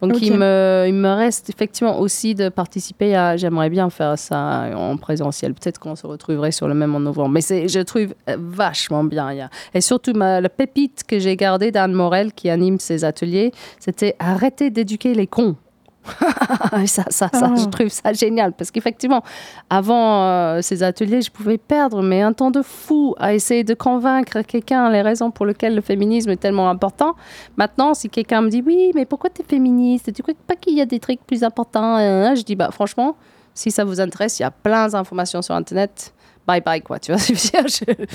Donc, 0.00 0.22
il, 0.22 0.34
me, 0.34 0.84
il 0.86 0.94
me 0.94 1.12
reste 1.12 1.50
effectivement 1.50 1.98
aussi 1.98 2.36
de 2.36 2.50
participer 2.50 3.16
à. 3.16 3.36
J'aimerais 3.36 3.68
bien 3.68 3.90
faire 3.90 4.16
ça 4.16 4.66
en 4.76 4.96
présentiel. 4.96 5.54
Peut-être 5.54 5.80
qu'on 5.80 5.96
se 5.96 6.06
retrouverait 6.06 6.52
sur 6.52 6.68
le 6.68 6.74
même 6.74 6.94
en 6.94 7.00
novembre. 7.00 7.30
Mais 7.30 7.40
c'est, 7.40 7.66
je 7.66 7.80
trouve 7.80 8.14
euh, 8.28 8.36
vachement 8.38 9.02
bien. 9.02 9.50
Et 9.74 9.80
surtout, 9.80 10.12
ma, 10.12 10.40
la 10.40 10.50
pépite 10.50 11.02
que 11.04 11.18
j'ai 11.18 11.34
gardée 11.34 11.72
d'Anne 11.72 11.94
Morel, 11.94 12.32
qui 12.32 12.50
anime 12.50 12.78
ces 12.78 13.04
ateliers, 13.04 13.50
c'était 13.80 14.14
arrêter 14.20 14.70
d'éduquer 14.70 15.14
les 15.14 15.26
cons. 15.26 15.56
ça, 16.86 17.04
ça, 17.10 17.28
ça, 17.28 17.28
Ah. 17.32 17.54
je 17.56 17.64
trouve 17.66 17.88
ça 17.88 18.12
génial 18.12 18.52
parce 18.52 18.70
qu'effectivement, 18.70 19.22
avant 19.68 20.22
euh, 20.24 20.62
ces 20.62 20.82
ateliers, 20.82 21.20
je 21.20 21.30
pouvais 21.30 21.58
perdre 21.58 22.02
mais 22.02 22.22
un 22.22 22.32
temps 22.32 22.50
de 22.50 22.62
fou 22.62 23.14
à 23.18 23.34
essayer 23.34 23.64
de 23.64 23.74
convaincre 23.74 24.40
quelqu'un 24.42 24.90
les 24.90 25.02
raisons 25.02 25.30
pour 25.30 25.44
lesquelles 25.46 25.74
le 25.74 25.80
féminisme 25.82 26.30
est 26.30 26.36
tellement 26.36 26.70
important. 26.70 27.14
Maintenant, 27.56 27.94
si 27.94 28.08
quelqu'un 28.08 28.40
me 28.42 28.48
dit 28.48 28.62
oui, 28.66 28.92
mais 28.94 29.04
pourquoi 29.04 29.30
tu 29.30 29.42
es 29.42 29.44
féministe? 29.44 30.12
Tu 30.12 30.22
crois 30.22 30.34
pas 30.46 30.56
qu'il 30.56 30.74
y 30.74 30.80
a 30.80 30.86
des 30.86 30.98
trucs 31.00 31.20
plus 31.26 31.44
importants 31.44 31.98
Euh, 31.98 32.34
Je 32.34 32.42
dis 32.42 32.56
bah 32.56 32.70
franchement, 32.72 33.16
si 33.54 33.70
ça 33.70 33.84
vous 33.84 34.00
intéresse, 34.00 34.38
il 34.38 34.42
y 34.42 34.46
a 34.46 34.50
plein 34.50 34.88
d'informations 34.88 35.42
sur 35.42 35.54
internet. 35.54 36.14
Bye 36.46 36.62
bye 36.62 36.80
quoi, 36.80 36.98
tu 36.98 37.12
vois. 37.12 37.20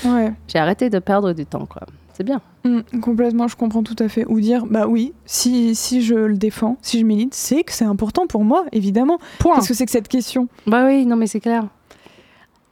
Ouais. 0.04 0.32
J'ai 0.48 0.58
arrêté 0.58 0.90
de 0.90 0.98
perdre 0.98 1.32
du 1.32 1.46
temps 1.46 1.66
quoi. 1.66 1.82
C'est 2.16 2.24
bien. 2.24 2.40
Mm, 2.64 3.00
complètement, 3.00 3.48
je 3.48 3.56
comprends 3.56 3.82
tout 3.82 3.96
à 3.98 4.08
fait. 4.08 4.24
Ou 4.28 4.40
dire, 4.40 4.66
bah 4.66 4.86
oui, 4.86 5.12
si, 5.26 5.74
si 5.74 6.02
je 6.02 6.14
le 6.14 6.36
défends, 6.36 6.76
si 6.80 7.00
je 7.00 7.04
milite, 7.04 7.34
c'est 7.34 7.64
que 7.64 7.72
c'est 7.72 7.84
important 7.84 8.26
pour 8.26 8.44
moi, 8.44 8.64
évidemment. 8.72 9.18
Point. 9.40 9.56
Qu'est-ce 9.56 9.68
que 9.68 9.74
c'est 9.74 9.84
que 9.84 9.90
cette 9.90 10.08
question 10.08 10.48
Bah 10.66 10.86
oui, 10.86 11.06
non 11.06 11.16
mais 11.16 11.26
c'est 11.26 11.40
clair. 11.40 11.66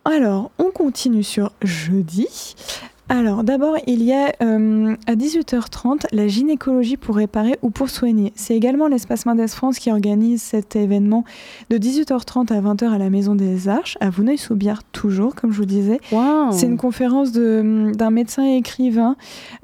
Alors, 0.04 0.50
on 0.58 0.70
continue 0.70 1.22
sur 1.24 1.52
jeudi. 1.62 2.54
Alors, 3.14 3.44
d'abord, 3.44 3.76
il 3.86 4.02
y 4.02 4.14
a 4.14 4.32
euh, 4.42 4.96
à 5.06 5.16
18h30 5.16 6.06
la 6.12 6.28
gynécologie 6.28 6.96
pour 6.96 7.16
réparer 7.16 7.58
ou 7.60 7.68
pour 7.68 7.90
soigner. 7.90 8.32
C'est 8.36 8.56
également 8.56 8.88
l'espace 8.88 9.26
Mendes 9.26 9.46
France 9.48 9.78
qui 9.78 9.92
organise 9.92 10.40
cet 10.40 10.76
événement 10.76 11.22
de 11.68 11.76
18h30 11.76 12.50
à 12.50 12.62
20h 12.62 12.90
à 12.90 12.96
la 12.96 13.10
Maison 13.10 13.34
des 13.34 13.68
Arches, 13.68 13.98
à 14.00 14.08
Vouneuil-sous-Biard, 14.08 14.82
toujours, 14.92 15.34
comme 15.34 15.52
je 15.52 15.58
vous 15.58 15.66
disais. 15.66 16.00
Wow. 16.10 16.52
C'est 16.52 16.64
une 16.64 16.78
conférence 16.78 17.32
d'un 17.32 18.10
médecin 18.10 18.46
et 18.46 18.56
écrivain 18.56 19.16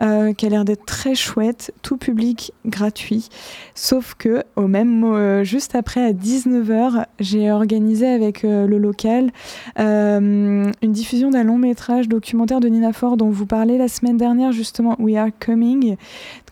euh, 0.02 0.34
qui 0.34 0.44
a 0.44 0.50
l'air 0.50 0.66
d'être 0.66 0.84
très 0.84 1.14
chouette, 1.14 1.72
tout 1.80 1.96
public 1.96 2.52
gratuit. 2.66 3.30
Sauf 3.74 4.14
que, 4.14 4.42
au 4.56 4.66
même 4.66 5.04
euh, 5.04 5.42
juste 5.42 5.74
après, 5.74 6.04
à 6.04 6.12
19h, 6.12 7.06
j'ai 7.18 7.50
organisé 7.50 8.08
avec 8.08 8.42
le 8.42 8.76
local 8.76 9.30
une 9.78 10.72
diffusion 10.82 11.30
d'un 11.30 11.44
long 11.44 11.56
métrage 11.56 12.10
documentaire 12.10 12.60
de 12.60 12.68
Nina 12.68 12.92
Ford 12.92 13.16
dont 13.16 13.30
vous 13.30 13.37
parlez 13.46 13.78
la 13.78 13.88
semaine 13.88 14.16
dernière, 14.16 14.52
justement, 14.52 14.96
We 14.98 15.16
Are 15.16 15.28
Coming, 15.38 15.96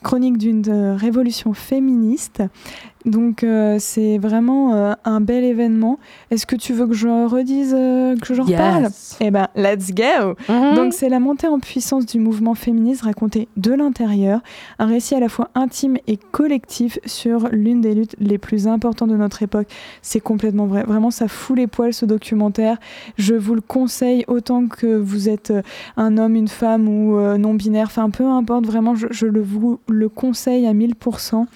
chronique 0.03 0.39
d'une 0.39 0.63
euh, 0.69 0.97
révolution 0.97 1.53
féministe. 1.53 2.43
Donc 3.07 3.45
euh, 3.45 3.77
c'est 3.79 4.19
vraiment 4.19 4.75
euh, 4.75 4.93
un 5.05 5.21
bel 5.21 5.45
événement. 5.45 5.99
Est-ce 6.31 6.45
que 6.45 6.57
tu 6.57 6.73
veux 6.73 6.87
que 6.89 6.93
je 6.95 7.09
redise, 7.27 7.73
euh, 7.77 8.17
que 8.17 8.35
j'en 8.35 8.45
reparle 8.45 8.83
Yes. 8.85 9.17
Eh 9.21 9.31
ben, 9.31 9.47
let's 9.55 9.93
go 9.95 10.35
Mhm. 10.49 10.75
donc 10.75 10.93
c'est 10.93 11.09
la 11.09 11.21
montée 11.21 11.47
en 11.47 11.59
puissance 11.61 12.05
du 12.05 12.19
mouvement 12.19 12.55
féministe 12.55 13.03
raconté 13.03 13.47
de 13.57 13.73
l'intérieur, 13.73 14.41
un 14.79 14.87
récit 14.87 15.15
à 15.15 15.21
la 15.21 15.29
fois 15.29 15.51
intime 15.55 15.99
et 16.09 16.17
collectif 16.33 16.99
sur 17.07 17.49
l'une 17.53 17.81
des 17.81 17.95
luttes 17.95 18.17
les 18.19 18.39
plus 18.39 18.67
importantes 18.67 19.11
de 19.11 19.17
notre 19.17 19.43
époque. 19.43 19.69
C'est 20.03 20.21
complètement 20.21 20.67
vrai. 20.67 20.83
Vraiment, 20.83 21.11
ça 21.13 21.29
fout 21.29 21.57
les 21.57 21.67
poils 21.69 21.93
ce 21.95 22.07
documentaire. 22.07 22.79
Je 23.19 23.35
vous 23.35 23.55
le 23.55 23.61
conseille 23.61 24.25
autant 24.27 24.67
que 24.67 24.97
vous 24.97 25.29
êtes 25.29 25.53
un 25.97 26.19
homme, 26.19 26.35
une 26.35 26.49
femme 26.49 26.89
ou 26.89 27.17
non-binaire, 27.39 27.87
enfin 27.87 28.11
peu 28.11 28.25
importe, 28.25 28.67
vraiment, 28.67 28.95
je, 28.97 29.07
je 29.11 29.27
le 29.27 29.41
vous 29.43 29.79
le 29.89 30.09
conseille 30.09 30.67
à 30.67 30.73
1000%. 30.75 31.47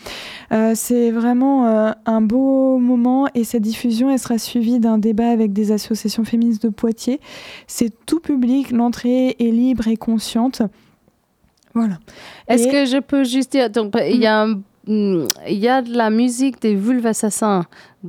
Euh, 0.53 0.73
c'est 0.75 1.11
vraiment 1.11 1.40
euh, 1.43 1.93
un 2.07 2.21
beau 2.21 2.79
moment 2.79 3.27
et 3.35 3.45
cette 3.45 3.63
diffusion, 3.63 4.11
elle 4.11 4.19
sera 4.19 4.39
suivie 4.39 4.79
d'un 4.81 4.99
débat 4.99 5.31
avec 5.31 5.53
des 5.53 5.73
associations 5.73 6.25
féministes 6.25 6.63
de 6.63 6.69
Poitiers. 6.69 7.21
C'est 7.67 7.93
tout 8.07 8.21
public, 8.21 8.71
l'entrée 8.71 9.37
est 9.39 9.51
libre 9.51 9.89
et 9.89 9.97
consciente. 9.97 10.63
Voilà. 11.75 11.99
Est-ce 12.49 12.67
Et- 12.69 12.71
que 12.73 12.85
je 12.85 12.99
peux 12.99 13.25
juste 13.25 13.53
dire, 13.53 13.71
donc 13.71 13.95
il 14.09 14.21
y 14.21 14.27
a 14.27 14.43
un- 14.43 14.61
il 14.91 15.29
y 15.59 15.69
a 15.69 15.83
de 15.83 15.97
la 15.97 16.11
musique 16.11 16.61
des 16.61 16.75
vulves 16.75 17.07
assassins 17.07 17.65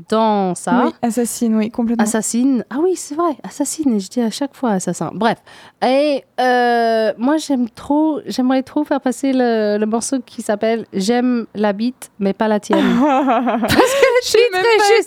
dans 0.10 0.56
ça. 0.56 0.86
Oui, 0.86 0.92
assassine, 1.04 1.56
oui, 1.56 1.70
complètement. 1.70 2.04
Assassine. 2.04 2.66
Ah 2.70 2.78
oui, 2.82 2.96
c'est 2.96 3.14
vrai, 3.14 3.34
assassine. 3.44 4.00
Je 4.00 4.08
dis 4.08 4.22
à 4.22 4.32
chaque 4.32 4.56
fois 4.56 4.72
assassin. 4.72 5.12
Bref. 5.14 5.38
Et 5.86 6.24
euh, 6.40 7.14
moi, 7.18 7.38
j'aime 7.38 7.70
trop, 7.70 8.20
j'aimerais 8.26 8.64
trop 8.64 8.84
faire 8.84 9.00
passer 9.02 9.32
le, 9.34 9.78
le 9.78 9.86
morceau 9.86 10.20
qui 10.26 10.42
s'appelle 10.42 10.86
J'aime 10.92 11.46
la 11.54 11.74
bite, 11.74 12.10
mais 12.20 12.34
pas 12.34 12.48
la 12.48 12.60
tienne. 12.60 13.00
Parce 13.00 13.76
que 13.76 14.08
je 14.24 14.28
suis 14.28 14.40
très 14.52 15.02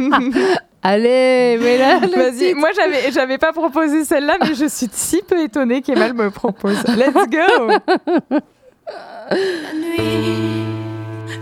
étonnée. 0.00 0.44
Allez, 0.84 1.58
mais 1.62 1.78
là, 1.78 2.00
Vas-y, 2.00 2.54
moi 2.54 2.70
j'avais 2.74 3.12
j'avais 3.12 3.38
pas 3.38 3.52
proposé 3.52 4.04
celle-là, 4.04 4.38
mais 4.40 4.54
je 4.54 4.64
suis 4.66 4.88
si 4.90 5.22
peu 5.22 5.40
étonnée 5.40 5.80
qu'Emal 5.80 6.12
me 6.12 6.28
propose. 6.30 6.82
Let's 6.96 7.28
go. 7.30 8.38
La 9.32 9.72
nuit, 9.72 10.66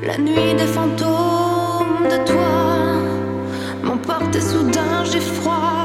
la 0.07 0.17
nuit 0.17 0.55
des 0.55 0.67
fantômes 0.67 2.05
de 2.05 2.25
toi 2.25 3.03
m'emporte 3.83 4.41
soudain 4.41 5.05
j'ai 5.11 5.19
froid. 5.19 5.80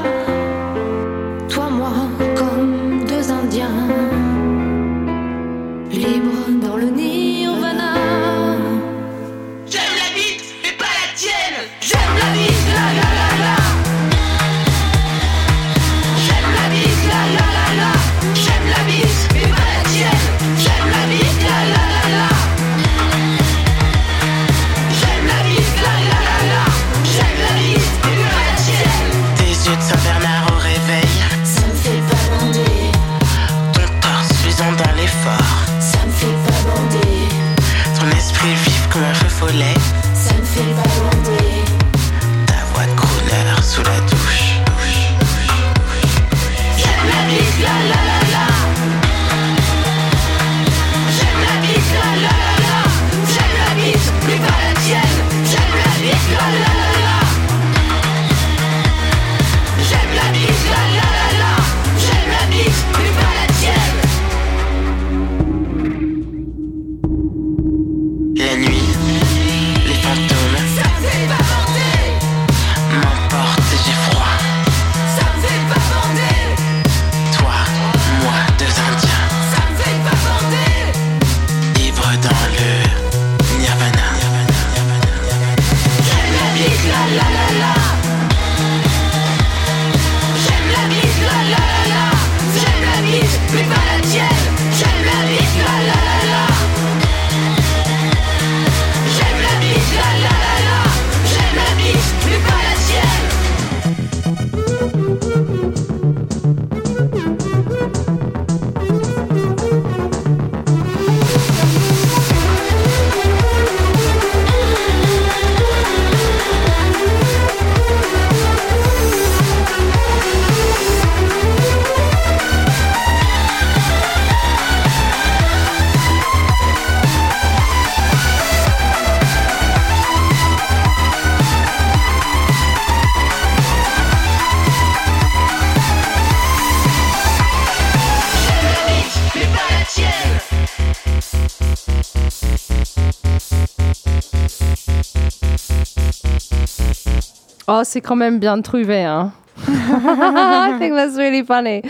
Oh, 147.77 147.83
c'est 147.83 148.01
quand 148.01 148.15
même 148.15 148.39
bien 148.39 148.61
trouvé, 148.61 149.03
hein? 149.03 149.31
I 149.67 150.75
think 150.79 150.93
that's 150.95 151.17
really 151.17 151.43
funny. 151.43 151.81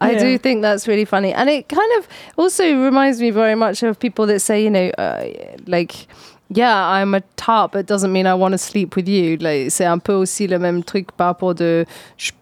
I 0.00 0.14
do 0.14 0.38
think 0.38 0.62
that's 0.62 0.86
really 0.88 1.04
funny. 1.04 1.32
And 1.32 1.48
it 1.48 1.68
kind 1.68 1.90
of 1.98 2.08
also 2.36 2.64
reminds 2.64 3.20
me 3.20 3.30
very 3.30 3.54
much 3.54 3.82
of 3.82 3.98
people 3.98 4.26
that 4.26 4.40
say, 4.40 4.62
you 4.64 4.70
know, 4.70 4.90
uh, 4.98 5.24
like, 5.66 6.06
yeah, 6.48 6.74
I'm 6.90 7.14
a 7.14 7.20
tart, 7.36 7.72
but 7.72 7.86
doesn't 7.86 8.12
mean 8.12 8.26
I 8.26 8.34
want 8.34 8.52
to 8.52 8.58
sleep 8.58 8.96
with 8.96 9.08
you. 9.08 9.36
Like, 9.38 9.70
c'est 9.70 9.84
un 9.86 9.98
peu 9.98 10.14
aussi 10.14 10.46
le 10.48 10.58
même 10.58 10.82
truc 10.82 11.12
par 11.16 11.28
rapport 11.28 11.54
de. 11.54 11.84
je- 12.16 12.32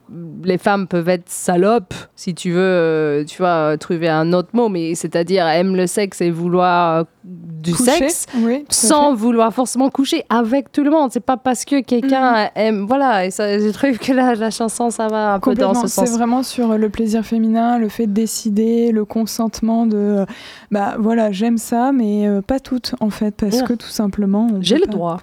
les 0.42 0.58
femmes 0.58 0.86
peuvent 0.88 1.08
être 1.08 1.28
salopes, 1.28 1.94
si 2.16 2.34
tu 2.34 2.50
veux, 2.50 2.58
euh, 2.60 3.24
tu 3.24 3.38
vois, 3.38 3.76
trouver 3.78 4.08
un 4.08 4.32
autre 4.32 4.48
mot, 4.54 4.68
mais 4.68 4.94
c'est-à-dire 4.94 5.46
aiment 5.46 5.76
le 5.76 5.86
sexe 5.86 6.20
et 6.20 6.30
vouloir 6.30 6.98
euh, 7.00 7.04
du 7.24 7.72
Coucher, 7.72 7.90
sexe 7.92 8.26
oui, 8.38 8.64
sans 8.70 9.14
vouloir 9.14 9.52
forcément 9.52 9.88
coucher 9.90 10.24
avec 10.28 10.72
tout 10.72 10.82
le 10.82 10.90
monde. 10.90 11.10
C'est 11.12 11.20
pas 11.24 11.36
parce 11.36 11.64
que 11.64 11.80
quelqu'un 11.82 12.48
aime. 12.54 12.86
Voilà, 12.86 13.26
et 13.26 13.30
ça, 13.30 13.58
je 13.58 13.68
trouve 13.70 13.98
que 13.98 14.12
la, 14.12 14.34
la 14.34 14.50
chanson, 14.50 14.90
ça 14.90 15.06
va 15.08 15.34
un 15.34 15.40
peu 15.40 15.54
dans 15.54 15.74
ce 15.74 15.86
c'est 15.86 16.06
sens. 16.06 16.16
vraiment 16.16 16.42
sur 16.42 16.76
le 16.76 16.88
plaisir 16.88 17.24
féminin, 17.24 17.78
le 17.78 17.88
fait 17.88 18.06
de 18.06 18.12
décider, 18.12 18.90
le 18.92 19.04
consentement 19.04 19.86
de, 19.86 19.96
euh, 19.96 20.26
bah 20.70 20.96
voilà, 20.98 21.30
j'aime 21.32 21.58
ça, 21.58 21.92
mais 21.92 22.26
euh, 22.26 22.40
pas 22.42 22.58
toutes 22.60 22.94
en 23.00 23.10
fait, 23.10 23.34
parce 23.36 23.60
Ouais. 23.60 23.66
que 23.66 23.72
tout 23.74 23.88
simplement. 23.88 24.48
J'ai 24.60 24.76
le 24.78 24.86
pas. 24.86 24.92
droit. 24.92 25.20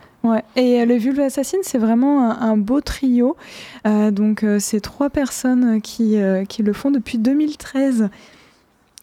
Et 0.55 0.81
euh, 0.81 0.85
le 0.85 0.95
Vulve 0.95 1.19
Assassin, 1.19 1.57
c'est 1.61 1.77
vraiment 1.77 2.29
un, 2.29 2.51
un 2.51 2.57
beau 2.57 2.81
trio. 2.81 3.35
Euh, 3.85 4.11
donc, 4.11 4.43
euh, 4.43 4.59
c'est 4.59 4.81
trois 4.81 5.09
personnes 5.09 5.81
qui, 5.81 6.17
qui 6.49 6.63
le 6.63 6.73
font 6.73 6.91
depuis 6.91 7.17
2013. 7.17 8.09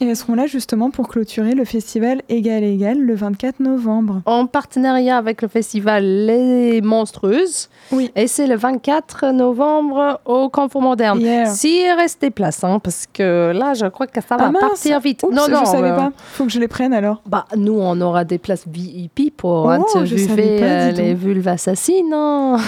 Et 0.04 0.08
elles 0.08 0.16
seront 0.16 0.34
là 0.34 0.46
justement 0.46 0.90
pour 0.90 1.08
clôturer 1.08 1.54
le 1.54 1.64
festival 1.64 2.20
Égal 2.28 2.62
Égal 2.62 3.00
le 3.00 3.14
24 3.14 3.60
novembre. 3.60 4.20
En 4.26 4.44
partenariat 4.44 5.16
avec 5.16 5.40
le 5.40 5.48
festival 5.48 6.04
Les 6.26 6.82
Monstrueuses. 6.82 7.70
Oui. 7.90 8.10
Et 8.14 8.26
c'est 8.26 8.46
le 8.46 8.54
24 8.54 9.28
novembre 9.32 10.20
au 10.26 10.50
Confort 10.50 10.82
Moderne. 10.82 11.20
Yeah. 11.20 11.46
S'il 11.46 11.90
reste 11.96 12.20
des 12.20 12.28
places, 12.28 12.62
hein, 12.64 12.80
parce 12.80 13.06
que 13.10 13.52
là, 13.54 13.72
je 13.72 13.86
crois 13.86 14.06
que 14.06 14.20
ça 14.20 14.36
va 14.36 14.44
Ah 14.48 14.50
mince 14.50 14.60
partir 14.62 15.00
vite. 15.00 15.22
Oups, 15.22 15.34
non, 15.34 15.48
non, 15.48 15.60
je 15.64 15.70
savais 15.70 15.88
euh, 15.90 15.96
pas. 15.96 16.12
Faut 16.18 16.44
que 16.44 16.50
je 16.52 16.60
les 16.60 16.68
prenne 16.68 16.92
alors. 16.92 17.22
Bah, 17.24 17.46
nous, 17.56 17.78
on 17.80 17.98
aura 18.02 18.24
des 18.24 18.36
places 18.36 18.64
VIP 18.68 19.34
pour 19.34 19.64
Oh, 19.64 19.68
interviewer 19.70 20.58
pas, 20.60 20.64
euh, 20.66 20.90
les 20.90 21.14
vulves 21.14 21.48
assassines. 21.48 22.12
hein. 22.12 22.58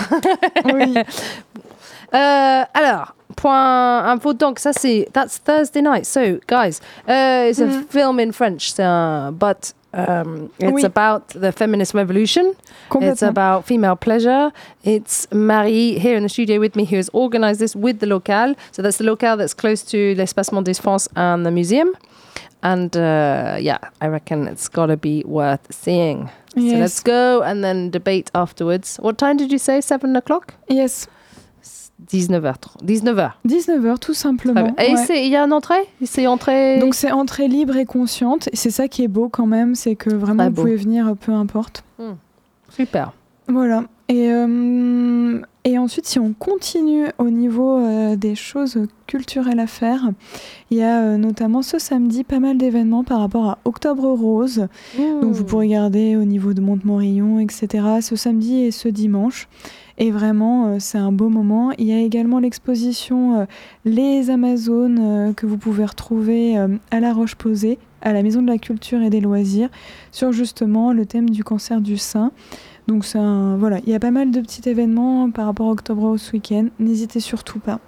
Oui. 0.72 0.94
Euh, 2.14 2.62
alors, 2.72 3.15
point 3.36 4.04
info. 4.12 4.32
Donc, 4.32 4.58
ça, 4.58 4.72
c'est. 4.72 5.06
That's 5.12 5.38
Thursday 5.38 5.82
night. 5.82 6.06
So, 6.06 6.38
guys, 6.46 6.80
uh, 7.08 7.48
it's 7.48 7.60
a 7.60 7.82
film 7.88 8.18
in 8.18 8.32
French, 8.32 8.78
un- 8.80 9.34
but 9.38 9.72
um, 9.94 10.50
it's 10.58 10.72
Oui. 10.72 10.82
about 10.84 11.28
the 11.28 11.52
feminist 11.52 11.94
revolution. 11.94 12.54
It's 13.00 13.22
about 13.22 13.64
female 13.66 13.96
pleasure. 13.96 14.50
It's 14.84 15.26
Marie 15.32 15.98
here 15.98 16.16
in 16.16 16.22
the 16.22 16.28
studio 16.28 16.60
with 16.60 16.76
me 16.76 16.84
who 16.84 16.96
has 16.96 17.08
organized 17.12 17.60
this 17.60 17.74
with 17.76 18.00
the 18.00 18.06
local. 18.06 18.54
So, 18.72 18.82
that's 18.82 18.98
the 18.98 19.04
local 19.04 19.36
that's 19.36 19.54
close 19.54 19.82
to 19.90 20.14
l'Espace 20.16 20.50
Mondes 20.52 20.78
France 20.80 21.08
and 21.16 21.44
the 21.46 21.50
museum. 21.50 21.94
And 22.62 22.96
uh, 22.96 23.58
yeah, 23.60 23.78
I 24.00 24.08
reckon 24.08 24.48
it's 24.48 24.68
got 24.68 24.86
to 24.86 24.96
be 24.96 25.22
worth 25.24 25.66
seeing. 25.70 26.30
So 26.54 26.60
Yes. 26.62 26.80
let's 26.80 27.02
go 27.02 27.42
and 27.42 27.62
then 27.62 27.90
debate 27.90 28.30
afterwards. 28.34 28.96
What 28.96 29.18
time 29.18 29.36
did 29.36 29.52
you 29.52 29.58
say? 29.58 29.80
Seven 29.82 30.16
o'clock? 30.16 30.54
Yes. 30.68 31.06
19h. 32.12 32.54
19h. 32.84 33.30
19h 33.46 33.98
tout 33.98 34.14
simplement. 34.14 34.74
Et 34.78 34.94
Ouais. 34.94 35.24
il 35.26 35.30
y 35.30 35.36
a 35.36 35.42
une 35.44 35.52
entrée? 35.52 35.74
C'est 36.04 36.26
entrée? 36.26 36.78
Donc 36.78 36.94
c'est 36.94 37.10
entrée 37.12 37.48
libre 37.48 37.76
et 37.76 37.86
consciente. 37.86 38.48
Et 38.52 38.56
c'est 38.56 38.70
ça 38.70 38.86
qui 38.88 39.02
est 39.02 39.08
beau 39.08 39.28
quand 39.28 39.46
même, 39.46 39.74
c'est 39.74 39.96
que 39.96 40.10
vraiment 40.14 40.44
vous 40.46 40.52
pouvez 40.52 40.76
venir 40.76 41.08
euh, 41.08 41.14
peu 41.14 41.32
importe. 41.32 41.84
super. 42.68 43.12
Voilà. 43.48 43.84
Et, 44.08 44.28
euh, 44.30 45.40
et 45.64 45.78
ensuite, 45.78 46.06
si 46.06 46.18
on 46.20 46.32
continue 46.32 47.06
au 47.18 47.28
niveau 47.30 47.76
euh, 47.78 48.14
des 48.14 48.34
choses 48.36 48.78
culturelles 49.06 49.58
à 49.60 49.66
faire, 49.66 50.10
il 50.70 50.78
y 50.78 50.82
a 50.82 51.00
euh, 51.02 51.16
notamment 51.16 51.62
ce 51.62 51.78
samedi 51.78 52.22
pas 52.22 52.38
mal 52.38 52.56
d'événements 52.58 53.02
par 53.04 53.20
rapport 53.20 53.46
à 53.48 53.58
Octobre 53.64 54.08
Rose. 54.12 54.68
Donc 54.98 55.32
vous 55.32 55.44
pourrez 55.44 55.66
regarder 55.66 56.16
au 56.16 56.24
niveau 56.24 56.54
de 56.54 56.60
Montemorillon, 56.60 57.40
etc. 57.40 57.84
ce 58.00 58.14
samedi 58.16 58.62
et 58.64 58.70
ce 58.70 58.88
dimanche. 58.88 59.48
Et 59.98 60.10
vraiment, 60.10 60.66
euh, 60.66 60.76
c'est 60.78 60.98
un 60.98 61.12
beau 61.12 61.28
moment. 61.28 61.72
Il 61.78 61.86
y 61.86 61.92
a 61.92 62.00
également 62.00 62.38
l'exposition 62.38 63.40
euh, 63.40 63.44
Les 63.84 64.30
Amazones 64.30 64.98
euh, 65.00 65.32
que 65.32 65.46
vous 65.46 65.56
pouvez 65.56 65.84
retrouver 65.84 66.56
à 66.90 67.00
La 67.00 67.12
Roche-Posay, 67.12 67.78
à 68.02 68.12
la 68.12 68.22
Maison 68.22 68.42
de 68.42 68.48
la 68.48 68.58
Culture 68.58 69.00
et 69.02 69.10
des 69.10 69.20
Loisirs, 69.20 69.68
sur 70.12 70.32
justement 70.32 70.92
le 70.92 71.06
thème 71.06 71.30
du 71.30 71.44
cancer 71.44 71.80
du 71.80 71.96
sein. 71.96 72.30
Donc 72.88 73.04
c'est 73.04 73.18
voilà, 73.18 73.78
il 73.84 73.90
y 73.90 73.94
a 73.96 73.98
pas 73.98 74.12
mal 74.12 74.30
de 74.30 74.40
petits 74.40 74.68
événements 74.68 75.28
par 75.32 75.46
rapport 75.46 75.68
à 75.68 75.72
Octobre 75.72 76.02
Rose 76.02 76.30
week-end. 76.32 76.68
N'hésitez 76.78 77.18
surtout 77.18 77.58
pas. 77.58 77.80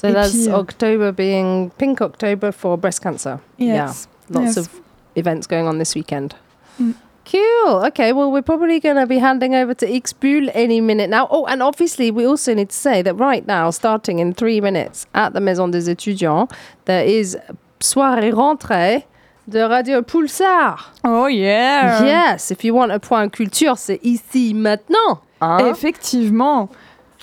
So 0.00 0.08
et 0.08 0.14
that's 0.14 0.32
puis, 0.32 0.48
October 0.48 1.12
being 1.12 1.68
Pink 1.76 2.00
October 2.00 2.52
for 2.52 2.78
breast 2.78 3.02
cancer. 3.02 3.38
Yeah. 3.58 3.86
Yes. 3.86 4.08
Lots 4.30 4.42
Yes. 4.44 4.56
of 4.56 4.68
events 5.14 5.46
going 5.46 5.66
on 5.66 5.78
this 5.78 5.94
weekend. 5.94 6.34
Mm. 6.80 6.92
Cool. 7.30 7.84
Okay, 7.86 8.12
well, 8.12 8.30
we're 8.30 8.42
probably 8.42 8.78
going 8.78 8.96
to 8.96 9.06
be 9.06 9.18
handing 9.18 9.54
over 9.54 9.74
to 9.74 9.86
Ixbul 9.86 10.50
any 10.54 10.80
minute 10.80 11.10
now. 11.10 11.26
Oh, 11.30 11.44
and 11.46 11.62
obviously, 11.62 12.10
we 12.12 12.24
also 12.24 12.54
need 12.54 12.68
to 12.70 12.76
say 12.76 13.02
that 13.02 13.14
right 13.14 13.44
now, 13.46 13.70
starting 13.70 14.20
in 14.20 14.32
three 14.32 14.60
minutes 14.60 15.06
at 15.14 15.32
the 15.32 15.40
Maison 15.40 15.68
des 15.70 15.88
Étudiants, 15.92 16.48
there 16.84 17.04
is 17.04 17.36
soirée 17.80 18.32
rentrée 18.32 19.04
de 19.48 19.60
Radio 19.68 20.02
Pulsar. 20.02 20.92
Oh 21.04 21.26
yeah. 21.26 22.04
Yes, 22.04 22.50
if 22.50 22.64
you 22.64 22.74
want 22.74 22.92
a 22.92 23.00
point 23.00 23.32
culture, 23.32 23.76
c'est 23.76 24.00
ici 24.02 24.54
maintenant. 24.54 25.20
hein? 25.40 25.58
Effectivement. 25.66 26.68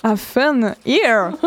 A 0.04 0.16
fun 0.16 0.76
here. 0.84 1.32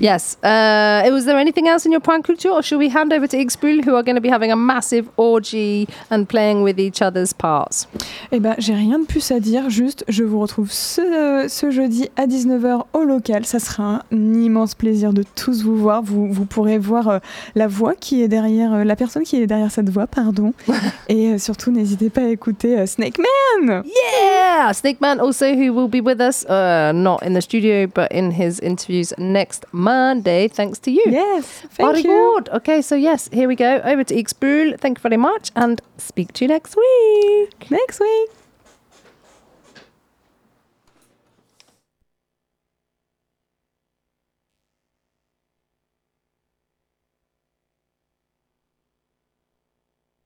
Yes. 0.00 0.36
Uh, 0.42 1.08
was 1.12 1.24
there 1.26 1.38
anything 1.38 1.68
else 1.68 1.86
in 1.86 1.92
your 1.92 2.00
point 2.00 2.24
culture, 2.24 2.50
or 2.50 2.62
should 2.62 2.78
we 2.78 2.88
hand 2.88 3.12
over 3.12 3.26
to 3.28 3.36
Ixbul, 3.36 3.84
who 3.84 3.94
are 3.94 4.02
going 4.02 4.16
to 4.16 4.20
be 4.20 4.28
having 4.28 4.50
a 4.50 4.56
massive 4.56 5.08
orgy 5.16 5.86
and 6.10 6.26
playing 6.28 6.62
with 6.62 6.80
each 6.80 7.00
other's 7.00 7.32
parts? 7.32 7.86
Eh 8.32 8.40
ben, 8.40 8.54
j'ai 8.58 8.74
rien 8.74 8.98
de 8.98 9.04
plus 9.06 9.30
à 9.30 9.38
dire, 9.40 9.70
juste 9.70 10.04
je 10.08 10.24
vous 10.24 10.40
retrouve 10.40 10.70
ce, 10.72 11.46
ce 11.48 11.70
jeudi 11.70 12.08
à 12.16 12.26
19h 12.26 12.84
au 12.92 13.04
local. 13.04 13.44
Ça 13.44 13.58
sera 13.58 14.02
un 14.10 14.34
immense 14.34 14.74
plaisir 14.74 15.12
de 15.12 15.22
tous 15.22 15.62
vous 15.62 15.76
voir. 15.76 16.02
Vous, 16.02 16.32
vous 16.32 16.46
pourrez 16.46 16.78
voir 16.78 17.08
euh, 17.08 17.18
la 17.54 17.68
voix 17.68 17.94
qui 17.94 18.22
est 18.22 18.28
derrière, 18.28 18.72
euh, 18.72 18.84
la 18.84 18.96
personne 18.96 19.22
qui 19.22 19.40
est 19.40 19.46
derrière 19.46 19.70
cette 19.70 19.90
voix, 19.90 20.06
pardon. 20.06 20.54
Et 21.08 21.28
euh, 21.28 21.38
surtout, 21.38 21.70
n'hésitez 21.70 22.10
pas 22.10 22.22
à 22.22 22.28
écouter 22.28 22.78
euh, 22.78 22.86
Snake 22.86 23.18
Man. 23.18 23.84
Yeah, 23.86 24.72
Snake 24.72 25.00
Man 25.00 25.20
also 25.20 25.46
who 25.46 25.72
will 25.72 25.88
be 25.88 26.04
with 26.04 26.20
us, 26.20 26.44
uh, 26.48 26.92
not 26.92 27.18
in 27.22 27.34
the 27.34 27.43
studio, 27.44 27.86
but 27.86 28.10
in 28.10 28.32
his 28.32 28.60
interviews 28.60 29.12
next 29.18 29.64
Monday, 29.72 30.48
thanks 30.48 30.78
to 30.80 30.90
you. 30.90 31.04
Yes, 31.06 31.46
thank 31.46 31.90
Very 31.92 32.00
you. 32.00 32.08
good. 32.08 32.48
Okay, 32.48 32.82
so 32.82 32.94
yes, 32.94 33.28
here 33.32 33.48
we 33.48 33.56
go. 33.56 33.80
Over 33.84 34.04
to 34.04 34.14
Ixbul. 34.14 34.80
Thank 34.80 34.98
you 34.98 35.02
very 35.02 35.16
much, 35.16 35.50
and 35.54 35.80
speak 35.98 36.32
to 36.34 36.44
you 36.44 36.48
next 36.48 36.76
week. 36.76 37.70
Next 37.70 38.00
week. 38.00 38.30